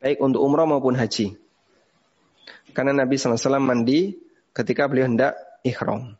Baik 0.03 0.19
untuk 0.19 0.43
umrah 0.43 0.67
maupun 0.67 0.99
haji. 0.99 1.39
Karena 2.75 2.91
Nabi 2.91 3.15
SAW 3.15 3.63
mandi 3.63 4.19
ketika 4.51 4.91
beliau 4.91 5.07
hendak 5.07 5.39
ikhram. 5.63 6.19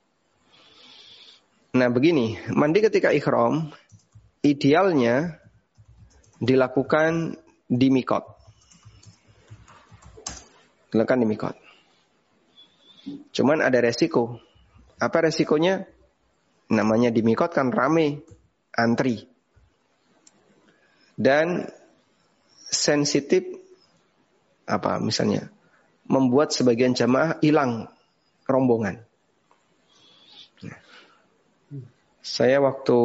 Nah 1.76 1.90
begini, 1.92 2.40
mandi 2.56 2.80
ketika 2.80 3.12
ikhram 3.12 3.68
idealnya 4.48 5.44
dilakukan 6.40 7.36
di 7.68 7.92
mikot. 7.92 8.24
Dilakukan 10.96 11.20
di 11.20 11.28
mikot. 11.28 11.56
Cuman 13.36 13.60
ada 13.60 13.84
resiko. 13.84 14.40
Apa 15.04 15.28
resikonya? 15.28 15.84
Namanya 16.72 17.12
di 17.12 17.20
mikot 17.28 17.52
kan 17.52 17.76
rame, 17.76 18.24
antri. 18.72 19.37
Dan 21.18 21.66
sensitif 22.70 23.42
apa 24.70 25.02
misalnya 25.02 25.50
membuat 26.06 26.54
sebagian 26.54 26.94
jamaah 26.94 27.42
hilang 27.42 27.90
rombongan. 28.46 29.02
Saya 32.22 32.60
waktu 32.60 32.98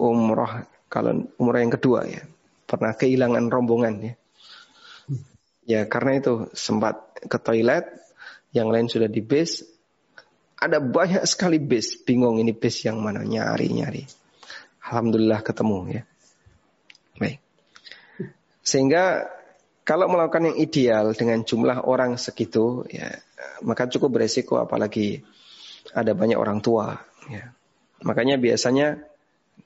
umroh 0.00 0.52
kalau 0.88 1.28
umroh 1.36 1.60
yang 1.60 1.72
kedua 1.72 2.08
ya 2.08 2.24
pernah 2.66 2.96
kehilangan 2.96 3.46
rombongan 3.52 3.94
ya. 4.02 4.14
Ya 5.66 5.80
karena 5.90 6.22
itu 6.22 6.46
sempat 6.54 7.18
ke 7.26 7.38
toilet, 7.42 7.90
yang 8.54 8.70
lain 8.70 8.86
sudah 8.86 9.10
di 9.10 9.18
base. 9.18 9.66
Ada 10.56 10.80
banyak 10.80 11.26
sekali 11.28 11.60
base, 11.60 12.00
bingung 12.06 12.38
ini 12.40 12.54
base 12.54 12.88
yang 12.88 13.02
mana 13.02 13.26
nyari-nyari. 13.26 14.06
Alhamdulillah 14.86 15.42
ketemu 15.42 15.78
ya. 15.90 16.02
Sehingga 18.66 19.30
kalau 19.86 20.10
melakukan 20.10 20.50
yang 20.50 20.58
ideal 20.58 21.14
dengan 21.14 21.46
jumlah 21.46 21.86
orang 21.86 22.18
segitu, 22.18 22.82
ya 22.90 23.14
maka 23.62 23.86
cukup 23.86 24.18
beresiko 24.18 24.58
apalagi 24.58 25.22
ada 25.94 26.10
banyak 26.18 26.34
orang 26.34 26.58
tua. 26.58 26.98
Ya. 27.30 27.54
Makanya 28.02 28.42
biasanya 28.42 28.98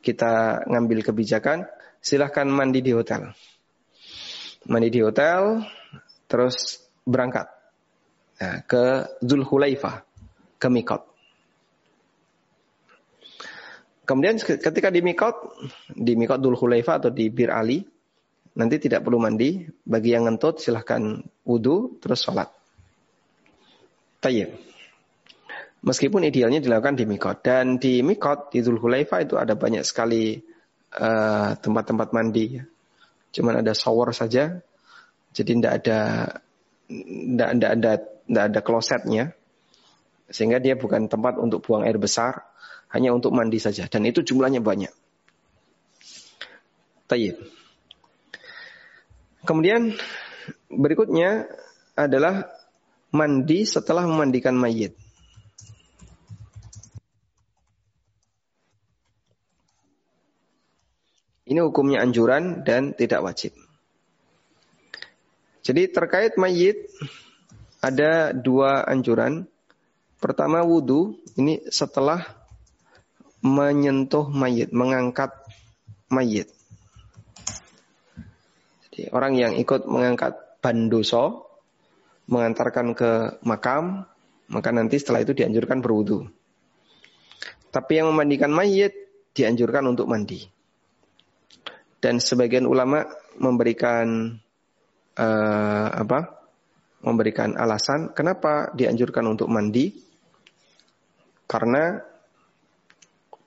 kita 0.05 0.64
ngambil 0.68 1.01
kebijakan, 1.01 1.64
silahkan 2.05 2.44
mandi 2.44 2.84
di 2.84 2.92
hotel. 2.92 3.32
Mandi 4.68 4.92
di 4.92 5.01
hotel, 5.01 5.64
terus 6.28 6.84
berangkat 7.09 7.48
ya, 8.36 8.61
ke 8.68 9.16
Zulhulaifah, 9.24 10.05
ke 10.61 10.68
Mikot. 10.68 11.03
Kemudian 14.05 14.36
ketika 14.36 14.92
di 14.92 15.01
Mikot, 15.01 15.57
di 15.88 16.12
Mikot 16.20 16.44
Zulhulaifah 16.44 17.01
atau 17.01 17.09
di 17.09 17.32
Bir 17.32 17.48
Ali, 17.48 17.80
nanti 18.57 18.76
tidak 18.82 19.07
perlu 19.07 19.20
mandi. 19.22 19.66
Bagi 19.84 20.14
yang 20.14 20.26
ngentut 20.26 20.59
silahkan 20.62 21.22
wudhu 21.46 22.01
terus 22.03 22.24
sholat. 22.24 22.51
Tayyib. 24.20 24.53
Meskipun 25.80 26.28
idealnya 26.28 26.61
dilakukan 26.61 26.96
di 26.96 27.09
Mikot. 27.09 27.40
Dan 27.40 27.80
di 27.80 28.05
Mikot, 28.05 28.53
di 28.53 28.61
Zulhulaifa 28.61 29.24
itu 29.24 29.40
ada 29.40 29.57
banyak 29.57 29.80
sekali 29.80 30.36
eh, 30.92 31.51
tempat-tempat 31.57 32.09
uh, 32.11 32.14
mandi. 32.14 32.61
Cuman 33.32 33.64
ada 33.64 33.72
shower 33.72 34.12
saja. 34.12 34.61
Jadi 35.32 35.51
tidak 35.57 35.72
ada 35.80 36.01
tidak 36.90 37.48
ada 37.48 37.66
ada 37.72 37.92
tidak 37.96 38.44
ada 38.53 38.61
klosetnya. 38.61 39.24
Sehingga 40.30 40.61
dia 40.61 40.76
bukan 40.76 41.09
tempat 41.11 41.40
untuk 41.40 41.64
buang 41.64 41.82
air 41.82 41.98
besar, 41.98 42.44
hanya 42.92 43.11
untuk 43.16 43.34
mandi 43.34 43.59
saja. 43.59 43.88
Dan 43.90 44.07
itu 44.07 44.22
jumlahnya 44.22 44.61
banyak. 44.62 44.92
Tayyib. 47.11 47.59
Kemudian 49.45 49.97
berikutnya 50.68 51.49
adalah 51.97 52.49
mandi 53.11 53.64
setelah 53.64 54.05
memandikan 54.05 54.55
mayit. 54.55 54.95
Ini 61.51 61.59
hukumnya 61.66 62.07
anjuran 62.07 62.62
dan 62.62 62.95
tidak 62.95 63.26
wajib. 63.26 63.51
Jadi 65.66 65.91
terkait 65.91 66.38
mayit 66.38 66.86
ada 67.82 68.30
dua 68.30 68.86
anjuran. 68.86 69.51
Pertama 70.22 70.62
wudhu, 70.62 71.16
ini 71.41 71.64
setelah 71.72 72.22
menyentuh 73.43 74.28
mayit, 74.30 74.70
mengangkat 74.70 75.32
mayit. 76.12 76.59
Orang 79.09 79.38
yang 79.40 79.57
ikut 79.57 79.88
mengangkat 79.88 80.61
bandoso, 80.61 81.48
mengantarkan 82.28 82.92
ke 82.92 83.40
makam, 83.42 84.05
maka 84.53 84.68
nanti 84.70 85.01
setelah 85.01 85.24
itu 85.24 85.32
dianjurkan 85.32 85.80
berwudu. 85.80 86.28
Tapi 87.70 88.03
yang 88.03 88.11
memandikan 88.11 88.51
mayit 88.51 88.92
dianjurkan 89.32 89.86
untuk 89.86 90.11
mandi. 90.11 90.42
Dan 92.01 92.18
sebagian 92.18 92.66
ulama 92.66 93.07
memberikan 93.38 94.36
uh, 95.16 95.88
apa? 95.94 96.42
Memberikan 97.01 97.57
alasan 97.57 98.12
kenapa 98.12 98.74
dianjurkan 98.76 99.24
untuk 99.24 99.48
mandi? 99.48 99.88
Karena 101.48 101.96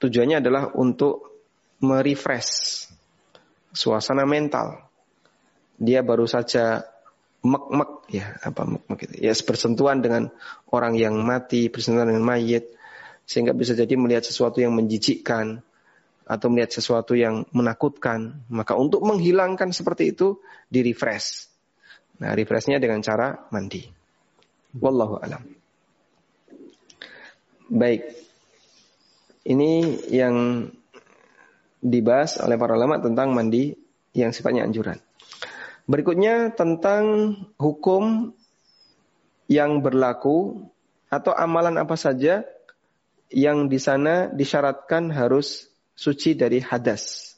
tujuannya 0.02 0.42
adalah 0.42 0.74
untuk 0.74 1.34
merefresh 1.84 2.88
suasana 3.74 4.24
mental 4.24 4.93
dia 5.84 6.00
baru 6.00 6.24
saja 6.24 6.88
mek-mek 7.44 8.08
ya 8.08 8.40
apa 8.40 8.64
mek-mek 8.64 9.00
itu. 9.12 9.14
Ya 9.20 9.36
bersentuhan 9.36 10.00
dengan 10.00 10.32
orang 10.72 10.96
yang 10.96 11.20
mati 11.20 11.68
bersentuhan 11.68 12.08
dengan 12.08 12.24
mayit 12.24 12.72
sehingga 13.28 13.52
bisa 13.52 13.76
jadi 13.76 13.94
melihat 14.00 14.24
sesuatu 14.24 14.64
yang 14.64 14.72
menjijikkan 14.76 15.60
atau 16.24 16.48
melihat 16.48 16.72
sesuatu 16.72 17.20
yang 17.20 17.44
menakutkan. 17.52 18.48
Maka 18.48 18.80
untuk 18.80 19.04
menghilangkan 19.04 19.76
seperti 19.76 20.16
itu 20.16 20.40
di 20.72 20.82
refresh 20.82 21.52
nah 22.14 22.32
refreshnya 22.32 22.80
dengan 22.80 23.04
cara 23.04 23.50
mandi. 23.52 23.84
Wallahu 24.80 25.20
alam. 25.20 25.44
Baik. 27.68 28.06
Ini 29.44 29.72
yang 30.08 30.70
dibahas 31.84 32.40
oleh 32.40 32.56
para 32.56 32.80
ulama 32.80 32.96
tentang 33.04 33.36
mandi 33.36 33.76
yang 34.16 34.32
sifatnya 34.32 34.64
anjuran 34.64 34.96
Berikutnya 35.84 36.56
tentang 36.56 37.36
hukum 37.60 38.32
yang 39.52 39.84
berlaku 39.84 40.72
atau 41.12 41.36
amalan 41.36 41.76
apa 41.76 42.00
saja 42.00 42.48
yang 43.28 43.68
di 43.68 43.78
sana 43.82 44.32
disyaratkan 44.32 45.12
harus 45.12 45.68
suci 45.94 46.40
dari 46.40 46.64
hadas. 46.64 47.36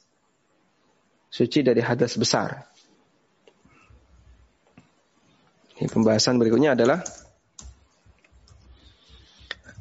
Suci 1.26 1.66
dari 1.66 1.82
hadas 1.82 2.14
besar. 2.14 2.70
Ini 5.76 5.92
pembahasan 5.92 6.40
berikutnya 6.40 6.72
adalah 6.72 7.04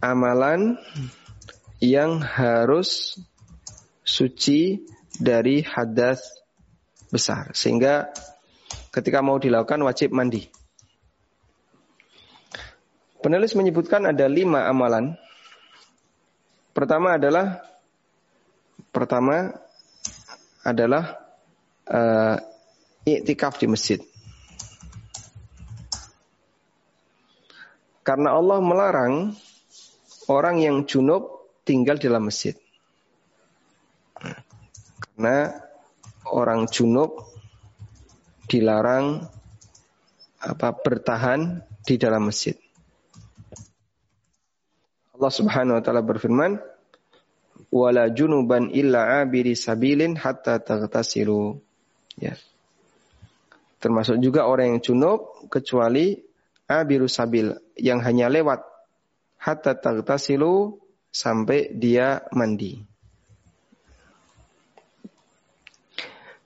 amalan 0.04 0.76
yang 1.80 2.20
harus 2.20 3.16
suci 4.04 4.84
dari 5.16 5.64
hadas 5.64 6.20
besar. 7.08 7.56
Sehingga 7.56 8.12
ketika 8.96 9.20
mau 9.20 9.36
dilakukan 9.36 9.84
wajib 9.84 10.16
mandi. 10.16 10.48
Penulis 13.20 13.52
menyebutkan 13.52 14.08
ada 14.08 14.24
lima 14.32 14.72
amalan. 14.72 15.20
Pertama 16.72 17.20
adalah 17.20 17.60
pertama 18.96 19.52
adalah 20.64 21.20
uh, 21.92 22.40
iktikaf 23.04 23.60
di 23.60 23.68
masjid. 23.68 24.00
Karena 28.06 28.38
Allah 28.38 28.62
melarang 28.62 29.36
orang 30.30 30.62
yang 30.62 30.86
junub 30.88 31.52
tinggal 31.68 32.00
di 32.00 32.06
dalam 32.08 32.30
masjid. 32.30 32.54
Karena 35.02 35.52
orang 36.30 36.70
junub 36.70 37.35
dilarang 38.46 39.26
apa 40.42 40.70
bertahan 40.78 41.66
di 41.86 41.96
dalam 41.98 42.30
masjid. 42.30 42.54
Allah 45.16 45.32
Subhanahu 45.32 45.80
wa 45.80 45.84
taala 45.84 46.04
berfirman, 46.04 46.60
"Wala 47.72 48.12
junuban 48.12 48.70
illa 48.70 49.24
abiri 49.24 49.56
sabilin 49.56 50.20
hatta 50.20 50.60
taghtasilu." 50.60 51.58
Ya. 52.20 52.36
Termasuk 53.80 54.20
juga 54.20 54.48
orang 54.48 54.76
yang 54.76 54.82
junub 54.82 55.48
kecuali 55.48 56.20
abiru 56.66 57.06
sabil 57.06 57.54
yang 57.78 58.02
hanya 58.02 58.28
lewat 58.28 58.66
hatta 59.40 59.78
taghtasilu 59.78 60.82
sampai 61.14 61.72
dia 61.72 62.26
mandi. 62.34 62.95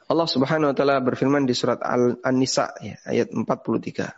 Allah 0.10 0.26
Subhanahu 0.26 0.74
wa 0.74 0.76
taala 0.76 0.98
berfirman 1.06 1.46
di 1.46 1.54
surat 1.54 1.78
An-Nisa 1.86 2.74
ya, 2.82 2.98
ayat 3.06 3.30
43. 3.30 4.10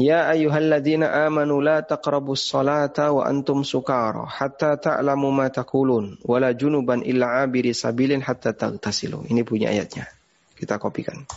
Ya 0.00 0.32
ayyuhalladzina 0.32 1.28
amanu 1.28 1.60
la 1.60 1.84
taqrabus 1.84 2.48
salata 2.48 3.12
wa 3.12 3.28
antum 3.28 3.64
sukara 3.68 4.24
hatta 4.24 4.80
ta'lamu 4.80 5.28
ma 5.28 5.52
taqulun 5.52 6.20
wala 6.24 6.56
junuban 6.56 7.04
illa 7.04 7.44
abiri 7.44 7.76
sabilin 7.76 8.24
hatta 8.24 8.56
taghtasilu. 8.56 9.28
Ini 9.28 9.44
punya 9.44 9.68
ayatnya. 9.68 10.08
Kita 10.56 10.80
kopikan. 10.80 11.28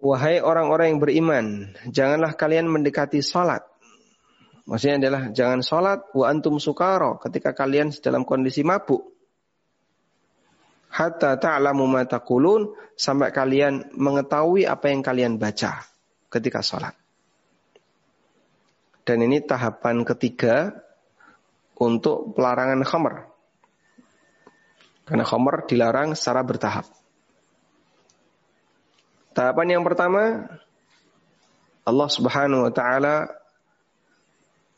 Wahai 0.00 0.40
orang-orang 0.40 0.96
yang 0.96 1.00
beriman, 1.00 1.46
janganlah 1.92 2.36
kalian 2.36 2.68
mendekati 2.68 3.20
salat 3.24 3.64
Maksudnya 4.64 4.96
adalah 4.96 5.22
jangan 5.28 5.60
sholat 5.60 6.08
wa 6.16 6.24
antum 6.24 6.56
sukaro 6.56 7.20
ketika 7.20 7.52
kalian 7.52 7.92
dalam 8.00 8.24
kondisi 8.24 8.64
mabuk. 8.64 9.12
Hatta 10.88 11.36
ta'lamu 11.36 11.84
ma 11.84 12.06
taqulun 12.08 12.72
sampai 12.96 13.28
kalian 13.34 13.92
mengetahui 13.92 14.64
apa 14.64 14.88
yang 14.88 15.04
kalian 15.04 15.36
baca 15.36 15.84
ketika 16.32 16.64
sholat. 16.64 16.96
Dan 19.04 19.20
ini 19.20 19.44
tahapan 19.44 20.00
ketiga 20.00 20.72
untuk 21.76 22.32
pelarangan 22.32 22.80
khamr. 22.88 23.14
Karena 25.04 25.24
khamr 25.28 25.68
dilarang 25.68 26.16
secara 26.16 26.40
bertahap. 26.40 26.88
Tahapan 29.36 29.76
yang 29.76 29.82
pertama 29.84 30.48
Allah 31.84 32.08
Subhanahu 32.08 32.64
wa 32.64 32.72
taala 32.72 33.43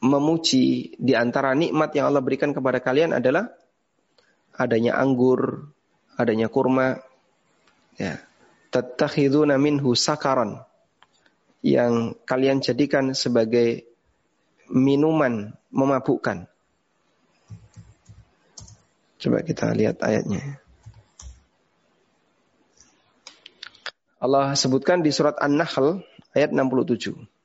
memuji 0.07 0.95
di 0.97 1.13
antara 1.13 1.53
nikmat 1.53 1.91
yang 1.93 2.09
Allah 2.11 2.23
berikan 2.23 2.55
kepada 2.55 2.79
kalian 2.79 3.13
adalah 3.13 3.51
adanya 4.57 4.97
anggur, 4.97 5.69
adanya 6.17 6.49
kurma. 6.49 7.03
Ya. 7.99 8.23
Tattakhiduna 8.71 9.57
minhu 9.57 9.97
sakaran 9.97 10.61
yang 11.65 12.15
kalian 12.29 12.61
jadikan 12.61 13.15
sebagai 13.17 13.89
minuman 14.71 15.55
memabukkan. 15.71 16.47
Coba 19.17 19.41
kita 19.43 19.73
lihat 19.73 20.03
ayatnya. 20.05 20.61
Allah 24.21 24.57
sebutkan 24.57 25.05
di 25.05 25.13
surat 25.13 25.37
An-Nahl 25.41 26.05
ayat 26.33 26.53
67. 26.53 27.36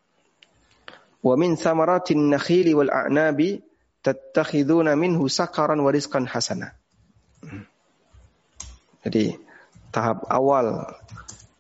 Wa 1.22 1.38
min 1.38 1.54
thamaratin 1.54 2.34
nakhili 2.34 2.74
wal 2.74 2.90
a'nabi 2.90 3.62
tattakhiduna 4.02 4.98
minhu 4.98 5.30
sakaran 5.30 5.78
wa 5.82 5.94
rizqan 5.94 6.26
hasana. 6.26 6.74
Jadi 9.06 9.38
tahap 9.94 10.26
awal 10.30 10.86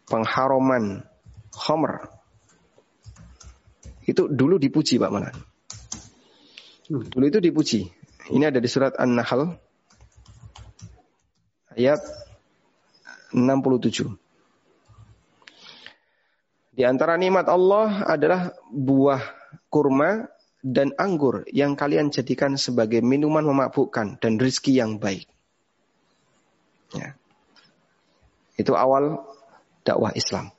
pengharuman 0.09 1.05
khamr 1.53 2.09
itu 4.05 4.26
dulu 4.30 4.57
dipuji 4.57 4.97
Pak 4.97 5.12
Manan. 5.14 5.36
Dulu 6.89 7.26
itu 7.26 7.39
dipuji. 7.39 7.88
Ini 8.34 8.49
ada 8.49 8.59
di 8.62 8.70
surat 8.70 8.97
An-Nahl 8.97 9.57
ayat 11.78 12.01
67. 13.32 14.09
Di 16.72 16.84
antara 16.88 17.16
nikmat 17.16 17.47
Allah 17.47 18.03
adalah 18.07 18.55
buah 18.72 19.41
kurma 19.72 20.30
dan 20.62 20.93
anggur 20.95 21.47
yang 21.49 21.74
kalian 21.74 22.14
jadikan 22.14 22.54
sebagai 22.56 23.02
minuman 23.02 23.41
memabukkan 23.41 24.22
dan 24.22 24.38
rizki 24.38 24.78
yang 24.78 25.02
baik. 25.02 25.26
Ya. 26.93 27.18
Itu 28.60 28.78
awal 28.78 29.26
dakwah 29.82 30.14
Islam. 30.14 30.54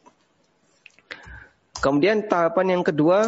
Kemudian 1.83 2.27
tahapan 2.27 2.79
yang 2.79 2.85
kedua, 2.87 3.27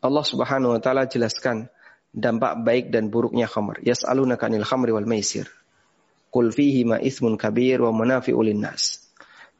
Allah 0.00 0.24
Subhanahu 0.24 0.76
wa 0.76 0.80
taala 0.80 1.04
jelaskan 1.08 1.68
dampak 2.12 2.60
baik 2.64 2.84
dan 2.88 3.12
buruknya 3.12 3.44
khamr. 3.48 3.80
Yas'alunaka 3.84 4.48
'anil 4.48 4.64
khamri 4.64 4.92
wal 4.96 5.08
maisir. 5.08 5.48
Qul 6.32 6.54
fihi 6.54 6.88
ma 6.88 6.96
ismun 6.96 7.36
kabir 7.36 7.82
wa 7.84 7.92
manafi'u 7.92 8.40
nas. 8.56 9.04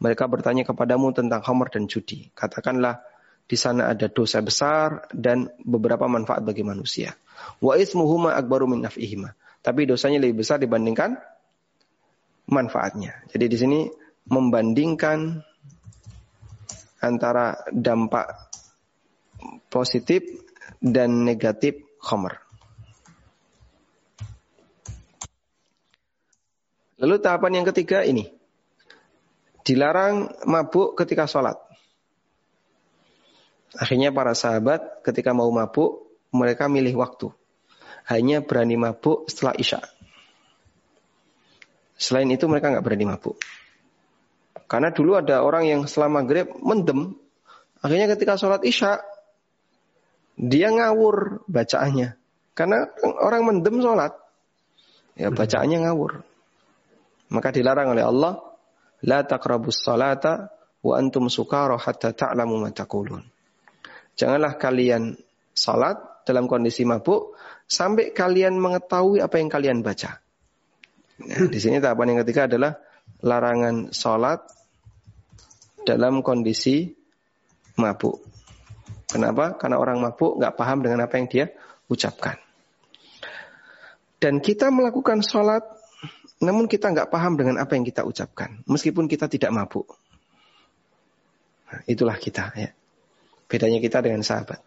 Mereka 0.01 0.25
bertanya 0.33 0.65
kepadamu 0.65 1.13
tentang 1.13 1.45
khamr 1.45 1.69
dan 1.69 1.85
judi. 1.93 2.33
Katakanlah 2.33 3.05
di 3.51 3.59
sana 3.59 3.91
ada 3.91 4.07
dosa 4.07 4.39
besar 4.39 5.11
dan 5.11 5.51
beberapa 5.67 6.07
manfaat 6.07 6.47
bagi 6.47 6.63
manusia. 6.63 7.19
Wa 7.59 7.75
ismuhuma 7.75 8.39
akbaru 8.39 8.71
min 8.71 8.87
naf'ihima. 8.87 9.35
Tapi 9.59 9.91
dosanya 9.91 10.23
lebih 10.23 10.47
besar 10.47 10.63
dibandingkan 10.63 11.19
manfaatnya. 12.47 13.27
Jadi 13.27 13.45
di 13.51 13.57
sini 13.59 13.81
membandingkan 14.31 15.43
antara 17.03 17.59
dampak 17.75 18.55
positif 19.67 20.23
dan 20.79 21.27
negatif 21.27 21.75
khamr. 21.99 22.39
Lalu 27.03 27.17
tahapan 27.19 27.59
yang 27.59 27.67
ketiga 27.67 28.07
ini. 28.07 28.31
Dilarang 29.67 30.31
mabuk 30.47 30.95
ketika 30.95 31.27
sholat. 31.27 31.70
Akhirnya 33.79 34.11
para 34.11 34.35
sahabat 34.35 35.03
ketika 35.07 35.31
mau 35.31 35.47
mabuk, 35.55 36.11
mereka 36.35 36.67
milih 36.67 36.99
waktu. 36.99 37.31
Hanya 38.11 38.43
berani 38.43 38.75
mabuk 38.75 39.31
setelah 39.31 39.55
isya. 39.55 39.79
Selain 41.95 42.27
itu 42.33 42.49
mereka 42.51 42.73
nggak 42.75 42.83
berani 42.83 43.07
mabuk. 43.07 43.39
Karena 44.71 44.91
dulu 44.91 45.19
ada 45.19 45.43
orang 45.43 45.67
yang 45.67 45.81
selama 45.87 46.23
maghrib 46.23 46.51
mendem. 46.59 47.15
Akhirnya 47.83 48.11
ketika 48.11 48.39
sholat 48.39 48.63
isya, 48.67 49.03
dia 50.35 50.71
ngawur 50.71 51.47
bacaannya. 51.47 52.17
Karena 52.55 52.89
orang 53.23 53.43
mendem 53.47 53.83
sholat. 53.83 54.15
Ya 55.15 55.31
bacaannya 55.31 55.87
ngawur. 55.87 56.23
Maka 57.31 57.55
dilarang 57.55 57.95
oleh 57.95 58.03
Allah. 58.03 58.43
La 59.01 59.25
taqrabus 59.25 59.81
salata 59.81 60.53
wa 60.81 60.95
antum 60.97 61.29
sukara 61.33 61.77
hatta 61.77 62.13
ta'lamu 62.13 62.61
ma 62.61 62.69
taqulun. 62.69 63.40
Janganlah 64.21 64.61
kalian 64.61 65.17
salat 65.57 65.97
dalam 66.29 66.45
kondisi 66.45 66.85
mabuk 66.85 67.33
sampai 67.65 68.13
kalian 68.13 68.61
mengetahui 68.61 69.25
apa 69.25 69.41
yang 69.41 69.49
kalian 69.49 69.81
baca. 69.81 70.21
Nah, 71.25 71.49
di 71.49 71.57
sini 71.57 71.81
tahapan 71.81 72.13
yang 72.13 72.21
ketiga 72.29 72.45
adalah 72.45 72.77
larangan 73.25 73.97
salat 73.97 74.45
dalam 75.89 76.21
kondisi 76.21 76.93
mabuk. 77.81 78.21
Kenapa? 79.09 79.57
Karena 79.57 79.81
orang 79.81 80.05
mabuk 80.05 80.37
nggak 80.37 80.53
paham 80.53 80.85
dengan 80.85 81.09
apa 81.09 81.17
yang 81.17 81.27
dia 81.33 81.47
ucapkan. 81.89 82.37
Dan 84.21 84.45
kita 84.45 84.69
melakukan 84.69 85.25
sholat, 85.25 85.65
namun 86.45 86.69
kita 86.69 86.93
nggak 86.93 87.09
paham 87.09 87.41
dengan 87.41 87.57
apa 87.57 87.73
yang 87.73 87.89
kita 87.89 88.05
ucapkan, 88.05 88.61
meskipun 88.69 89.09
kita 89.09 89.33
tidak 89.33 89.49
mabuk. 89.49 89.97
Nah, 91.73 91.81
itulah 91.89 92.21
kita 92.21 92.53
ya. 92.53 92.71
Bedanya 93.51 93.83
kita 93.83 93.99
dengan 93.99 94.23
sahabat. 94.23 94.63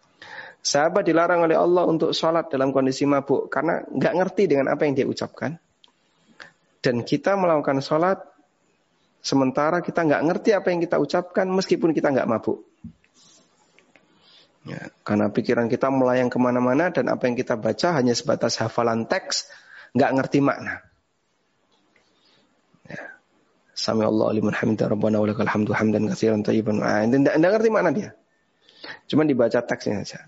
Sahabat 0.60 1.04
dilarang 1.08 1.44
oleh 1.44 1.56
Allah 1.56 1.84
untuk 1.88 2.12
sholat 2.12 2.52
dalam 2.52 2.72
kondisi 2.72 3.08
mabuk 3.08 3.48
karena 3.48 3.80
nggak 3.84 4.14
ngerti 4.16 4.44
dengan 4.44 4.68
apa 4.72 4.84
yang 4.84 4.92
dia 4.92 5.08
ucapkan. 5.08 5.56
Dan 6.84 7.00
kita 7.00 7.36
melakukan 7.36 7.80
sholat 7.80 8.20
sementara 9.24 9.80
kita 9.80 10.04
nggak 10.04 10.22
ngerti 10.28 10.52
apa 10.52 10.68
yang 10.68 10.84
kita 10.84 11.00
ucapkan 11.00 11.48
meskipun 11.48 11.96
kita 11.96 12.12
nggak 12.12 12.28
mabuk. 12.28 12.60
Ya, 14.64 14.88
karena 15.04 15.28
pikiran 15.28 15.68
kita 15.68 15.92
melayang 15.92 16.32
ke 16.32 16.40
mana-mana 16.40 16.88
dan 16.88 17.12
apa 17.12 17.28
yang 17.28 17.36
kita 17.36 17.60
baca 17.60 18.00
hanya 18.00 18.16
sebatas 18.16 18.56
hafalan 18.56 19.04
teks, 19.04 19.48
nggak 19.92 20.10
ngerti 20.16 20.40
makna. 20.40 20.80
Ya. 22.88 23.20
Sami 23.76 24.08
Allah 24.08 24.32
liman 24.32 24.56
hamidah 24.56 24.88
rabbana 24.88 25.20
wa 25.20 25.28
lakal 25.28 25.44
hamdu 25.44 25.76
hamdan 25.76 26.08
katsiran 26.08 26.40
tayyiban. 26.40 26.80
Tidak 26.80 27.36
ngerti 27.36 27.68
makna 27.68 27.92
dia. 27.92 28.16
Cuma 29.08 29.28
dibaca 29.28 29.60
teksnya 29.60 30.04
saja. 30.04 30.24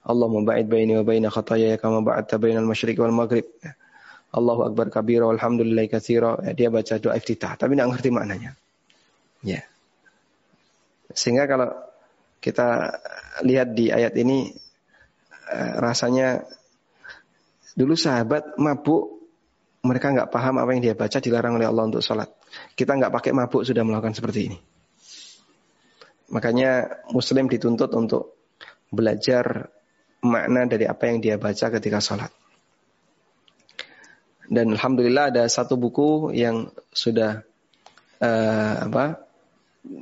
Allah 0.00 0.26
memba'id 0.32 0.66
baini 0.66 0.96
wa 0.96 1.04
baina 1.04 1.28
khataya 1.28 1.76
kama 1.76 2.00
ba'adta 2.00 2.40
bainal 2.40 2.64
masyriq 2.64 2.96
wal 2.98 3.12
maghrib. 3.12 3.44
Allahu 4.30 4.70
akbar 4.70 4.88
kabira 4.88 5.28
walhamdulillah 5.28 5.84
katsira. 5.90 6.38
Ya, 6.46 6.52
dia 6.56 6.68
baca 6.72 6.96
doa 6.96 7.14
iftitah 7.18 7.58
tapi 7.60 7.76
tidak 7.76 7.88
ngerti 7.94 8.08
maknanya. 8.14 8.56
Ya. 9.44 9.66
Sehingga 11.12 11.44
kalau 11.50 11.68
kita 12.40 12.96
lihat 13.44 13.76
di 13.76 13.92
ayat 13.92 14.16
ini 14.16 14.54
eh, 15.52 15.72
rasanya 15.76 16.46
dulu 17.76 17.92
sahabat 17.98 18.56
mabuk 18.56 19.20
mereka 19.80 20.12
nggak 20.12 20.30
paham 20.32 20.60
apa 20.60 20.70
yang 20.76 20.82
dia 20.84 20.94
baca 20.96 21.18
dilarang 21.20 21.56
oleh 21.60 21.68
Allah 21.68 21.84
untuk 21.88 22.04
sholat. 22.04 22.28
Kita 22.72 22.96
nggak 22.96 23.12
pakai 23.12 23.32
mabuk 23.36 23.66
sudah 23.66 23.84
melakukan 23.84 24.16
seperti 24.16 24.40
ini. 24.48 24.58
Makanya 26.30 27.02
Muslim 27.10 27.50
dituntut 27.50 27.90
untuk 27.94 28.38
belajar 28.90 29.70
makna 30.22 30.66
dari 30.66 30.86
apa 30.86 31.10
yang 31.10 31.18
dia 31.18 31.36
baca 31.36 31.66
ketika 31.74 31.98
sholat. 31.98 32.30
Dan 34.50 34.74
alhamdulillah 34.74 35.30
ada 35.30 35.44
satu 35.46 35.78
buku 35.78 36.34
yang 36.34 36.74
sudah 36.90 37.46
uh, 38.18 38.74
apa 38.90 39.22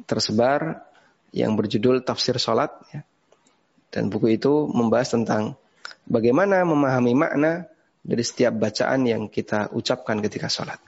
tersebar 0.08 0.88
yang 1.36 1.52
berjudul 1.52 2.00
Tafsir 2.00 2.40
Sholat. 2.40 2.72
Ya. 2.88 3.04
Dan 3.92 4.08
buku 4.08 4.36
itu 4.40 4.68
membahas 4.68 5.16
tentang 5.16 5.56
bagaimana 6.08 6.64
memahami 6.64 7.12
makna 7.12 7.68
dari 8.00 8.24
setiap 8.24 8.56
bacaan 8.56 9.04
yang 9.04 9.28
kita 9.28 9.68
ucapkan 9.76 10.20
ketika 10.24 10.48
sholat. 10.48 10.80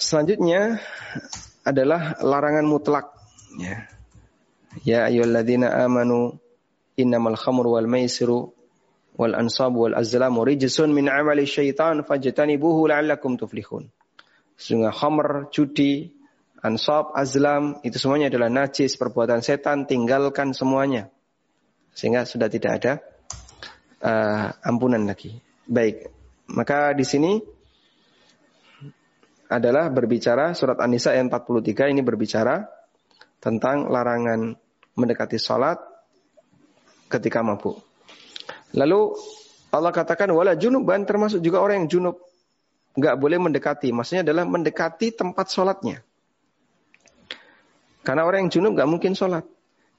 Selanjutnya 0.00 0.80
adalah 1.64 2.20
larangan 2.20 2.64
mutlak 2.68 3.13
Ya. 3.58 3.86
Ya 4.82 5.06
ayyuhalladzina 5.06 5.70
amanu 5.86 6.38
innamal 6.98 7.38
khamru 7.38 7.78
wal 7.78 7.86
maisiru 7.86 8.54
wal 9.14 9.34
ansabu 9.38 9.86
wal 9.86 9.94
azlamu 9.94 10.42
rijsun 10.42 10.90
min 10.90 11.06
amali 11.06 11.46
syaitan 11.46 12.02
fajtanibuhu 12.02 12.90
la'allakum 12.90 13.38
tuflihun. 13.38 13.90
Sehingga 14.54 14.94
khamr, 14.94 15.50
judi, 15.50 16.14
ansab, 16.62 17.10
azlam 17.14 17.82
itu 17.82 17.98
semuanya 17.98 18.30
adalah 18.30 18.50
najis 18.50 18.94
perbuatan 18.96 19.42
setan, 19.42 19.84
tinggalkan 19.84 20.54
semuanya. 20.54 21.10
Sehingga 21.94 22.26
sudah 22.26 22.50
tidak 22.50 22.72
ada 22.82 22.92
uh, 24.02 24.46
ampunan 24.62 25.02
lagi. 25.06 25.38
Baik. 25.66 26.10
Maka 26.50 26.94
di 26.94 27.04
sini 27.06 27.32
adalah 29.48 29.92
berbicara 29.92 30.56
surat 30.56 30.80
An-Nisa 30.80 31.14
ayat 31.14 31.30
43 31.30 31.92
ini 31.94 32.02
berbicara 32.02 32.66
tentang 33.44 33.92
larangan 33.92 34.56
mendekati 34.96 35.36
sholat 35.36 35.76
ketika 37.12 37.44
mabuk. 37.44 37.84
Lalu 38.72 39.12
Allah 39.68 39.92
katakan 39.92 40.32
wala 40.32 40.56
junuban 40.56 41.04
termasuk 41.04 41.44
juga 41.44 41.60
orang 41.60 41.84
yang 41.84 41.90
junub. 41.92 42.16
nggak 42.94 43.18
boleh 43.18 43.42
mendekati. 43.42 43.90
Maksudnya 43.90 44.22
adalah 44.22 44.46
mendekati 44.46 45.10
tempat 45.10 45.50
sholatnya. 45.50 45.98
Karena 48.06 48.22
orang 48.22 48.46
yang 48.46 48.50
junub 48.54 48.78
nggak 48.78 48.86
mungkin 48.86 49.18
sholat. 49.18 49.42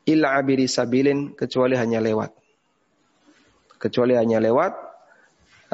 Illa 0.07 0.39
abiri 0.39 0.63
sabilin 0.63 1.35
kecuali 1.35 1.75
hanya 1.75 1.99
lewat. 1.99 2.31
Kecuali 3.75 4.15
hanya 4.15 4.39
lewat. 4.39 4.71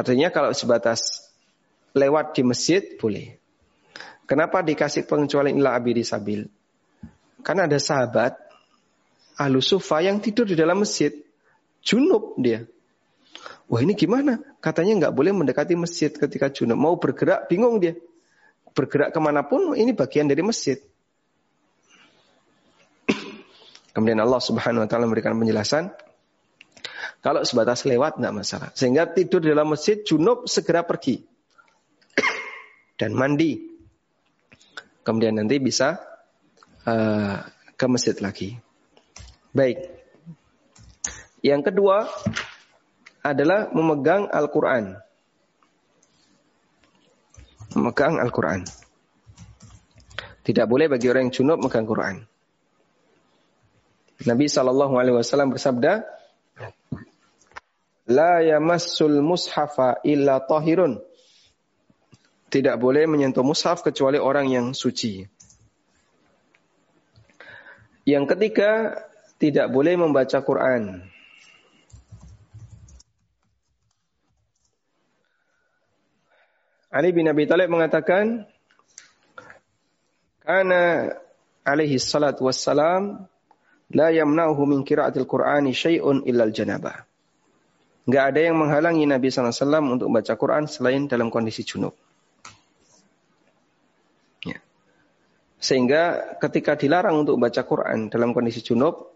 Artinya 0.01 0.33
kalau 0.33 0.49
sebatas 0.49 1.29
lewat 1.93 2.33
di 2.33 2.41
masjid 2.41 2.81
boleh. 2.97 3.37
Kenapa 4.25 4.65
dikasih 4.65 5.05
pengecualian 5.05 5.61
illa 5.61 5.77
abiri 5.77 6.01
sabil? 6.01 6.49
Karena 7.41 7.65
ada 7.65 7.77
sahabat 7.81 8.37
ahlu 9.41 9.59
sufa 9.61 10.05
yang 10.05 10.21
tidur 10.21 10.45
di 10.45 10.53
dalam 10.53 10.85
masjid. 10.85 11.09
Junub 11.81 12.37
dia. 12.37 12.69
Wah 13.65 13.81
ini 13.81 13.97
gimana? 13.97 14.37
Katanya 14.61 15.07
nggak 15.07 15.13
boleh 15.15 15.31
mendekati 15.33 15.73
masjid 15.73 16.13
ketika 16.13 16.53
junub. 16.53 16.77
Mau 16.77 16.99
bergerak, 17.01 17.49
bingung 17.49 17.81
dia. 17.81 17.97
Bergerak 18.71 19.15
ke 19.15 19.19
mana 19.19 19.41
pun, 19.41 19.73
ini 19.73 19.95
bagian 19.95 20.29
dari 20.29 20.45
masjid. 20.45 20.77
Kemudian 23.95 24.21
Allah 24.21 24.39
subhanahu 24.43 24.85
wa 24.85 24.87
ta'ala 24.87 25.09
memberikan 25.09 25.33
penjelasan. 25.33 25.89
Kalau 27.21 27.41
sebatas 27.45 27.87
lewat 27.87 28.21
nggak 28.21 28.33
masalah. 28.33 28.69
Sehingga 28.77 29.09
tidur 29.09 29.41
di 29.41 29.49
dalam 29.49 29.73
masjid, 29.73 30.03
junub 30.05 30.45
segera 30.45 30.85
pergi. 30.85 31.23
Dan 32.99 33.17
mandi. 33.17 33.71
Kemudian 35.01 35.41
nanti 35.41 35.57
bisa 35.57 36.10
uh, 36.85 37.45
ke 37.75 37.85
masjid 37.89 38.15
lagi. 38.21 38.57
Baik. 39.51 39.89
Yang 41.41 41.73
kedua, 41.73 42.05
adalah 43.21 43.69
memegang 43.73 44.29
Al-Quran. 44.29 44.97
Memegang 47.77 48.17
Al-Quran. 48.17 48.65
Tidak 50.41 50.65
boleh 50.65 50.89
bagi 50.89 51.05
orang 51.09 51.29
yang 51.29 51.33
junub 51.33 51.57
memegang 51.61 51.85
Quran. 51.85 52.15
Nabi 54.25 54.45
Shallallahu 54.49 54.97
Alaihi 54.97 55.17
Wasallam 55.17 55.53
bersabda, 55.53 56.05
La 58.09 58.41
yamassul 58.41 59.21
mushafa 59.21 60.01
illa 60.03 60.41
tahirun. 60.41 60.99
Tidak 62.51 62.75
boleh 62.75 63.07
menyentuh 63.07 63.45
mushaf 63.45 63.85
kecuali 63.85 64.19
orang 64.19 64.51
yang 64.51 64.67
suci. 64.75 65.23
Yang 68.05 68.25
ketiga, 68.35 68.97
tidak 69.37 69.69
boleh 69.69 69.97
membaca 69.97 70.41
Quran. 70.41 71.05
Ali 76.91 77.15
bin 77.15 77.23
Abi 77.31 77.47
Thalib 77.47 77.71
mengatakan, 77.71 78.43
karena 80.43 81.15
alaihi 81.63 81.95
salat 82.01 82.35
wassalam 82.43 83.31
la 83.95 84.11
yamna'uhu 84.11 84.67
min 84.67 84.83
qira'atil 84.83 85.23
Qur'ani 85.23 85.71
syai'un 85.71 86.27
illal 86.27 86.51
janabah. 86.51 87.07
Enggak 88.09 88.23
ada 88.33 88.39
yang 88.43 88.57
menghalangi 88.59 89.05
Nabi 89.07 89.29
SAW 89.29 89.87
untuk 89.87 90.09
baca 90.11 90.33
Quran 90.35 90.65
selain 90.67 91.05
dalam 91.05 91.31
kondisi 91.31 91.63
junub. 91.63 91.95
Sehingga 95.61 96.35
ketika 96.41 96.73
dilarang 96.73 97.21
untuk 97.21 97.37
baca 97.37 97.61
Quran 97.61 98.09
dalam 98.09 98.33
kondisi 98.33 98.65
junub, 98.65 99.13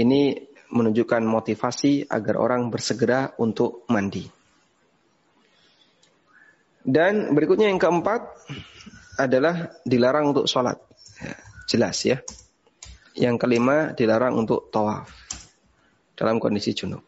ini 0.00 0.32
menunjukkan 0.72 1.22
motivasi 1.22 2.08
agar 2.08 2.40
orang 2.40 2.72
bersegera 2.72 3.36
untuk 3.36 3.84
mandi. 3.92 4.24
Dan 6.84 7.36
berikutnya 7.36 7.68
yang 7.68 7.80
keempat 7.80 8.24
adalah 9.20 9.72
dilarang 9.84 10.32
untuk 10.32 10.48
sholat. 10.48 10.80
Ya, 11.20 11.36
jelas 11.68 11.96
ya. 12.04 12.18
Yang 13.14 13.36
kelima 13.46 13.92
dilarang 13.92 14.34
untuk 14.34 14.72
tawaf 14.72 15.08
dalam 16.16 16.40
kondisi 16.42 16.74
junub. 16.74 17.04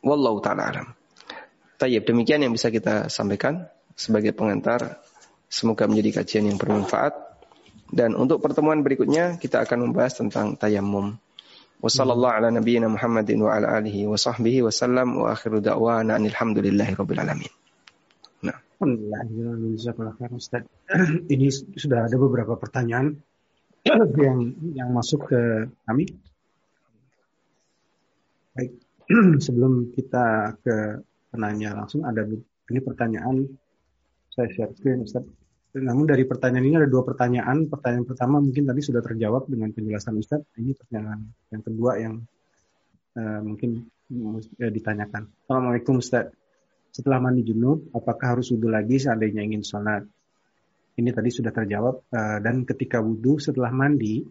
Wallahu 0.00 0.38
ta'ala 0.38 0.62
alam. 0.70 0.88
Tayyib, 1.78 2.06
demikian 2.06 2.42
yang 2.42 2.54
bisa 2.54 2.70
kita 2.70 3.06
sampaikan 3.10 3.66
sebagai 3.94 4.34
pengantar. 4.34 5.02
Semoga 5.48 5.88
menjadi 5.88 6.20
kajian 6.20 6.52
yang 6.52 6.60
bermanfaat. 6.60 7.16
Dan 7.88 8.12
untuk 8.14 8.44
pertemuan 8.44 8.84
berikutnya 8.84 9.40
kita 9.40 9.64
akan 9.64 9.88
membahas 9.88 10.20
tentang 10.20 10.60
tayamum. 10.60 11.16
Wassallallahu 11.80 12.34
ala 12.36 12.48
nabiyyina 12.52 12.90
Muhammadin 12.92 13.40
wa 13.40 13.56
ala 13.56 13.80
alihi 13.80 14.04
wa 14.04 14.18
sahbihi 14.18 14.60
wa 14.66 14.72
sallam 14.72 15.16
wa 15.16 15.32
akhiru 15.32 15.62
da'wana 15.62 16.20
alhamdulillahi 16.20 16.92
rabbil 16.98 17.22
alamin. 17.22 17.52
Ustaz. 20.38 20.62
Ini 21.34 21.46
sudah 21.74 22.06
ada 22.06 22.16
beberapa 22.18 22.54
pertanyaan 22.54 23.18
yang 24.24 24.54
yang 24.74 24.90
masuk 24.94 25.26
ke 25.26 25.66
kami. 25.82 26.06
Baik, 28.54 28.70
sebelum 29.44 29.90
kita 29.98 30.54
ke 30.62 31.02
penanya 31.34 31.74
langsung 31.74 32.06
ada 32.06 32.22
ini 32.68 32.80
pertanyaan 32.82 33.50
saya 34.30 34.46
share 34.54 34.72
screen 34.78 35.02
Ustaz. 35.02 35.26
Namun 35.82 36.04
dari 36.06 36.26
pertanyaan 36.26 36.66
ini 36.66 36.76
ada 36.78 36.90
dua 36.90 37.02
pertanyaan. 37.06 37.70
Pertanyaan 37.70 38.06
pertama 38.06 38.42
mungkin 38.42 38.66
tadi 38.66 38.80
sudah 38.82 39.02
terjawab 39.02 39.46
dengan 39.46 39.70
penjelasan 39.70 40.18
Ustaz. 40.18 40.42
Ini 40.58 40.74
pertanyaan 40.74 41.20
yang 41.54 41.62
kedua 41.62 41.90
yang 41.98 42.14
uh, 43.14 43.40
mungkin 43.42 43.86
uh, 44.10 44.72
ditanyakan. 44.72 45.30
Assalamualaikum 45.46 45.98
Ustaz 46.02 46.34
setelah 46.98 47.20
mandi 47.20 47.44
junub, 47.44 47.92
apakah 47.92 48.34
harus 48.34 48.50
wudhu 48.50 48.72
lagi 48.72 48.98
seandainya 48.98 49.44
ingin 49.44 49.62
sholat? 49.62 50.02
Ini 50.98 51.14
tadi 51.14 51.30
sudah 51.30 51.54
terjawab. 51.54 52.10
Eh, 52.10 52.38
dan 52.42 52.66
ketika 52.66 52.98
wudhu 52.98 53.38
setelah 53.38 53.70
mandi, 53.70 54.24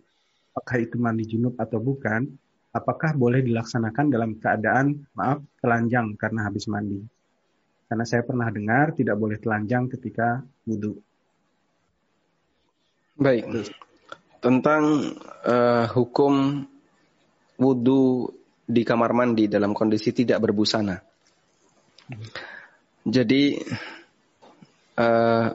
apakah 0.52 0.78
itu 0.84 1.00
mandi 1.00 1.24
junub 1.24 1.56
atau 1.56 1.80
bukan? 1.80 2.28
Apakah 2.76 3.16
boleh 3.16 3.40
dilaksanakan 3.40 4.12
dalam 4.12 4.36
keadaan, 4.38 5.00
maaf, 5.16 5.42
telanjang 5.64 6.14
karena 6.20 6.46
habis 6.46 6.68
mandi? 6.68 7.00
Karena 7.88 8.04
saya 8.04 8.22
pernah 8.28 8.52
dengar 8.52 8.92
tidak 8.92 9.16
boleh 9.16 9.40
telanjang 9.40 9.88
ketika 9.88 10.44
wudhu. 10.68 11.00
Baik. 13.18 13.50
Tentang 14.38 14.84
uh, 15.42 15.86
hukum 15.90 16.62
wudhu 17.58 18.30
di 18.62 18.86
kamar 18.86 19.10
mandi 19.18 19.50
dalam 19.50 19.74
kondisi 19.74 20.14
tidak 20.14 20.38
berbusana. 20.38 21.02
Jadi 23.02 23.58
uh, 25.02 25.50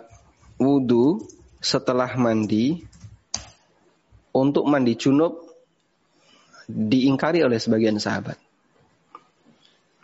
wudhu 0.59 1.23
setelah 1.63 2.11
mandi 2.19 2.83
untuk 4.35 4.67
mandi 4.67 4.99
junub 4.99 5.47
diingkari 6.67 7.47
oleh 7.47 7.63
sebagian 7.63 8.03
sahabat. 8.03 8.43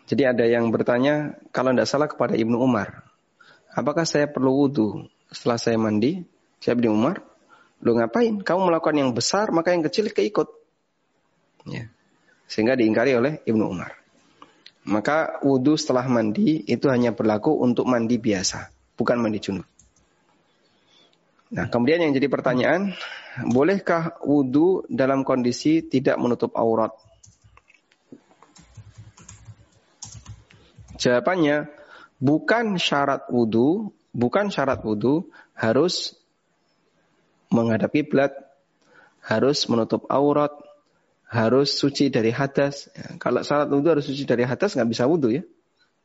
Jadi 0.08 0.22
ada 0.24 0.46
yang 0.46 0.70
bertanya, 0.70 1.36
kalau 1.50 1.74
tidak 1.74 1.90
salah 1.90 2.08
kepada 2.08 2.38
Ibnu 2.38 2.54
Umar, 2.54 3.02
apakah 3.74 4.06
saya 4.06 4.30
perlu 4.30 4.54
wudhu 4.54 5.10
setelah 5.34 5.58
saya 5.58 5.76
mandi? 5.76 6.22
Siapa 6.62 6.80
Ibnu 6.80 6.94
Umar, 6.96 7.20
lu 7.82 7.94
ngapain? 7.94 8.42
Kamu 8.42 8.70
melakukan 8.70 8.96
yang 8.98 9.10
besar, 9.14 9.54
maka 9.54 9.70
yang 9.70 9.86
kecil 9.86 10.10
keikut. 10.10 10.50
Ya. 11.68 11.86
Sehingga 12.50 12.74
diingkari 12.74 13.14
oleh 13.14 13.44
Ibnu 13.44 13.64
Umar. 13.68 13.94
Maka 14.88 15.44
wudhu 15.44 15.76
setelah 15.76 16.08
mandi 16.08 16.64
itu 16.64 16.88
hanya 16.88 17.12
berlaku 17.12 17.52
untuk 17.60 17.84
mandi 17.84 18.16
biasa, 18.16 18.72
bukan 18.96 19.20
mandi 19.20 19.38
junub. 19.38 19.68
Nah, 21.48 21.68
kemudian 21.68 22.04
yang 22.04 22.12
jadi 22.12 22.28
pertanyaan, 22.28 22.92
bolehkah 23.52 24.20
wudhu 24.24 24.84
dalam 24.88 25.24
kondisi 25.24 25.84
tidak 25.84 26.16
menutup 26.20 26.52
aurat? 26.56 26.92
Jawabannya, 30.98 31.70
bukan 32.18 32.76
syarat 32.76 33.30
wudhu, 33.30 33.94
bukan 34.10 34.50
syarat 34.50 34.82
wudhu 34.82 35.30
harus 35.54 36.17
menghadap 37.48 37.92
kiblat, 37.92 38.32
harus 39.24 39.68
menutup 39.68 40.08
aurat, 40.08 40.52
harus 41.28 41.76
suci 41.76 42.08
dari 42.08 42.32
hadas. 42.32 42.88
Ya, 42.96 43.20
kalau 43.20 43.44
syarat 43.44 43.68
wudhu 43.68 43.88
harus 43.92 44.08
suci 44.08 44.24
dari 44.24 44.48
hadas 44.48 44.72
nggak 44.76 44.88
bisa 44.88 45.04
wudhu 45.04 45.28
ya. 45.32 45.44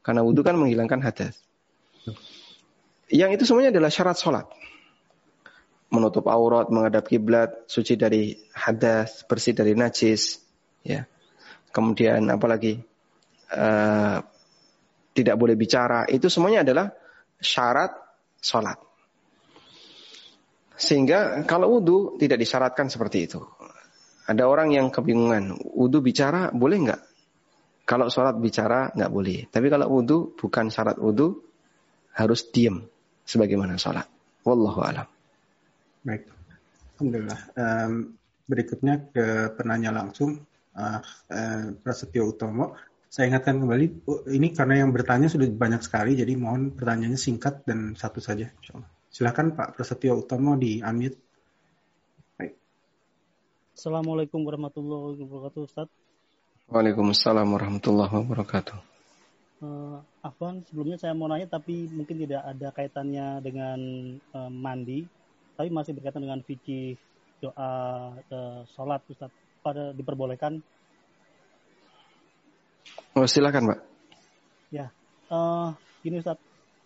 Karena 0.04 0.20
wudhu 0.20 0.44
kan 0.44 0.60
menghilangkan 0.60 1.00
hadas. 1.00 1.40
Yang 3.08 3.40
itu 3.40 3.44
semuanya 3.48 3.72
adalah 3.72 3.92
syarat 3.92 4.20
sholat. 4.20 4.48
Menutup 5.94 6.26
aurat, 6.28 6.68
menghadap 6.74 7.08
kiblat, 7.08 7.70
suci 7.70 7.96
dari 7.96 8.36
hadas, 8.52 9.24
bersih 9.30 9.56
dari 9.56 9.78
najis. 9.78 10.44
Ya. 10.84 11.08
Kemudian 11.72 12.28
apalagi 12.28 12.84
uh, 13.54 14.20
tidak 15.14 15.36
boleh 15.38 15.56
bicara. 15.56 16.04
Itu 16.10 16.28
semuanya 16.28 16.68
adalah 16.68 16.92
syarat 17.40 17.96
sholat. 18.44 18.82
Sehingga 20.74 21.46
kalau 21.46 21.78
wudhu 21.80 22.18
tidak 22.18 22.42
disyaratkan 22.42 22.90
seperti 22.90 23.30
itu. 23.30 23.42
Ada 24.24 24.48
orang 24.48 24.72
yang 24.72 24.88
kebingungan, 24.88 25.60
wudhu 25.60 26.00
bicara 26.00 26.50
boleh 26.50 26.78
nggak? 26.90 27.02
Kalau 27.84 28.08
sholat 28.08 28.40
bicara 28.40 28.90
nggak 28.96 29.12
boleh. 29.12 29.52
Tapi 29.52 29.68
kalau 29.68 29.92
wudhu 29.92 30.40
bukan 30.40 30.72
syarat 30.72 30.96
wudhu, 30.96 31.44
harus 32.16 32.48
diam 32.54 32.88
sebagaimana 33.28 33.76
sholat. 33.76 34.08
Wallahu 34.48 34.80
alam. 34.80 35.08
Baik. 36.08 36.30
Alhamdulillah. 36.96 37.40
Um, 37.60 38.16
berikutnya 38.48 39.12
ke 39.12 39.52
penanya 39.60 39.92
langsung 39.92 40.44
uh, 40.76 41.00
uh, 41.32 41.64
Prasetyo 41.84 42.32
Utomo. 42.32 42.76
Saya 43.14 43.30
ingatkan 43.30 43.62
kembali, 43.62 44.10
ini 44.34 44.58
karena 44.58 44.82
yang 44.82 44.90
bertanya 44.90 45.30
sudah 45.30 45.46
banyak 45.46 45.86
sekali, 45.86 46.18
jadi 46.18 46.34
mohon 46.34 46.74
pertanyaannya 46.74 47.20
singkat 47.20 47.62
dan 47.62 47.94
satu 47.94 48.18
saja. 48.18 48.50
Silakan 49.14 49.54
Pak 49.54 49.78
Prasetyo 49.78 50.26
Utomo 50.26 50.58
di 50.58 50.82
unmute. 50.82 51.22
Assalamualaikum 53.78 54.42
warahmatullahi 54.42 55.22
wabarakatuh, 55.22 55.62
Ustaz. 55.70 55.90
Waalaikumsalam 56.66 57.46
warahmatullahi 57.46 58.10
wabarakatuh. 58.10 58.78
Uh, 59.62 60.02
Afwan, 60.26 60.66
sebelumnya 60.66 60.98
saya 60.98 61.14
mau 61.14 61.30
nanya 61.30 61.46
tapi 61.46 61.94
mungkin 61.94 62.26
tidak 62.26 62.42
ada 62.42 62.74
kaitannya 62.74 63.38
dengan 63.46 63.80
uh, 64.34 64.50
mandi, 64.50 65.06
tapi 65.62 65.70
masih 65.70 65.94
berkaitan 65.94 66.26
dengan 66.26 66.42
fikih 66.42 66.98
doa 67.38 67.70
uh, 68.18 68.66
sholat, 68.74 69.06
Ustaz. 69.14 69.30
Pada 69.62 69.94
diperbolehkan 69.94 70.58
Oh 73.14 73.30
silakan 73.30 73.70
Pak. 73.70 73.80
Ya, 74.74 74.90
uh, 75.30 75.70
gini 76.02 76.18
Ustaz, 76.18 76.42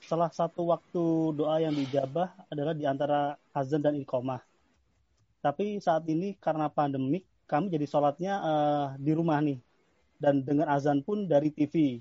salah 0.07 0.31
satu 0.31 0.71
waktu 0.71 1.03
doa 1.35 1.59
yang 1.59 1.75
dijabah 1.75 2.31
adalah 2.47 2.71
di 2.71 2.87
antara 2.87 3.35
azan 3.51 3.83
dan 3.83 3.99
iqomah. 3.99 4.39
Tapi 5.43 5.83
saat 5.83 6.07
ini 6.07 6.39
karena 6.39 6.71
pandemik, 6.71 7.27
kami 7.43 7.67
jadi 7.67 7.83
sholatnya 7.83 8.33
uh, 8.39 8.85
di 8.95 9.11
rumah 9.11 9.43
nih. 9.43 9.59
Dan 10.17 10.41
dengan 10.47 10.71
azan 10.71 11.03
pun 11.03 11.27
dari 11.27 11.51
TV. 11.51 11.99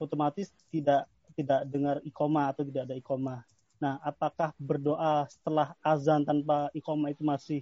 Otomatis 0.00 0.48
tidak 0.70 1.10
tidak 1.34 1.66
dengar 1.68 1.98
iqomah 2.06 2.54
atau 2.54 2.62
tidak 2.64 2.88
ada 2.88 2.96
iqomah. 2.96 3.42
Nah, 3.82 3.98
apakah 4.00 4.54
berdoa 4.56 5.26
setelah 5.26 5.74
azan 5.82 6.22
tanpa 6.22 6.70
iqomah 6.72 7.10
itu 7.10 7.26
masih 7.26 7.60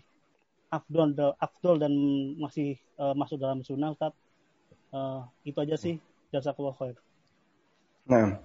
afdol, 0.69 1.17
afdol 1.41 1.81
dan 1.81 1.93
masih 2.37 2.77
uh, 3.01 3.17
masuk 3.17 3.41
dalam 3.41 3.65
sunnah, 3.65 3.97
Ustaz? 3.97 4.13
Uh, 4.93 5.25
itu 5.49 5.59
aja 5.65 5.81
sih. 5.81 5.97
Jazakallah 6.29 6.77
khair. 6.77 7.08
Nah, 8.09 8.41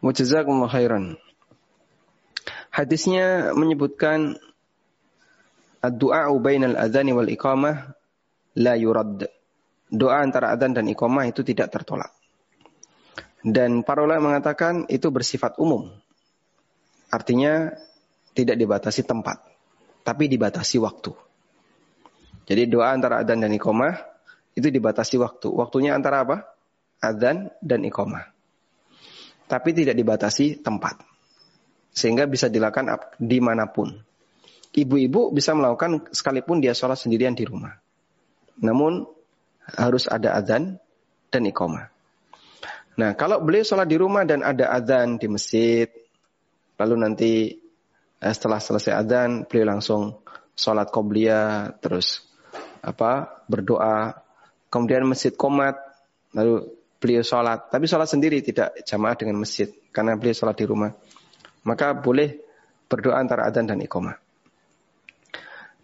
mujazakumullah 0.00 0.72
khairan. 0.72 1.20
Hadisnya 2.72 3.52
menyebutkan 3.52 4.40
ad-du'a 5.84 6.32
bainal 6.40 6.72
adzani 6.72 7.12
wal 7.12 7.28
iqamah 7.28 7.92
la 8.56 8.74
yurad. 8.80 9.28
Doa 9.92 10.24
antara 10.24 10.56
adzan 10.56 10.72
dan 10.72 10.88
iqamah 10.88 11.28
itu 11.28 11.44
tidak 11.44 11.68
tertolak. 11.68 12.16
Dan 13.44 13.84
para 13.84 14.04
ulama 14.04 14.32
mengatakan 14.32 14.88
itu 14.88 15.12
bersifat 15.12 15.60
umum. 15.60 15.92
Artinya 17.12 17.72
tidak 18.32 18.56
dibatasi 18.56 19.04
tempat, 19.04 19.40
tapi 20.04 20.32
dibatasi 20.32 20.80
waktu. 20.80 21.12
Jadi 22.48 22.72
doa 22.72 22.92
antara 22.92 23.20
adzan 23.20 23.44
dan 23.44 23.52
iqamah 23.52 24.00
itu 24.56 24.72
dibatasi 24.72 25.20
waktu. 25.20 25.52
Waktunya 25.52 25.92
antara 25.92 26.24
apa? 26.24 26.48
Adzan 27.04 27.52
dan 27.60 27.84
iqamah. 27.84 28.37
Tapi 29.48 29.72
tidak 29.72 29.96
dibatasi 29.96 30.60
tempat. 30.60 31.00
Sehingga 31.90 32.28
bisa 32.28 32.52
dilakukan 32.52 33.16
di 33.16 33.40
mana 33.40 33.66
pun. 33.72 33.96
Ibu-ibu 34.68 35.32
bisa 35.32 35.56
melakukan 35.56 36.12
sekalipun 36.12 36.60
dia 36.60 36.76
sholat 36.76 37.00
sendirian 37.00 37.32
di 37.32 37.48
rumah. 37.48 37.72
Namun 38.60 39.08
harus 39.74 40.04
ada 40.06 40.36
adzan 40.36 40.76
dan 41.32 41.42
iqamah. 41.48 41.88
Nah, 42.98 43.14
kalau 43.14 43.40
beliau 43.40 43.64
sholat 43.64 43.88
di 43.88 43.96
rumah 43.96 44.26
dan 44.28 44.44
ada 44.44 44.74
adzan 44.74 45.16
di 45.16 45.26
masjid, 45.30 45.88
lalu 46.76 46.94
nanti 46.98 47.32
eh, 48.18 48.34
setelah 48.34 48.60
selesai 48.60 48.92
adzan, 48.92 49.46
beliau 49.48 49.72
langsung 49.78 50.20
sholat 50.58 50.90
qobliyah, 50.90 51.78
terus 51.78 52.26
apa 52.82 53.42
berdoa, 53.46 54.18
kemudian 54.68 55.06
masjid 55.06 55.30
komat, 55.30 55.78
lalu 56.34 56.77
beliau 56.98 57.22
sholat, 57.22 57.70
tapi 57.70 57.86
sholat 57.86 58.10
sendiri 58.10 58.42
tidak 58.42 58.82
jamaah 58.82 59.14
dengan 59.14 59.38
masjid, 59.38 59.70
karena 59.94 60.18
beliau 60.18 60.34
sholat 60.34 60.58
di 60.58 60.66
rumah. 60.66 60.90
Maka 61.62 61.94
boleh 61.94 62.38
berdoa 62.90 63.18
antara 63.18 63.46
adzan 63.46 63.70
dan 63.70 63.78
iqamah. 63.78 64.18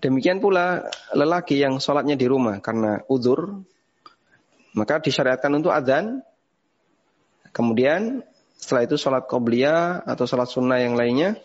Demikian 0.03 0.43
pula 0.43 0.85
lelaki 1.16 1.57
yang 1.57 1.81
sholatnya 1.81 2.19
di 2.19 2.28
rumah 2.28 2.61
karena 2.61 3.01
udur, 3.09 3.65
maka 4.77 5.01
disyariatkan 5.01 5.55
untuk 5.55 5.73
adzan, 5.73 6.20
kemudian 7.55 8.20
setelah 8.59 8.85
itu 8.85 8.97
sholat 9.01 9.24
qobliyah 9.31 10.05
atau 10.05 10.28
sholat 10.28 10.51
sunnah 10.51 10.82
yang 10.82 10.99
lainnya, 10.99 11.41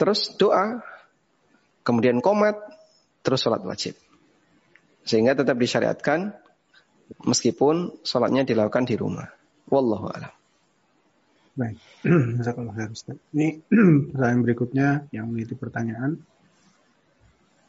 terus 0.00 0.34
doa, 0.34 0.82
kemudian 1.86 2.18
komat, 2.18 2.58
terus 3.22 3.44
sholat 3.44 3.62
wajib. 3.62 3.94
Sehingga 5.04 5.36
tetap 5.36 5.54
disyariatkan 5.60 6.32
meskipun 7.22 7.94
sholatnya 8.02 8.42
dilakukan 8.42 8.84
di 8.88 8.98
rumah. 8.98 9.30
Wallahu 9.70 10.10
a'lam. 10.10 10.32
Baik, 11.54 11.78
Ini 13.30 13.62
pertanyaan 14.10 14.42
berikutnya 14.42 14.88
yang 15.14 15.30
memiliki 15.30 15.54
pertanyaan. 15.54 16.18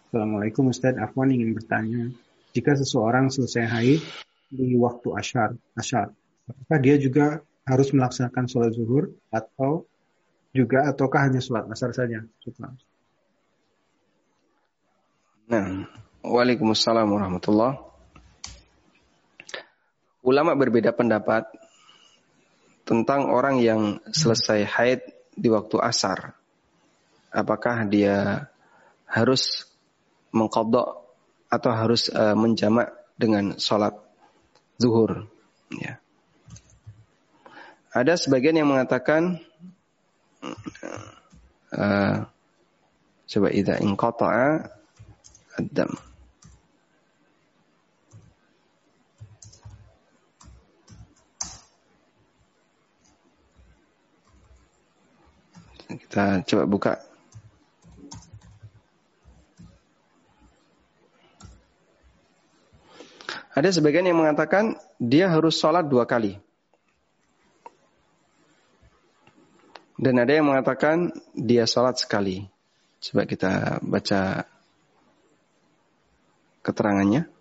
Assalamualaikum 0.10 0.74
Ustaz, 0.74 0.98
Afwan 0.98 1.30
ingin 1.30 1.54
bertanya, 1.54 2.10
jika 2.56 2.74
seseorang 2.74 3.30
selesai 3.30 3.68
haid 3.68 4.02
di 4.50 4.74
waktu 4.80 5.12
asyar, 5.14 5.54
asyar, 5.78 6.10
apakah 6.50 6.80
dia 6.82 6.96
juga 6.98 7.46
harus 7.68 7.94
melaksanakan 7.94 8.46
sholat 8.50 8.72
zuhur 8.74 9.14
atau 9.30 9.86
juga 10.56 10.88
ataukah 10.88 11.28
hanya 11.28 11.44
sholat 11.44 11.68
asar 11.68 11.92
saja? 11.92 12.24
Nah, 15.46 15.86
Waalaikumsalam 16.26 17.06
warahmatullah. 17.06 17.78
Ulama 20.26 20.58
berbeda 20.58 20.90
pendapat 20.90 21.46
tentang 22.82 23.30
orang 23.30 23.62
yang 23.62 24.02
selesai 24.10 24.66
haid 24.66 25.06
di 25.38 25.54
waktu 25.54 25.78
asar. 25.78 26.34
Apakah 27.30 27.86
dia 27.86 28.50
harus 29.06 29.70
mengkodok 30.34 31.06
atau 31.46 31.72
harus 31.78 32.10
uh, 32.10 32.34
menjamak 32.34 32.90
dengan 33.14 33.54
sholat 33.62 33.94
zuhur? 34.82 35.30
Ya. 35.78 36.02
Ada 37.94 38.18
sebagian 38.18 38.58
yang 38.58 38.74
mengatakan 38.74 39.46
uh, 41.70 42.26
coba 43.30 43.48
ida 43.54 43.78
ingkotoa 43.78 44.74
adam. 45.54 46.15
Kita 55.86 56.42
coba 56.42 56.64
buka. 56.66 56.94
Ada 63.56 63.72
sebagian 63.72 64.04
yang 64.04 64.20
mengatakan 64.20 64.76
dia 65.00 65.32
harus 65.32 65.56
sholat 65.56 65.88
dua 65.88 66.04
kali. 66.04 66.36
Dan 69.96 70.20
ada 70.20 70.36
yang 70.36 70.52
mengatakan 70.52 71.16
dia 71.32 71.64
sholat 71.64 71.96
sekali. 71.96 72.44
Coba 73.00 73.24
kita 73.24 73.80
baca 73.80 74.44
keterangannya. 76.60 77.32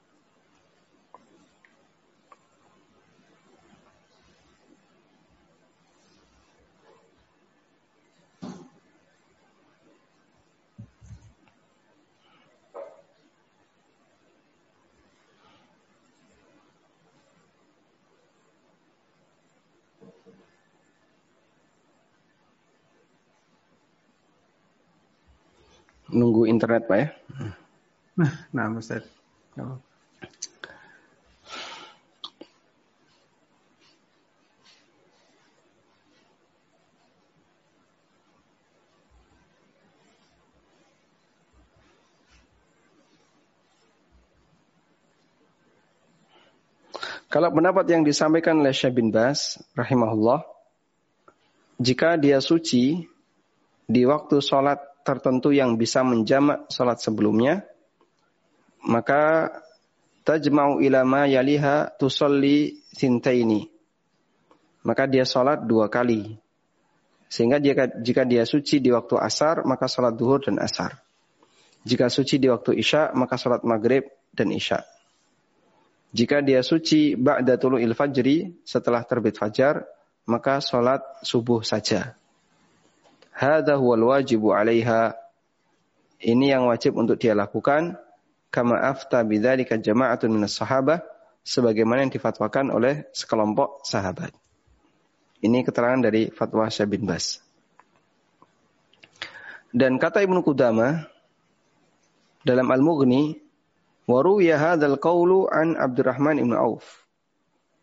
nunggu 26.15 26.47
internet 26.65 26.89
Pak 26.89 26.97
ya. 26.97 27.09
Nah, 28.17 28.33
nah 28.57 28.73
Ustaz. 28.73 29.05
Oh. 29.61 29.77
Kalau 47.29 47.53
pendapat 47.53 47.85
yang 47.93 48.09
disampaikan 48.09 48.65
oleh 48.65 48.73
Syekh 48.73 48.97
bin 48.97 49.13
Bas 49.13 49.61
rahimahullah 49.77 50.49
jika 51.77 52.17
dia 52.17 52.41
suci 52.41 53.05
di 53.85 54.03
waktu 54.09 54.41
sholat 54.41 54.94
tertentu 55.05 55.53
yang 55.53 55.77
bisa 55.77 56.01
menjamak 56.01 56.67
sholat 56.73 56.97
sebelumnya, 56.99 57.63
maka 58.89 59.53
tajma'u 60.25 60.81
ila 60.81 61.05
ma 61.05 61.29
yaliha 61.29 61.93
tusalli 62.01 62.81
sintaini. 62.91 63.69
Maka 64.85 65.05
dia 65.05 65.29
sholat 65.29 65.65
dua 65.65 65.93
kali. 65.93 66.41
Sehingga 67.29 67.61
jika, 67.61 67.89
jika 68.01 68.23
dia 68.25 68.45
suci 68.49 68.81
di 68.81 68.93
waktu 68.93 69.17
asar, 69.21 69.65
maka 69.69 69.89
sholat 69.89 70.17
duhur 70.17 70.45
dan 70.45 70.61
asar. 70.61 71.01
Jika 71.85 72.09
suci 72.09 72.41
di 72.41 72.49
waktu 72.49 72.81
isya, 72.81 73.13
maka 73.13 73.37
sholat 73.37 73.61
maghrib 73.65 74.09
dan 74.33 74.49
isya. 74.53 74.85
Jika 76.15 76.41
dia 76.41 76.63
suci 76.63 77.19
ba'da 77.19 77.59
tulu'il 77.59 77.93
fajri, 77.93 78.63
setelah 78.63 79.03
terbit 79.05 79.37
fajar, 79.37 79.85
maka 80.31 80.63
sholat 80.63 81.03
subuh 81.27 81.61
saja. 81.61 82.17
Hadha 83.35 83.75
huwal 83.75 84.07
wajibu 84.15 84.55
'alaiha. 84.55 85.19
Ini 86.23 86.55
yang 86.55 86.71
wajib 86.71 86.95
untuk 86.95 87.19
dia 87.19 87.35
lakukan 87.35 87.99
kama 88.55 88.79
afta 88.79 89.27
bidzalika 89.27 89.75
jama'atun 89.75 90.31
minas 90.31 90.55
sahabah 90.55 91.03
sebagaimana 91.43 92.07
yang 92.07 92.15
difatwakan 92.15 92.71
oleh 92.71 93.11
sekelompok 93.11 93.83
sahabat. 93.83 94.31
Ini 95.43 95.67
keterangan 95.67 96.01
dari 96.01 96.31
fatwa 96.31 96.71
Syekh 96.71 96.95
bin 96.95 97.05
Bas. 97.05 97.43
Dan 99.75 99.99
kata 99.99 100.23
Ibnu 100.23 100.41
Qudamah 100.47 101.05
dalam 102.47 102.71
Al-Mughni 102.71 103.45
Waruya 104.05 104.61
hadzal 104.61 105.01
qawlu 105.01 105.49
an 105.49 105.81
Abdurrahman 105.81 106.37
ibn 106.37 106.53
Auf 106.53 106.85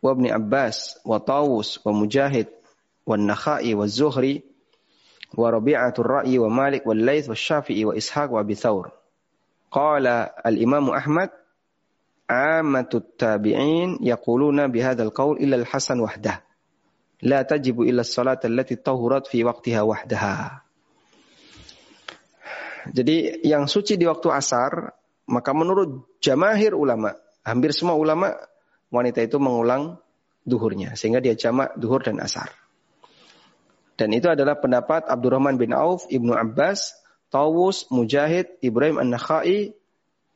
wa 0.06 0.14
ibn 0.14 0.30
Abbas 0.30 1.02
wa 1.02 1.18
Tawus 1.18 1.82
wa 1.82 1.98
Mujahid 1.98 2.46
wa 3.10 3.18
Nakhai 3.18 3.74
wa 3.74 3.90
Zuhri 3.90 4.46
wa 5.36 5.48
Rabi'atul 5.52 6.08
Ra'i 6.08 6.36
wa 6.40 6.50
Malik 6.52 6.84
wa 6.84 6.96
Laith 6.96 7.32
wa 7.32 7.38
Syafi'i 7.38 7.88
wa 7.88 7.96
Ishaq 7.96 8.32
wa 8.32 8.40
Abi 8.44 8.56
Qala 9.72 10.36
al-imamu 10.44 10.92
Ahmad 10.92 11.32
amatut 12.28 13.16
tabi'in 13.16 14.04
yaquluna 14.04 14.68
bihadal 14.68 15.16
qaul 15.16 15.40
illa 15.40 15.60
al-Hasan 15.60 16.04
wahdah. 16.04 16.44
La 17.24 17.46
tajibu 17.48 17.88
illa 17.88 18.04
salat 18.04 18.44
allati 18.44 18.76
tahurat 18.76 19.32
fi 19.32 19.46
waktiha 19.48 19.86
wahdaha. 19.86 20.66
Jadi 22.92 23.46
yang 23.46 23.70
suci 23.70 23.94
di 23.94 24.10
waktu 24.10 24.34
asar, 24.34 24.90
maka 25.30 25.54
menurut 25.54 26.18
jamahir 26.18 26.74
ulama, 26.74 27.14
hampir 27.46 27.78
semua 27.78 27.94
ulama 27.94 28.34
wanita 28.90 29.22
itu 29.22 29.38
mengulang 29.38 30.02
duhurnya 30.44 30.98
sehingga 30.98 31.22
dia 31.22 31.38
jamak 31.38 31.78
duhur 31.78 32.02
dan 32.02 32.18
asar. 32.18 32.50
Dan 34.00 34.16
itu 34.16 34.32
adalah 34.32 34.58
pendapat 34.58 35.06
Abdurrahman 35.08 35.60
bin 35.60 35.76
Auf, 35.76 36.08
Ibnu 36.10 36.34
Abbas, 36.34 36.96
Tawus, 37.32 37.88
Mujahid, 37.94 38.60
Ibrahim 38.60 39.00
An-Nakhai, 39.00 39.72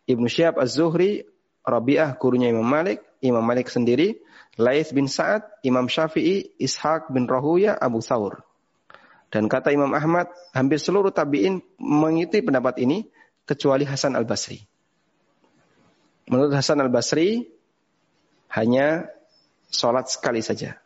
Ibnu 0.06 0.28
Syihab 0.30 0.62
Az-Zuhri, 0.62 1.26
Rabi'ah 1.66 2.14
gurunya 2.22 2.54
Imam 2.54 2.68
Malik, 2.68 3.02
Imam 3.26 3.42
Malik 3.42 3.74
sendiri, 3.74 4.22
Laith 4.56 4.94
bin 4.94 5.10
Sa'ad, 5.10 5.44
Imam 5.66 5.90
Syafi'i, 5.90 6.56
Ishaq 6.62 7.10
bin 7.12 7.26
Rahuya, 7.26 7.76
Abu 7.76 8.00
Thawr. 8.00 8.46
Dan 9.34 9.50
kata 9.50 9.74
Imam 9.74 9.92
Ahmad, 9.92 10.30
hampir 10.54 10.80
seluruh 10.80 11.12
tabi'in 11.12 11.60
mengikuti 11.82 12.46
pendapat 12.46 12.80
ini, 12.80 13.10
kecuali 13.44 13.84
Hasan 13.84 14.16
al-Basri. 14.16 14.62
Menurut 16.30 16.54
Hasan 16.54 16.80
al-Basri, 16.82 17.50
hanya 18.54 19.10
sholat 19.68 20.08
sekali 20.08 20.40
saja. 20.40 20.80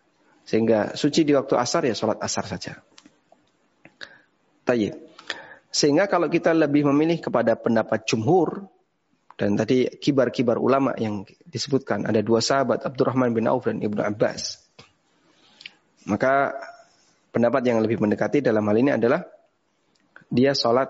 Sehingga 0.49 0.97
suci 0.97 1.21
di 1.21 1.37
waktu 1.37 1.53
asar 1.61 1.85
ya 1.85 1.93
sholat 1.93 2.17
asar 2.25 2.49
saja. 2.49 2.81
Tayyib. 4.65 4.97
Sehingga 5.69 6.09
kalau 6.09 6.25
kita 6.25 6.57
lebih 6.57 6.89
memilih 6.89 7.21
kepada 7.21 7.53
pendapat 7.53 8.09
jumhur, 8.09 8.65
dan 9.37 9.53
tadi 9.53 9.85
kibar-kibar 9.85 10.57
ulama 10.57 10.97
yang 10.97 11.21
disebutkan, 11.45 12.09
ada 12.09 12.25
dua 12.25 12.41
sahabat, 12.41 12.81
Abdurrahman 12.81 13.29
bin 13.29 13.45
Auf 13.45 13.69
dan 13.69 13.77
Ibnu 13.77 14.01
Abbas. 14.01 14.57
Maka 16.09 16.57
pendapat 17.29 17.61
yang 17.69 17.85
lebih 17.85 18.01
mendekati 18.01 18.41
dalam 18.41 18.65
hal 18.65 18.77
ini 18.81 18.97
adalah 18.97 19.21
dia 20.33 20.57
sholat 20.57 20.89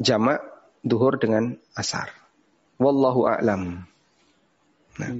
jamak 0.00 0.40
duhur 0.80 1.20
dengan 1.20 1.52
asar. 1.76 2.08
Wallahu 2.80 3.28
a'lam. 3.28 3.84
Nah. 4.96 5.12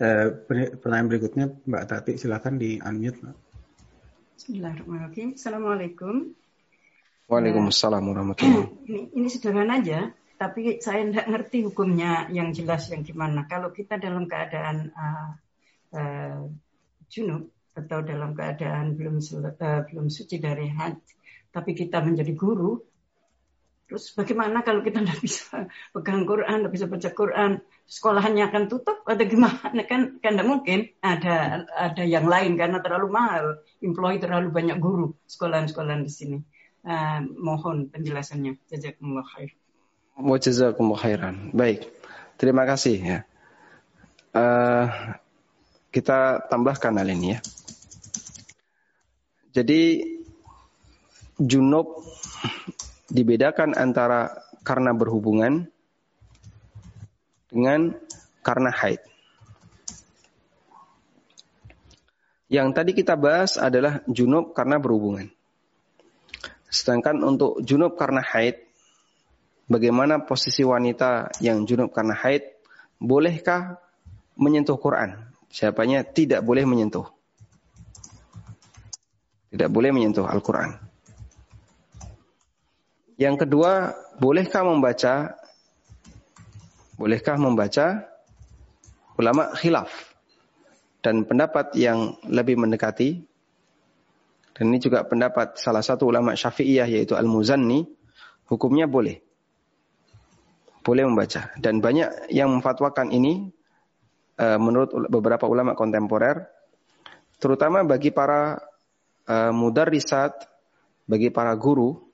Eh, 0.00 0.28
pertanyaan 0.48 1.08
berikutnya 1.12 1.52
Mbak 1.68 1.84
Tati 1.84 2.12
silakan 2.16 2.56
di 2.56 2.80
unmute. 2.80 3.28
Bismillahirrahmanirrahim. 4.40 5.36
Assalamualaikum. 5.36 6.32
Waalaikumsalam 7.28 8.02
warahmatullahi 8.02 8.72
ini, 8.88 9.00
ini 9.14 9.28
sederhana 9.30 9.78
aja, 9.78 10.10
tapi 10.40 10.80
saya 10.82 11.06
tidak 11.06 11.28
ngerti 11.28 11.58
hukumnya 11.68 12.26
yang 12.32 12.50
jelas 12.50 12.88
yang 12.90 13.04
gimana. 13.06 13.44
Kalau 13.46 13.70
kita 13.70 14.00
dalam 14.00 14.26
keadaan 14.26 14.90
uh, 14.90 15.30
uh, 15.94 16.40
junub 17.06 17.52
atau 17.72 18.02
dalam 18.02 18.34
keadaan 18.34 18.98
belum 18.98 19.22
uh, 19.22 19.86
belum 19.86 20.10
suci 20.10 20.40
dari 20.42 20.72
haid, 20.72 20.98
tapi 21.54 21.76
kita 21.78 22.02
menjadi 22.02 22.32
guru, 22.34 22.80
Terus 23.92 24.16
bagaimana 24.16 24.64
kalau 24.64 24.80
kita 24.80 25.04
tidak 25.04 25.20
bisa 25.20 25.68
pegang 25.92 26.24
Quran, 26.24 26.64
tidak 26.64 26.72
bisa 26.72 26.88
baca 26.88 27.10
Quran, 27.12 27.60
sekolahannya 27.84 28.48
akan 28.48 28.62
tutup 28.72 29.04
atau 29.04 29.24
gimana? 29.28 29.84
Kan 29.84 30.16
kan 30.24 30.32
tidak 30.32 30.48
mungkin 30.48 30.88
ada 31.04 31.68
ada 31.68 32.00
yang 32.08 32.24
lain 32.24 32.56
karena 32.56 32.80
terlalu 32.80 33.12
mahal, 33.12 33.60
employee 33.84 34.16
terlalu 34.16 34.48
banyak 34.48 34.80
guru 34.80 35.12
sekolahan-sekolahan 35.28 36.08
di 36.08 36.08
sini. 36.08 36.38
Uh, 36.88 37.20
mohon 37.36 37.92
penjelasannya. 37.92 38.56
Jazakumullah 38.72 39.28
khair. 39.28 39.52
Jazakumullah 40.16 41.00
khairan. 41.04 41.52
Baik. 41.52 41.92
Terima 42.40 42.64
kasih 42.64 42.96
ya. 42.96 43.18
Uh, 44.32 44.88
kita 45.92 46.48
tambahkan 46.48 46.96
hal 46.96 47.12
ini 47.12 47.36
ya. 47.36 47.38
Jadi 49.52 50.00
junub 51.36 52.00
dibedakan 53.12 53.76
antara 53.76 54.32
karena 54.64 54.96
berhubungan 54.96 55.68
dengan 57.52 57.92
karena 58.40 58.72
haid. 58.72 59.04
Yang 62.48 62.68
tadi 62.72 62.90
kita 62.96 63.16
bahas 63.16 63.60
adalah 63.60 64.00
junub 64.08 64.56
karena 64.56 64.80
berhubungan. 64.80 65.28
Sedangkan 66.72 67.20
untuk 67.20 67.60
junub 67.64 67.96
karena 68.00 68.24
haid, 68.24 68.60
bagaimana 69.68 70.24
posisi 70.24 70.64
wanita 70.64 71.32
yang 71.44 71.68
junub 71.68 71.92
karena 71.92 72.16
haid, 72.16 72.44
bolehkah 72.96 73.76
menyentuh 74.36 74.76
Quran? 74.80 75.32
Siapanya 75.52 76.04
tidak 76.04 76.40
boleh 76.44 76.64
menyentuh. 76.64 77.08
Tidak 79.52 79.68
boleh 79.68 79.92
menyentuh 79.92 80.24
Al-Quran. 80.24 80.91
Yang 83.20 83.46
kedua, 83.46 83.92
bolehkah 84.16 84.64
membaca? 84.64 85.36
Bolehkah 86.96 87.36
membaca? 87.36 88.08
Ulama 89.20 89.52
khilaf. 89.56 89.90
Dan 91.02 91.28
pendapat 91.28 91.74
yang 91.76 92.16
lebih 92.24 92.56
mendekati. 92.56 93.20
Dan 94.52 94.64
ini 94.72 94.78
juga 94.80 95.04
pendapat 95.04 95.58
salah 95.58 95.82
satu 95.82 96.08
ulama 96.08 96.36
Syafi'iyah 96.36 96.88
yaitu 96.88 97.16
Al-Muzanni. 97.18 97.84
Hukumnya 98.48 98.88
boleh. 98.88 99.20
Boleh 100.84 101.04
membaca. 101.08 101.52
Dan 101.58 101.80
banyak 101.80 102.32
yang 102.32 102.52
memfatwakan 102.52 103.12
ini 103.12 103.48
uh, 104.38 104.58
menurut 104.60 104.92
beberapa 105.08 105.48
ulama 105.48 105.76
kontemporer. 105.76 106.48
Terutama 107.42 107.82
bagi 107.82 108.14
para 108.14 108.60
uh, 109.26 109.52
mudarrisat 109.52 110.46
bagi 111.06 111.34
para 111.34 111.52
guru 111.58 112.11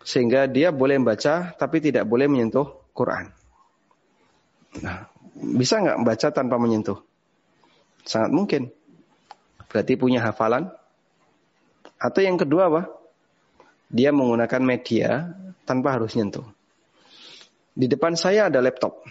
sehingga 0.00 0.48
dia 0.48 0.72
boleh 0.72 0.96
membaca 0.96 1.52
tapi 1.54 1.80
tidak 1.84 2.08
boleh 2.08 2.26
menyentuh 2.26 2.66
Quran. 2.96 3.32
Nah, 4.80 5.10
bisa 5.34 5.80
nggak 5.80 5.98
membaca 6.00 6.28
tanpa 6.30 6.56
menyentuh? 6.56 6.98
Sangat 8.04 8.30
mungkin. 8.32 8.62
Berarti 9.70 9.94
punya 9.94 10.24
hafalan. 10.24 10.70
Atau 12.00 12.24
yang 12.24 12.40
kedua 12.40 12.72
apa? 12.72 12.82
Dia 13.90 14.14
menggunakan 14.14 14.62
media 14.62 15.34
tanpa 15.66 15.98
harus 15.98 16.14
nyentuh. 16.16 16.46
Di 17.74 17.86
depan 17.86 18.14
saya 18.18 18.50
ada 18.50 18.58
laptop. 18.62 19.04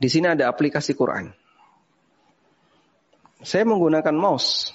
Di 0.00 0.08
sini 0.08 0.32
ada 0.32 0.48
aplikasi 0.48 0.96
Quran. 0.96 1.30
Saya 3.40 3.64
menggunakan 3.68 4.16
mouse. 4.16 4.72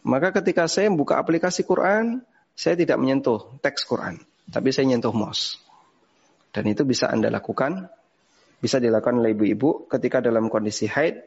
Maka 0.00 0.32
ketika 0.40 0.64
saya 0.64 0.88
buka 0.88 1.20
aplikasi 1.20 1.64
Quran, 1.64 2.24
saya 2.54 2.74
tidak 2.76 2.96
menyentuh 3.00 3.58
teks 3.60 3.86
Quran, 3.88 4.20
tapi 4.50 4.70
saya 4.70 4.88
nyentuh 4.90 5.14
mouse. 5.14 5.58
Dan 6.50 6.66
itu 6.66 6.82
bisa 6.82 7.08
Anda 7.08 7.30
lakukan, 7.30 7.86
bisa 8.58 8.82
dilakukan 8.82 9.22
oleh 9.22 9.32
ibu-ibu 9.32 9.86
ketika 9.86 10.18
dalam 10.18 10.50
kondisi 10.50 10.90
haid 10.90 11.22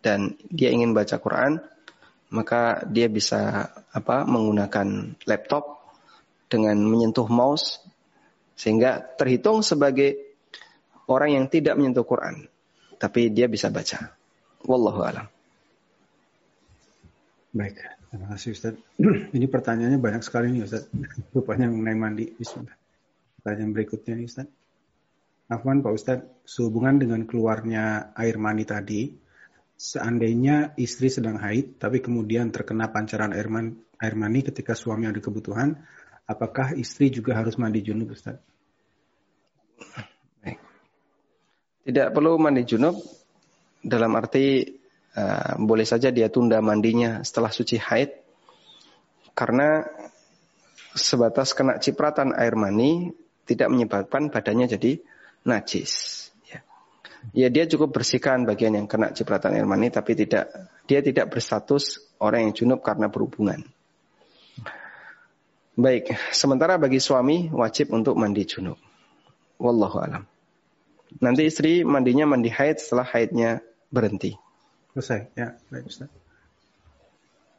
dan 0.00 0.34
dia 0.48 0.72
ingin 0.72 0.96
baca 0.96 1.20
Quran, 1.20 1.60
maka 2.32 2.82
dia 2.88 3.06
bisa 3.12 3.68
apa 3.92 4.24
menggunakan 4.24 5.20
laptop 5.28 5.84
dengan 6.48 6.80
menyentuh 6.80 7.28
mouse 7.28 7.84
sehingga 8.56 9.04
terhitung 9.16 9.60
sebagai 9.60 10.16
orang 11.08 11.36
yang 11.36 11.44
tidak 11.52 11.76
menyentuh 11.76 12.04
Quran 12.08 12.48
tapi 13.02 13.34
dia 13.34 13.50
bisa 13.50 13.66
baca. 13.66 14.14
Wallahu 14.62 15.02
alam. 15.02 15.26
Baik, 17.50 17.82
terima 18.12 18.28
kasih 18.36 18.52
Ustaz. 18.52 18.76
Ini 19.36 19.48
pertanyaannya 19.48 19.96
banyak 19.96 20.20
sekali 20.20 20.52
nih 20.52 20.68
Ustaz. 20.68 20.84
Rupanya 21.34 21.72
mengenai 21.72 21.96
mandi. 21.96 22.28
Bismillah. 22.36 22.76
Pertanyaan 23.40 23.72
berikutnya 23.72 24.12
nih 24.20 24.28
Ustaz. 24.28 24.48
Afwan 25.48 25.80
Pak 25.80 25.92
Ustadz, 25.92 26.28
sehubungan 26.44 27.00
dengan 27.00 27.24
keluarnya 27.24 28.12
air 28.16 28.36
mani 28.40 28.64
tadi, 28.64 29.12
seandainya 29.76 30.76
istri 30.80 31.12
sedang 31.12 31.36
haid, 31.36 31.76
tapi 31.76 32.00
kemudian 32.00 32.48
terkena 32.48 32.88
pancaran 32.88 33.36
air, 33.36 33.52
man, 33.52 33.76
air 34.00 34.16
mani 34.16 34.40
ketika 34.40 34.72
suami 34.72 35.08
ada 35.08 35.20
kebutuhan, 35.20 35.76
apakah 36.24 36.72
istri 36.72 37.12
juga 37.12 37.36
harus 37.36 37.60
mandi 37.60 37.84
junub 37.84 38.16
Ustaz? 38.16 38.40
Tidak 41.82 42.08
perlu 42.14 42.38
mandi 42.38 42.62
junub, 42.64 42.96
dalam 43.82 44.14
arti 44.14 44.62
uh, 45.16 45.54
boleh 45.60 45.86
saja 45.86 46.12
dia 46.12 46.28
tunda 46.32 46.60
mandinya 46.64 47.20
setelah 47.24 47.52
suci 47.52 47.76
haid, 47.80 48.12
karena 49.32 49.86
sebatas 50.92 51.56
kena 51.56 51.80
cipratan 51.80 52.36
air 52.36 52.52
mani 52.52 53.12
tidak 53.48 53.72
menyebabkan 53.72 54.28
badannya 54.28 54.68
jadi 54.68 55.00
najis. 55.48 55.92
Ya. 56.46 56.60
ya 57.32 57.48
dia 57.48 57.64
cukup 57.66 57.96
bersihkan 57.96 58.44
bagian 58.44 58.76
yang 58.76 58.86
kena 58.86 59.12
cipratan 59.16 59.56
air 59.56 59.66
mani, 59.66 59.88
tapi 59.88 60.12
tidak 60.14 60.52
dia 60.84 61.00
tidak 61.00 61.32
berstatus 61.32 62.02
orang 62.20 62.50
yang 62.50 62.52
junub 62.54 62.80
karena 62.84 63.08
berhubungan. 63.08 63.64
Baik, 65.72 66.12
sementara 66.36 66.76
bagi 66.76 67.00
suami 67.00 67.48
wajib 67.48 67.96
untuk 67.96 68.12
mandi 68.12 68.44
junub. 68.44 68.76
Wallahu 69.56 69.96
alam. 70.04 70.28
Nanti 71.20 71.48
istri 71.48 71.80
mandinya 71.80 72.28
mandi 72.28 72.52
haid 72.52 72.76
setelah 72.76 73.08
haidnya 73.08 73.64
berhenti. 73.88 74.41
Selesai, 74.92 75.20
ya, 75.34 75.56
baik 75.72 75.84
Ustaz. 75.88 76.10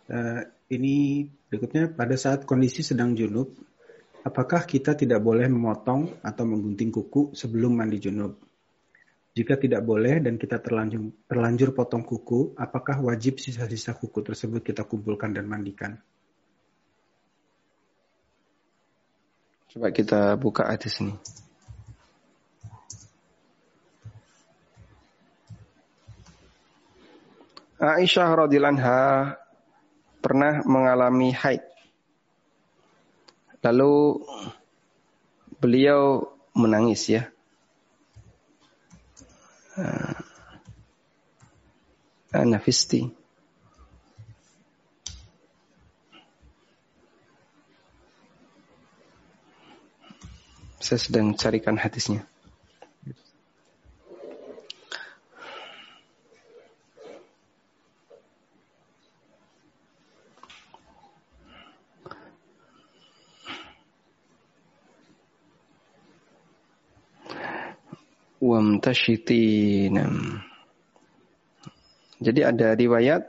Uh, 0.10 0.46
ini 0.70 1.26
berikutnya 1.50 1.90
pada 1.90 2.14
saat 2.20 2.46
kondisi 2.46 2.86
sedang 2.86 3.18
junub, 3.18 3.54
Apakah 4.24 4.64
kita 4.64 4.96
tidak 4.96 5.20
boleh 5.20 5.52
memotong 5.52 6.24
atau 6.24 6.48
menggunting 6.48 6.96
kuku 6.96 7.36
sebelum 7.36 7.76
mandi 7.76 8.00
junub? 8.00 8.40
Jika 9.36 9.60
tidak 9.60 9.84
boleh 9.84 10.24
dan 10.24 10.40
kita 10.40 10.64
terlanjur, 10.64 11.28
terlanjur 11.28 11.76
potong 11.76 12.08
kuku, 12.08 12.56
apakah 12.56 13.04
wajib 13.04 13.44
sisa-sisa 13.44 14.00
kuku 14.00 14.24
tersebut 14.24 14.64
kita 14.64 14.88
kumpulkan 14.88 15.36
dan 15.36 15.44
mandikan? 15.44 16.00
Coba 19.76 19.92
kita 19.92 20.40
buka 20.40 20.72
hadis 20.72 20.96
ini. 21.04 21.20
Aisyah 27.84 28.48
radhiyallahu 28.48 29.36
pernah 30.24 30.64
mengalami 30.64 31.36
haid 31.36 31.74
Lalu 33.64 34.20
beliau 35.64 36.28
menangis 36.52 37.08
ya. 37.08 37.32
Anafisti. 42.36 43.08
Saya 50.84 51.00
sedang 51.00 51.32
carikan 51.40 51.80
hadisnya. 51.80 52.28
Wamtashitinam. 68.84 70.44
Jadi 72.20 72.40
ada 72.44 72.76
riwayat 72.76 73.24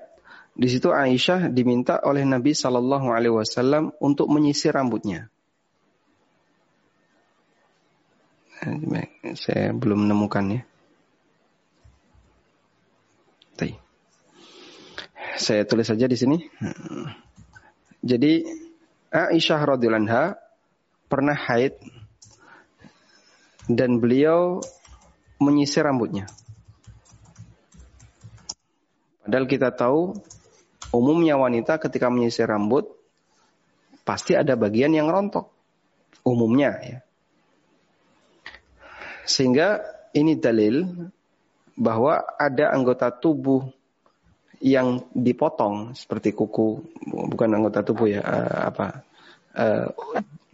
di 0.54 0.66
situ 0.66 0.90
Aisyah 0.90 1.50
diminta 1.54 2.02
oleh 2.02 2.26
Nabi 2.26 2.58
Shallallahu 2.58 3.14
Alaihi 3.14 3.38
Wasallam 3.38 3.94
untuk 4.02 4.26
menyisir 4.34 4.74
rambutnya. 4.74 5.30
Saya 9.38 9.70
belum 9.70 10.10
menemukannya. 10.10 10.66
Saya 15.34 15.66
tulis 15.66 15.90
saja 15.90 16.06
di 16.06 16.14
sini. 16.14 16.38
Jadi 18.02 18.46
Aisyah 19.10 19.74
radhiyallahu 19.74 20.38
pernah 21.10 21.34
haid 21.34 21.74
dan 23.66 23.98
beliau 23.98 24.62
menyisir 25.38 25.86
rambutnya. 25.86 26.26
Padahal 29.24 29.46
kita 29.48 29.72
tahu 29.72 30.14
umumnya 30.92 31.40
wanita 31.40 31.80
ketika 31.80 32.12
menyisir 32.12 32.44
rambut 32.46 32.86
pasti 34.04 34.36
ada 34.36 34.52
bagian 34.54 34.92
yang 34.92 35.08
rontok. 35.08 35.48
Umumnya 36.24 36.70
ya. 36.84 36.98
Sehingga 39.24 39.80
ini 40.12 40.36
dalil 40.36 40.84
bahwa 41.74 42.20
ada 42.36 42.70
anggota 42.70 43.08
tubuh 43.10 43.64
yang 44.64 45.04
dipotong 45.12 45.92
seperti 45.92 46.32
kuku, 46.32 46.80
bukan 47.28 47.50
anggota 47.52 47.84
tubuh 47.84 48.08
ya, 48.08 48.22
uh, 48.24 48.72
apa 48.72 49.04
uh, 49.58 49.86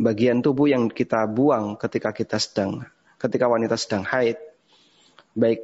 bagian 0.00 0.40
tubuh 0.40 0.66
yang 0.66 0.88
kita 0.88 1.28
buang 1.28 1.76
ketika 1.76 2.10
kita 2.10 2.40
sedang 2.40 2.82
ketika 3.20 3.46
wanita 3.46 3.76
sedang 3.76 4.02
haid 4.02 4.40
baik 5.34 5.60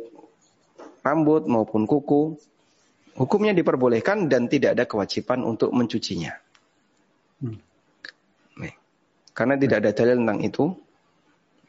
rambut 1.02 1.46
maupun 1.46 1.86
kuku, 1.86 2.36
hukumnya 3.14 3.54
diperbolehkan 3.54 4.26
dan 4.26 4.50
tidak 4.50 4.74
ada 4.78 4.84
kewajiban 4.84 5.46
untuk 5.46 5.70
mencucinya. 5.70 6.34
Hmm. 7.42 7.66
Karena 9.36 9.60
tidak 9.60 9.84
ada 9.84 9.90
dalil 9.92 10.16
tentang 10.24 10.40
itu. 10.40 10.64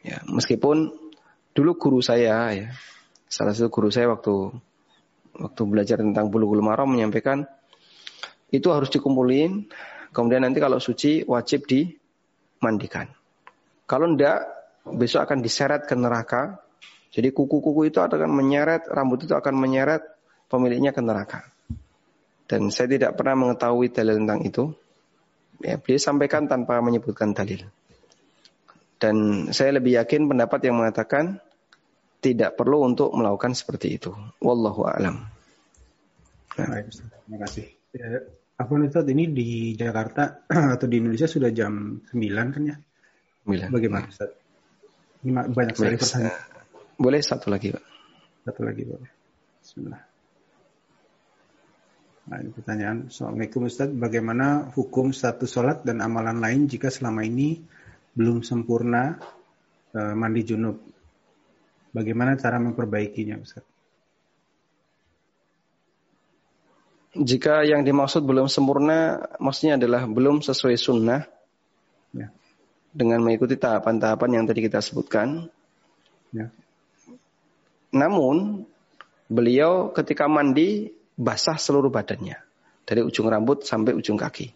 Ya, 0.07 0.23
meskipun 0.23 0.87
dulu 1.51 1.71
guru 1.75 1.99
saya 1.99 2.55
ya, 2.55 2.71
salah 3.27 3.51
satu 3.51 3.67
guru 3.67 3.91
saya 3.91 4.07
waktu 4.07 4.55
waktu 5.35 5.61
belajar 5.67 5.99
tentang 5.99 6.31
bulu 6.31 6.47
bulu 6.47 6.63
maram 6.63 6.87
menyampaikan 6.87 7.43
itu 8.47 8.71
harus 8.71 8.87
dikumpulin, 8.87 9.67
kemudian 10.15 10.47
nanti 10.47 10.63
kalau 10.63 10.79
suci 10.79 11.27
wajib 11.27 11.67
dimandikan. 11.67 13.11
Kalau 13.83 14.15
enggak, 14.15 14.47
besok 14.87 15.27
akan 15.27 15.43
diseret 15.43 15.83
ke 15.83 15.95
neraka 15.99 16.63
jadi 17.17 17.33
kuku-kuku 17.33 17.89
itu 17.89 17.97
akan 17.97 18.29
menyeret, 18.29 18.85
rambut 18.93 19.25
itu 19.25 19.33
akan 19.33 19.57
menyeret 19.57 20.05
pemiliknya 20.53 20.93
ke 20.93 21.01
neraka. 21.01 21.49
Dan 22.45 22.69
saya 22.69 22.93
tidak 22.93 23.17
pernah 23.17 23.33
mengetahui 23.33 23.89
dalil 23.89 24.21
tentang 24.21 24.45
itu. 24.45 24.69
Ya, 25.65 25.81
beliau 25.81 25.97
sampaikan 25.97 26.45
tanpa 26.45 26.77
menyebutkan 26.77 27.33
dalil. 27.33 27.65
Dan 29.01 29.49
saya 29.49 29.81
lebih 29.81 29.97
yakin 29.97 30.29
pendapat 30.29 30.69
yang 30.69 30.77
mengatakan 30.77 31.41
tidak 32.21 32.53
perlu 32.53 32.85
untuk 32.85 33.09
melakukan 33.17 33.57
seperti 33.57 33.97
itu. 33.97 34.13
Wallahu 34.37 34.85
a'lam. 34.85 35.25
Nah. 36.53 36.85
terima 36.85 37.37
kasih. 37.49 37.65
Ya, 37.97 38.29
apa 38.61 38.71
Ustaz 38.77 39.09
ini 39.09 39.33
di 39.33 39.73
Jakarta 39.73 40.45
atau 40.77 40.85
di 40.85 41.01
Indonesia 41.01 41.25
sudah 41.25 41.49
jam 41.49 41.97
9 42.13 42.53
kan 42.53 42.61
ya? 42.61 42.77
9. 43.49 43.73
Bagaimana 43.73 44.05
Ustaz? 44.05 44.29
Ini 45.25 45.33
banyak 45.33 45.73
sekali 45.73 45.97
pertanyaan. 45.97 46.56
Boleh 46.97 47.21
satu 47.21 47.53
lagi, 47.53 47.69
Pak. 47.69 47.85
Satu 48.41 48.61
lagi, 48.65 48.81
boleh. 48.81 49.11
Bismillah. 49.61 50.01
Nah, 52.27 52.37
ini 52.43 52.51
pertanyaan. 52.51 53.07
Assalamualaikum 53.07 53.69
Ustaz. 53.69 53.87
Bagaimana 53.93 54.73
hukum 54.75 55.15
satu 55.15 55.47
sholat 55.47 55.85
dan 55.87 56.03
amalan 56.03 56.43
lain 56.43 56.67
jika 56.67 56.91
selama 56.91 57.23
ini 57.23 57.63
belum 58.17 58.43
sempurna 58.43 59.15
e, 59.95 59.99
mandi 60.11 60.43
junub? 60.43 60.75
Bagaimana 61.95 62.35
cara 62.35 62.59
memperbaikinya 62.59 63.39
Ustaz? 63.39 63.63
Jika 67.15 67.63
yang 67.63 67.87
dimaksud 67.87 68.27
belum 68.27 68.51
sempurna, 68.51 69.23
maksudnya 69.39 69.79
adalah 69.79 70.03
belum 70.03 70.43
sesuai 70.43 70.75
sunnah. 70.75 71.23
Ya. 72.11 72.27
Dengan 72.91 73.23
mengikuti 73.23 73.55
tahapan-tahapan 73.55 74.29
yang 74.35 74.43
tadi 74.43 74.65
kita 74.65 74.83
sebutkan. 74.83 75.47
Ya. 76.35 76.51
Namun 77.93 78.67
beliau 79.27 79.91
ketika 79.91 80.27
mandi 80.27 80.91
basah 81.17 81.59
seluruh 81.59 81.91
badannya. 81.91 82.47
dari 82.87 83.03
ujung 83.03 83.27
rambut 83.27 83.67
sampai 83.67 83.91
ujung 83.91 84.15
kaki. 84.15 84.55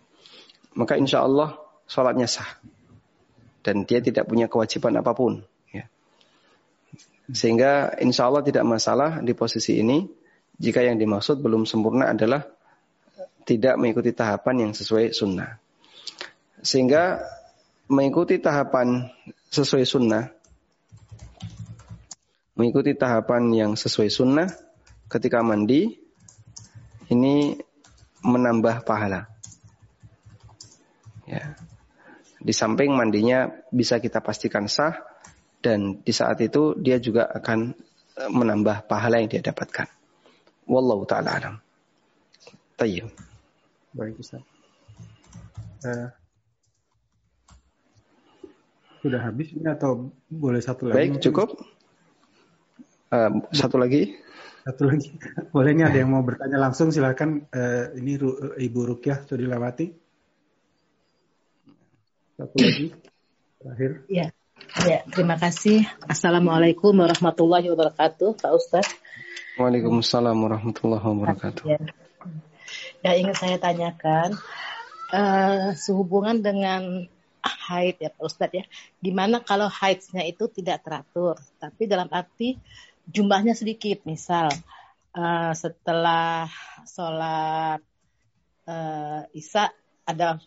Maka 0.80 0.96
insya 0.96 1.20
Allah 1.20 1.60
sholatnya 1.84 2.32
sah. 2.32 2.48
Dan 3.60 3.84
dia 3.84 4.00
tidak 4.00 4.24
punya 4.24 4.48
kewajiban 4.48 4.96
apa 4.96 5.12
pun. 5.12 5.44
Ya. 5.76 5.92
Sehingga 7.28 7.92
insya 8.00 8.32
Allah 8.32 8.40
tidak 8.48 8.64
masalah 8.64 9.20
di 9.20 9.36
posisi 9.36 9.84
ini 9.84 10.08
jika 10.56 10.80
yang 10.80 10.96
dimaksud 10.96 11.44
belum 11.44 11.68
sempurna 11.68 12.16
adalah 12.16 12.48
tidak 13.44 13.76
mengikuti 13.76 14.16
tahapan 14.16 14.70
yang 14.70 14.72
sesuai 14.72 15.12
sunnah. 15.12 15.60
Sehingga 16.64 17.20
mengikuti 17.92 18.40
tahapan 18.40 19.12
sesuai 19.52 19.84
sunnah, 19.84 20.32
mengikuti 22.56 22.96
tahapan 22.96 23.52
yang 23.56 23.72
sesuai 23.80 24.10
sunnah 24.12 24.50
ketika 25.08 25.44
mandi, 25.44 26.00
ini 27.12 27.60
menambah 28.24 28.88
pahala. 28.88 29.28
Ya. 31.28 31.56
Di 32.42 32.54
samping 32.56 32.92
mandinya 32.96 33.52
bisa 33.70 34.02
kita 34.02 34.20
pastikan 34.20 34.66
sah 34.66 34.98
dan 35.62 36.02
di 36.02 36.12
saat 36.12 36.42
itu 36.42 36.74
dia 36.80 36.98
juga 36.98 37.30
akan 37.30 37.60
eh, 38.18 38.30
menambah 38.32 38.90
pahala 38.90 39.22
yang 39.22 39.30
dia 39.30 39.44
dapatkan. 39.46 39.86
Wallahu 40.66 41.06
taala 41.06 41.38
alam. 41.38 41.56
Tayyib. 42.80 43.14
Baik 43.94 44.18
Ustaz. 44.18 44.42
Uh, 45.82 46.10
sudah 49.02 49.18
habis 49.18 49.50
ini 49.54 49.66
atau 49.66 50.14
boleh 50.30 50.62
satu 50.62 50.90
lagi? 50.90 51.10
Baik, 51.10 51.26
cukup. 51.26 51.58
Uh, 53.12 53.44
satu 53.52 53.76
lagi. 53.76 54.16
Satu 54.64 54.88
lagi. 54.88 55.12
Boleh 55.54 55.76
ini 55.76 55.84
ada 55.84 56.00
yang 56.00 56.16
mau 56.16 56.24
bertanya 56.24 56.56
langsung 56.56 56.96
silakan. 56.96 57.44
Uh, 57.52 57.92
ini 58.00 58.16
Ru 58.16 58.56
Ibu 58.56 58.80
Rukyah 58.88 59.28
Sudilawati. 59.28 59.92
Satu 62.40 62.56
lagi. 62.56 62.88
Terakhir. 63.60 63.92
Ya. 64.08 64.32
Ya, 64.88 65.04
terima 65.12 65.36
kasih. 65.36 65.84
Assalamualaikum 66.08 66.96
warahmatullahi 66.96 67.68
wabarakatuh, 67.68 68.40
Pak 68.40 68.52
Ustadz. 68.56 68.96
Waalaikumsalam 69.60 70.38
warahmatullahi 70.38 71.04
wabarakatuh. 71.04 71.68
Ya, 71.68 71.80
ya 73.04 73.12
ingin 73.20 73.36
saya 73.36 73.60
tanyakan, 73.60 74.40
uh, 75.12 75.76
sehubungan 75.76 76.40
dengan 76.40 77.10
haid 77.44 78.00
ya 78.00 78.14
Pak 78.14 78.24
Ustadz 78.24 78.64
ya, 78.64 78.66
gimana 79.02 79.42
kalau 79.42 79.68
haidnya 79.68 80.24
itu 80.24 80.48
tidak 80.48 80.86
teratur, 80.86 81.36
tapi 81.58 81.90
dalam 81.90 82.08
arti 82.14 82.56
jumlahnya 83.12 83.54
sedikit, 83.54 84.08
misal 84.08 84.48
uh, 85.14 85.54
setelah 85.54 86.48
sholat 86.88 87.84
uh, 88.66 89.22
isya 89.36 89.70
ada 90.08 90.40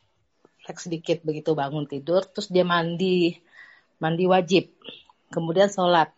flek 0.64 0.80
sedikit 0.80 1.18
begitu 1.22 1.52
bangun 1.52 1.84
tidur, 1.84 2.24
terus 2.24 2.48
dia 2.48 2.64
mandi, 2.64 3.36
mandi 4.00 4.24
wajib, 4.24 4.72
kemudian 5.28 5.68
sholat. 5.68 6.10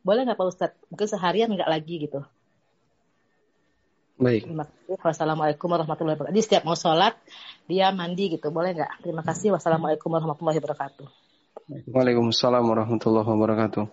Boleh 0.00 0.24
nggak 0.24 0.38
Pak 0.38 0.48
Ustadz? 0.48 0.80
Mungkin 0.88 1.08
seharian 1.10 1.52
nggak 1.52 1.68
lagi 1.68 2.08
gitu. 2.08 2.24
Baik. 4.20 4.48
Terima 4.48 4.64
kasih. 4.68 4.96
Wassalamualaikum 5.00 5.68
warahmatullahi 5.68 6.16
wabarakatuh. 6.16 6.36
Jadi 6.36 6.44
setiap 6.44 6.62
mau 6.68 6.76
sholat, 6.76 7.16
dia 7.64 7.88
mandi 7.92 8.36
gitu. 8.36 8.52
Boleh 8.52 8.76
nggak? 8.76 9.04
Terima 9.04 9.24
kasih. 9.24 9.56
Wassalamualaikum 9.56 10.12
warahmatullahi 10.12 10.60
wabarakatuh. 10.60 11.08
Waalaikumsalam 11.88 12.64
warahmatullahi 12.64 13.28
wabarakatuh. 13.28 13.84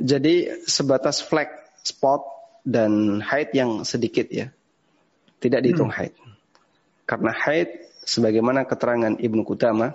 Jadi 0.00 0.64
sebatas 0.64 1.20
flek, 1.20 1.52
spot, 1.84 2.24
dan 2.64 3.20
haid 3.20 3.52
yang 3.52 3.84
sedikit 3.84 4.28
ya. 4.32 4.48
Tidak 5.40 5.60
dihitung 5.60 5.92
hmm. 5.92 5.98
haid. 6.00 6.14
Karena 7.04 7.32
haid, 7.32 7.68
sebagaimana 8.04 8.64
keterangan 8.64 9.16
Ibnu 9.20 9.44
Kutama, 9.44 9.92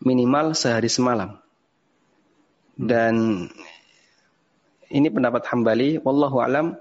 minimal 0.00 0.52
sehari 0.52 0.92
semalam. 0.92 1.40
Dan 2.76 3.48
ini 4.92 5.08
pendapat 5.08 5.48
Hambali, 5.48 5.96
wallahu 6.00 6.44
alam, 6.44 6.76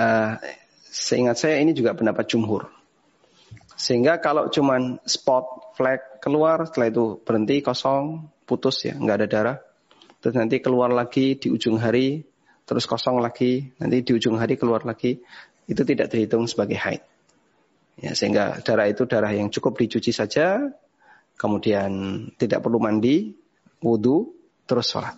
uh, 0.00 0.32
seingat 0.88 1.36
saya 1.36 1.60
ini 1.60 1.76
juga 1.76 1.92
pendapat 1.92 2.24
jumhur. 2.24 2.72
Sehingga 3.76 4.16
kalau 4.24 4.48
cuman 4.48 5.04
spot 5.04 5.76
flag 5.76 6.00
keluar, 6.24 6.64
setelah 6.64 6.88
itu 6.88 7.20
berhenti 7.20 7.60
kosong, 7.60 8.32
putus 8.48 8.88
ya, 8.88 8.96
nggak 8.96 9.16
ada 9.20 9.28
darah. 9.28 9.58
Terus 10.20 10.34
nanti 10.34 10.58
keluar 10.58 10.90
lagi 10.90 11.36
di 11.36 11.52
ujung 11.52 11.76
hari, 11.78 12.24
terus 12.66 12.88
kosong 12.88 13.20
lagi, 13.20 13.70
nanti 13.78 14.02
di 14.02 14.12
ujung 14.16 14.40
hari 14.40 14.58
keluar 14.58 14.82
lagi, 14.82 15.20
itu 15.66 15.82
tidak 15.82 16.10
terhitung 16.10 16.46
sebagai 16.50 16.78
haid. 16.78 17.02
Ya, 17.96 18.12
sehingga 18.12 18.60
darah 18.60 18.88
itu 18.90 19.08
darah 19.08 19.32
yang 19.32 19.48
cukup 19.48 19.80
dicuci 19.80 20.12
saja, 20.12 20.60
kemudian 21.40 22.24
tidak 22.36 22.60
perlu 22.60 22.76
mandi, 22.76 23.32
wudhu, 23.80 24.36
terus 24.68 24.92
sholat. 24.92 25.16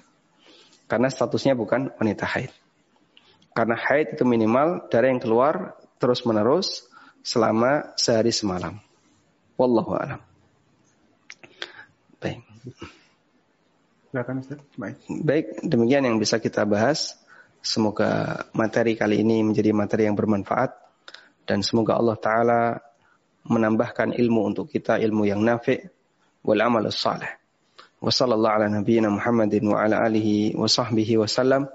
Karena 0.87 1.11
statusnya 1.11 1.59
bukan 1.59 1.91
wanita 1.99 2.25
haid. 2.25 2.53
Karena 3.53 3.75
haid 3.75 4.15
itu 4.15 4.23
minimal 4.23 4.87
darah 4.89 5.11
yang 5.11 5.19
keluar 5.19 5.75
terus 5.99 6.23
menerus 6.23 6.87
selama 7.27 7.93
sehari 7.99 8.31
semalam. 8.31 8.79
Wallahu 9.59 9.99
a'lam. 9.99 10.21
Baik. 12.23 12.43
Silakan 14.09 14.41
Ustaz. 14.41 14.65
Baik. 14.81 14.97
Baik, 15.21 15.47
demikian 15.69 16.09
yang 16.09 16.17
bisa 16.17 16.41
kita 16.41 16.65
bahas. 16.65 17.21
Semoga 17.61 18.41
materi 18.57 18.97
kali 18.97 19.21
ini 19.21 19.45
menjadi 19.45 19.77
materi 19.77 20.09
yang 20.09 20.17
bermanfaat 20.17 20.73
dan 21.45 21.61
semoga 21.61 22.01
Allah 22.01 22.17
taala 22.17 22.61
menambahkan 23.45 24.17
ilmu 24.17 24.49
untuk 24.49 24.73
kita 24.73 24.97
ilmu 24.97 25.29
yang 25.29 25.45
nafi' 25.45 25.85
wal 26.41 26.61
amal 26.65 26.89
salih. 26.89 27.29
Wa 28.01 28.09
sallallahu 28.09 28.55
ala 28.57 28.67
nabiyyina 28.73 29.13
Muhammadin 29.13 29.69
wa 29.69 29.85
ala 29.85 30.01
alihi 30.01 30.57
wa 30.57 30.65
sahbihi 30.65 31.21
wa 31.21 31.29
sallam. 31.29 31.69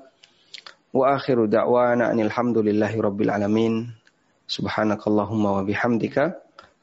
Wa 0.90 1.14
akhiru 1.14 1.46
da'wana 1.46 2.10
anil 2.10 2.34
hamdulillahi 2.34 2.98
rabbil 2.98 3.30
alamin. 3.30 3.94
Subhanakallahumma 4.50 5.62
wa 5.62 5.62
bihamdika 5.62 6.34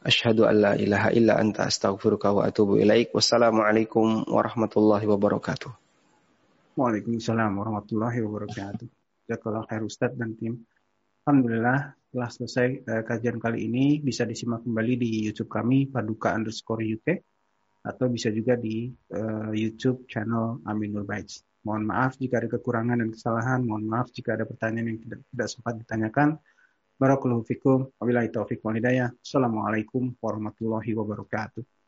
asyhadu 0.00 0.48
an 0.48 0.56
la 0.56 0.72
ilaha 0.80 1.12
illa 1.12 1.36
anta 1.36 1.68
astaghfiruka 1.68 2.32
wa 2.32 2.48
atubu 2.48 2.80
ilaik. 2.80 3.12
Wassalamualaikum 3.12 4.24
warahmatullahi 4.24 5.04
wabarakatuh. 5.04 5.70
Waalaikumsalam 6.76 7.52
warahmatullahi 7.60 8.24
wabarakatuh. 8.24 8.88
Jazakallah 9.28 9.68
khair 9.68 9.84
Ustaz 9.84 10.16
dan 10.16 10.32
tim. 10.40 10.64
Alhamdulillah 11.28 11.92
telah 12.10 12.30
selesai 12.32 12.68
uh, 12.88 13.02
kajian 13.04 13.36
kali 13.36 13.68
ini 13.68 14.00
bisa 14.00 14.24
disimak 14.24 14.64
kembali 14.64 14.96
di 14.96 15.08
YouTube 15.28 15.52
kami 15.52 15.86
paduka 15.92 16.32
underscore 16.32 16.82
UK 16.82 17.20
atau 17.84 18.08
bisa 18.08 18.32
juga 18.32 18.56
di 18.56 18.88
uh, 19.12 19.52
YouTube 19.52 20.08
channel 20.08 20.64
Aminul 20.64 21.04
Baits. 21.04 21.44
Mohon 21.60 21.92
maaf 21.92 22.16
jika 22.16 22.40
ada 22.40 22.48
kekurangan 22.48 23.04
dan 23.04 23.12
kesalahan. 23.12 23.60
Mohon 23.68 23.84
maaf 23.92 24.08
jika 24.16 24.32
ada 24.32 24.48
pertanyaan 24.48 24.96
yang 24.96 25.00
tidak, 25.04 25.20
tidak 25.28 25.48
sempat 25.52 25.74
ditanyakan. 25.76 26.28
Barakallahu 27.00 27.48
fikum. 27.48 27.88
Wabillahi 27.96 28.28
taufiq 28.28 28.60
walhidayah. 28.60 29.08
Assalamualaikum 29.24 30.12
warahmatullahi 30.20 30.92
wabarakatuh. 30.92 31.79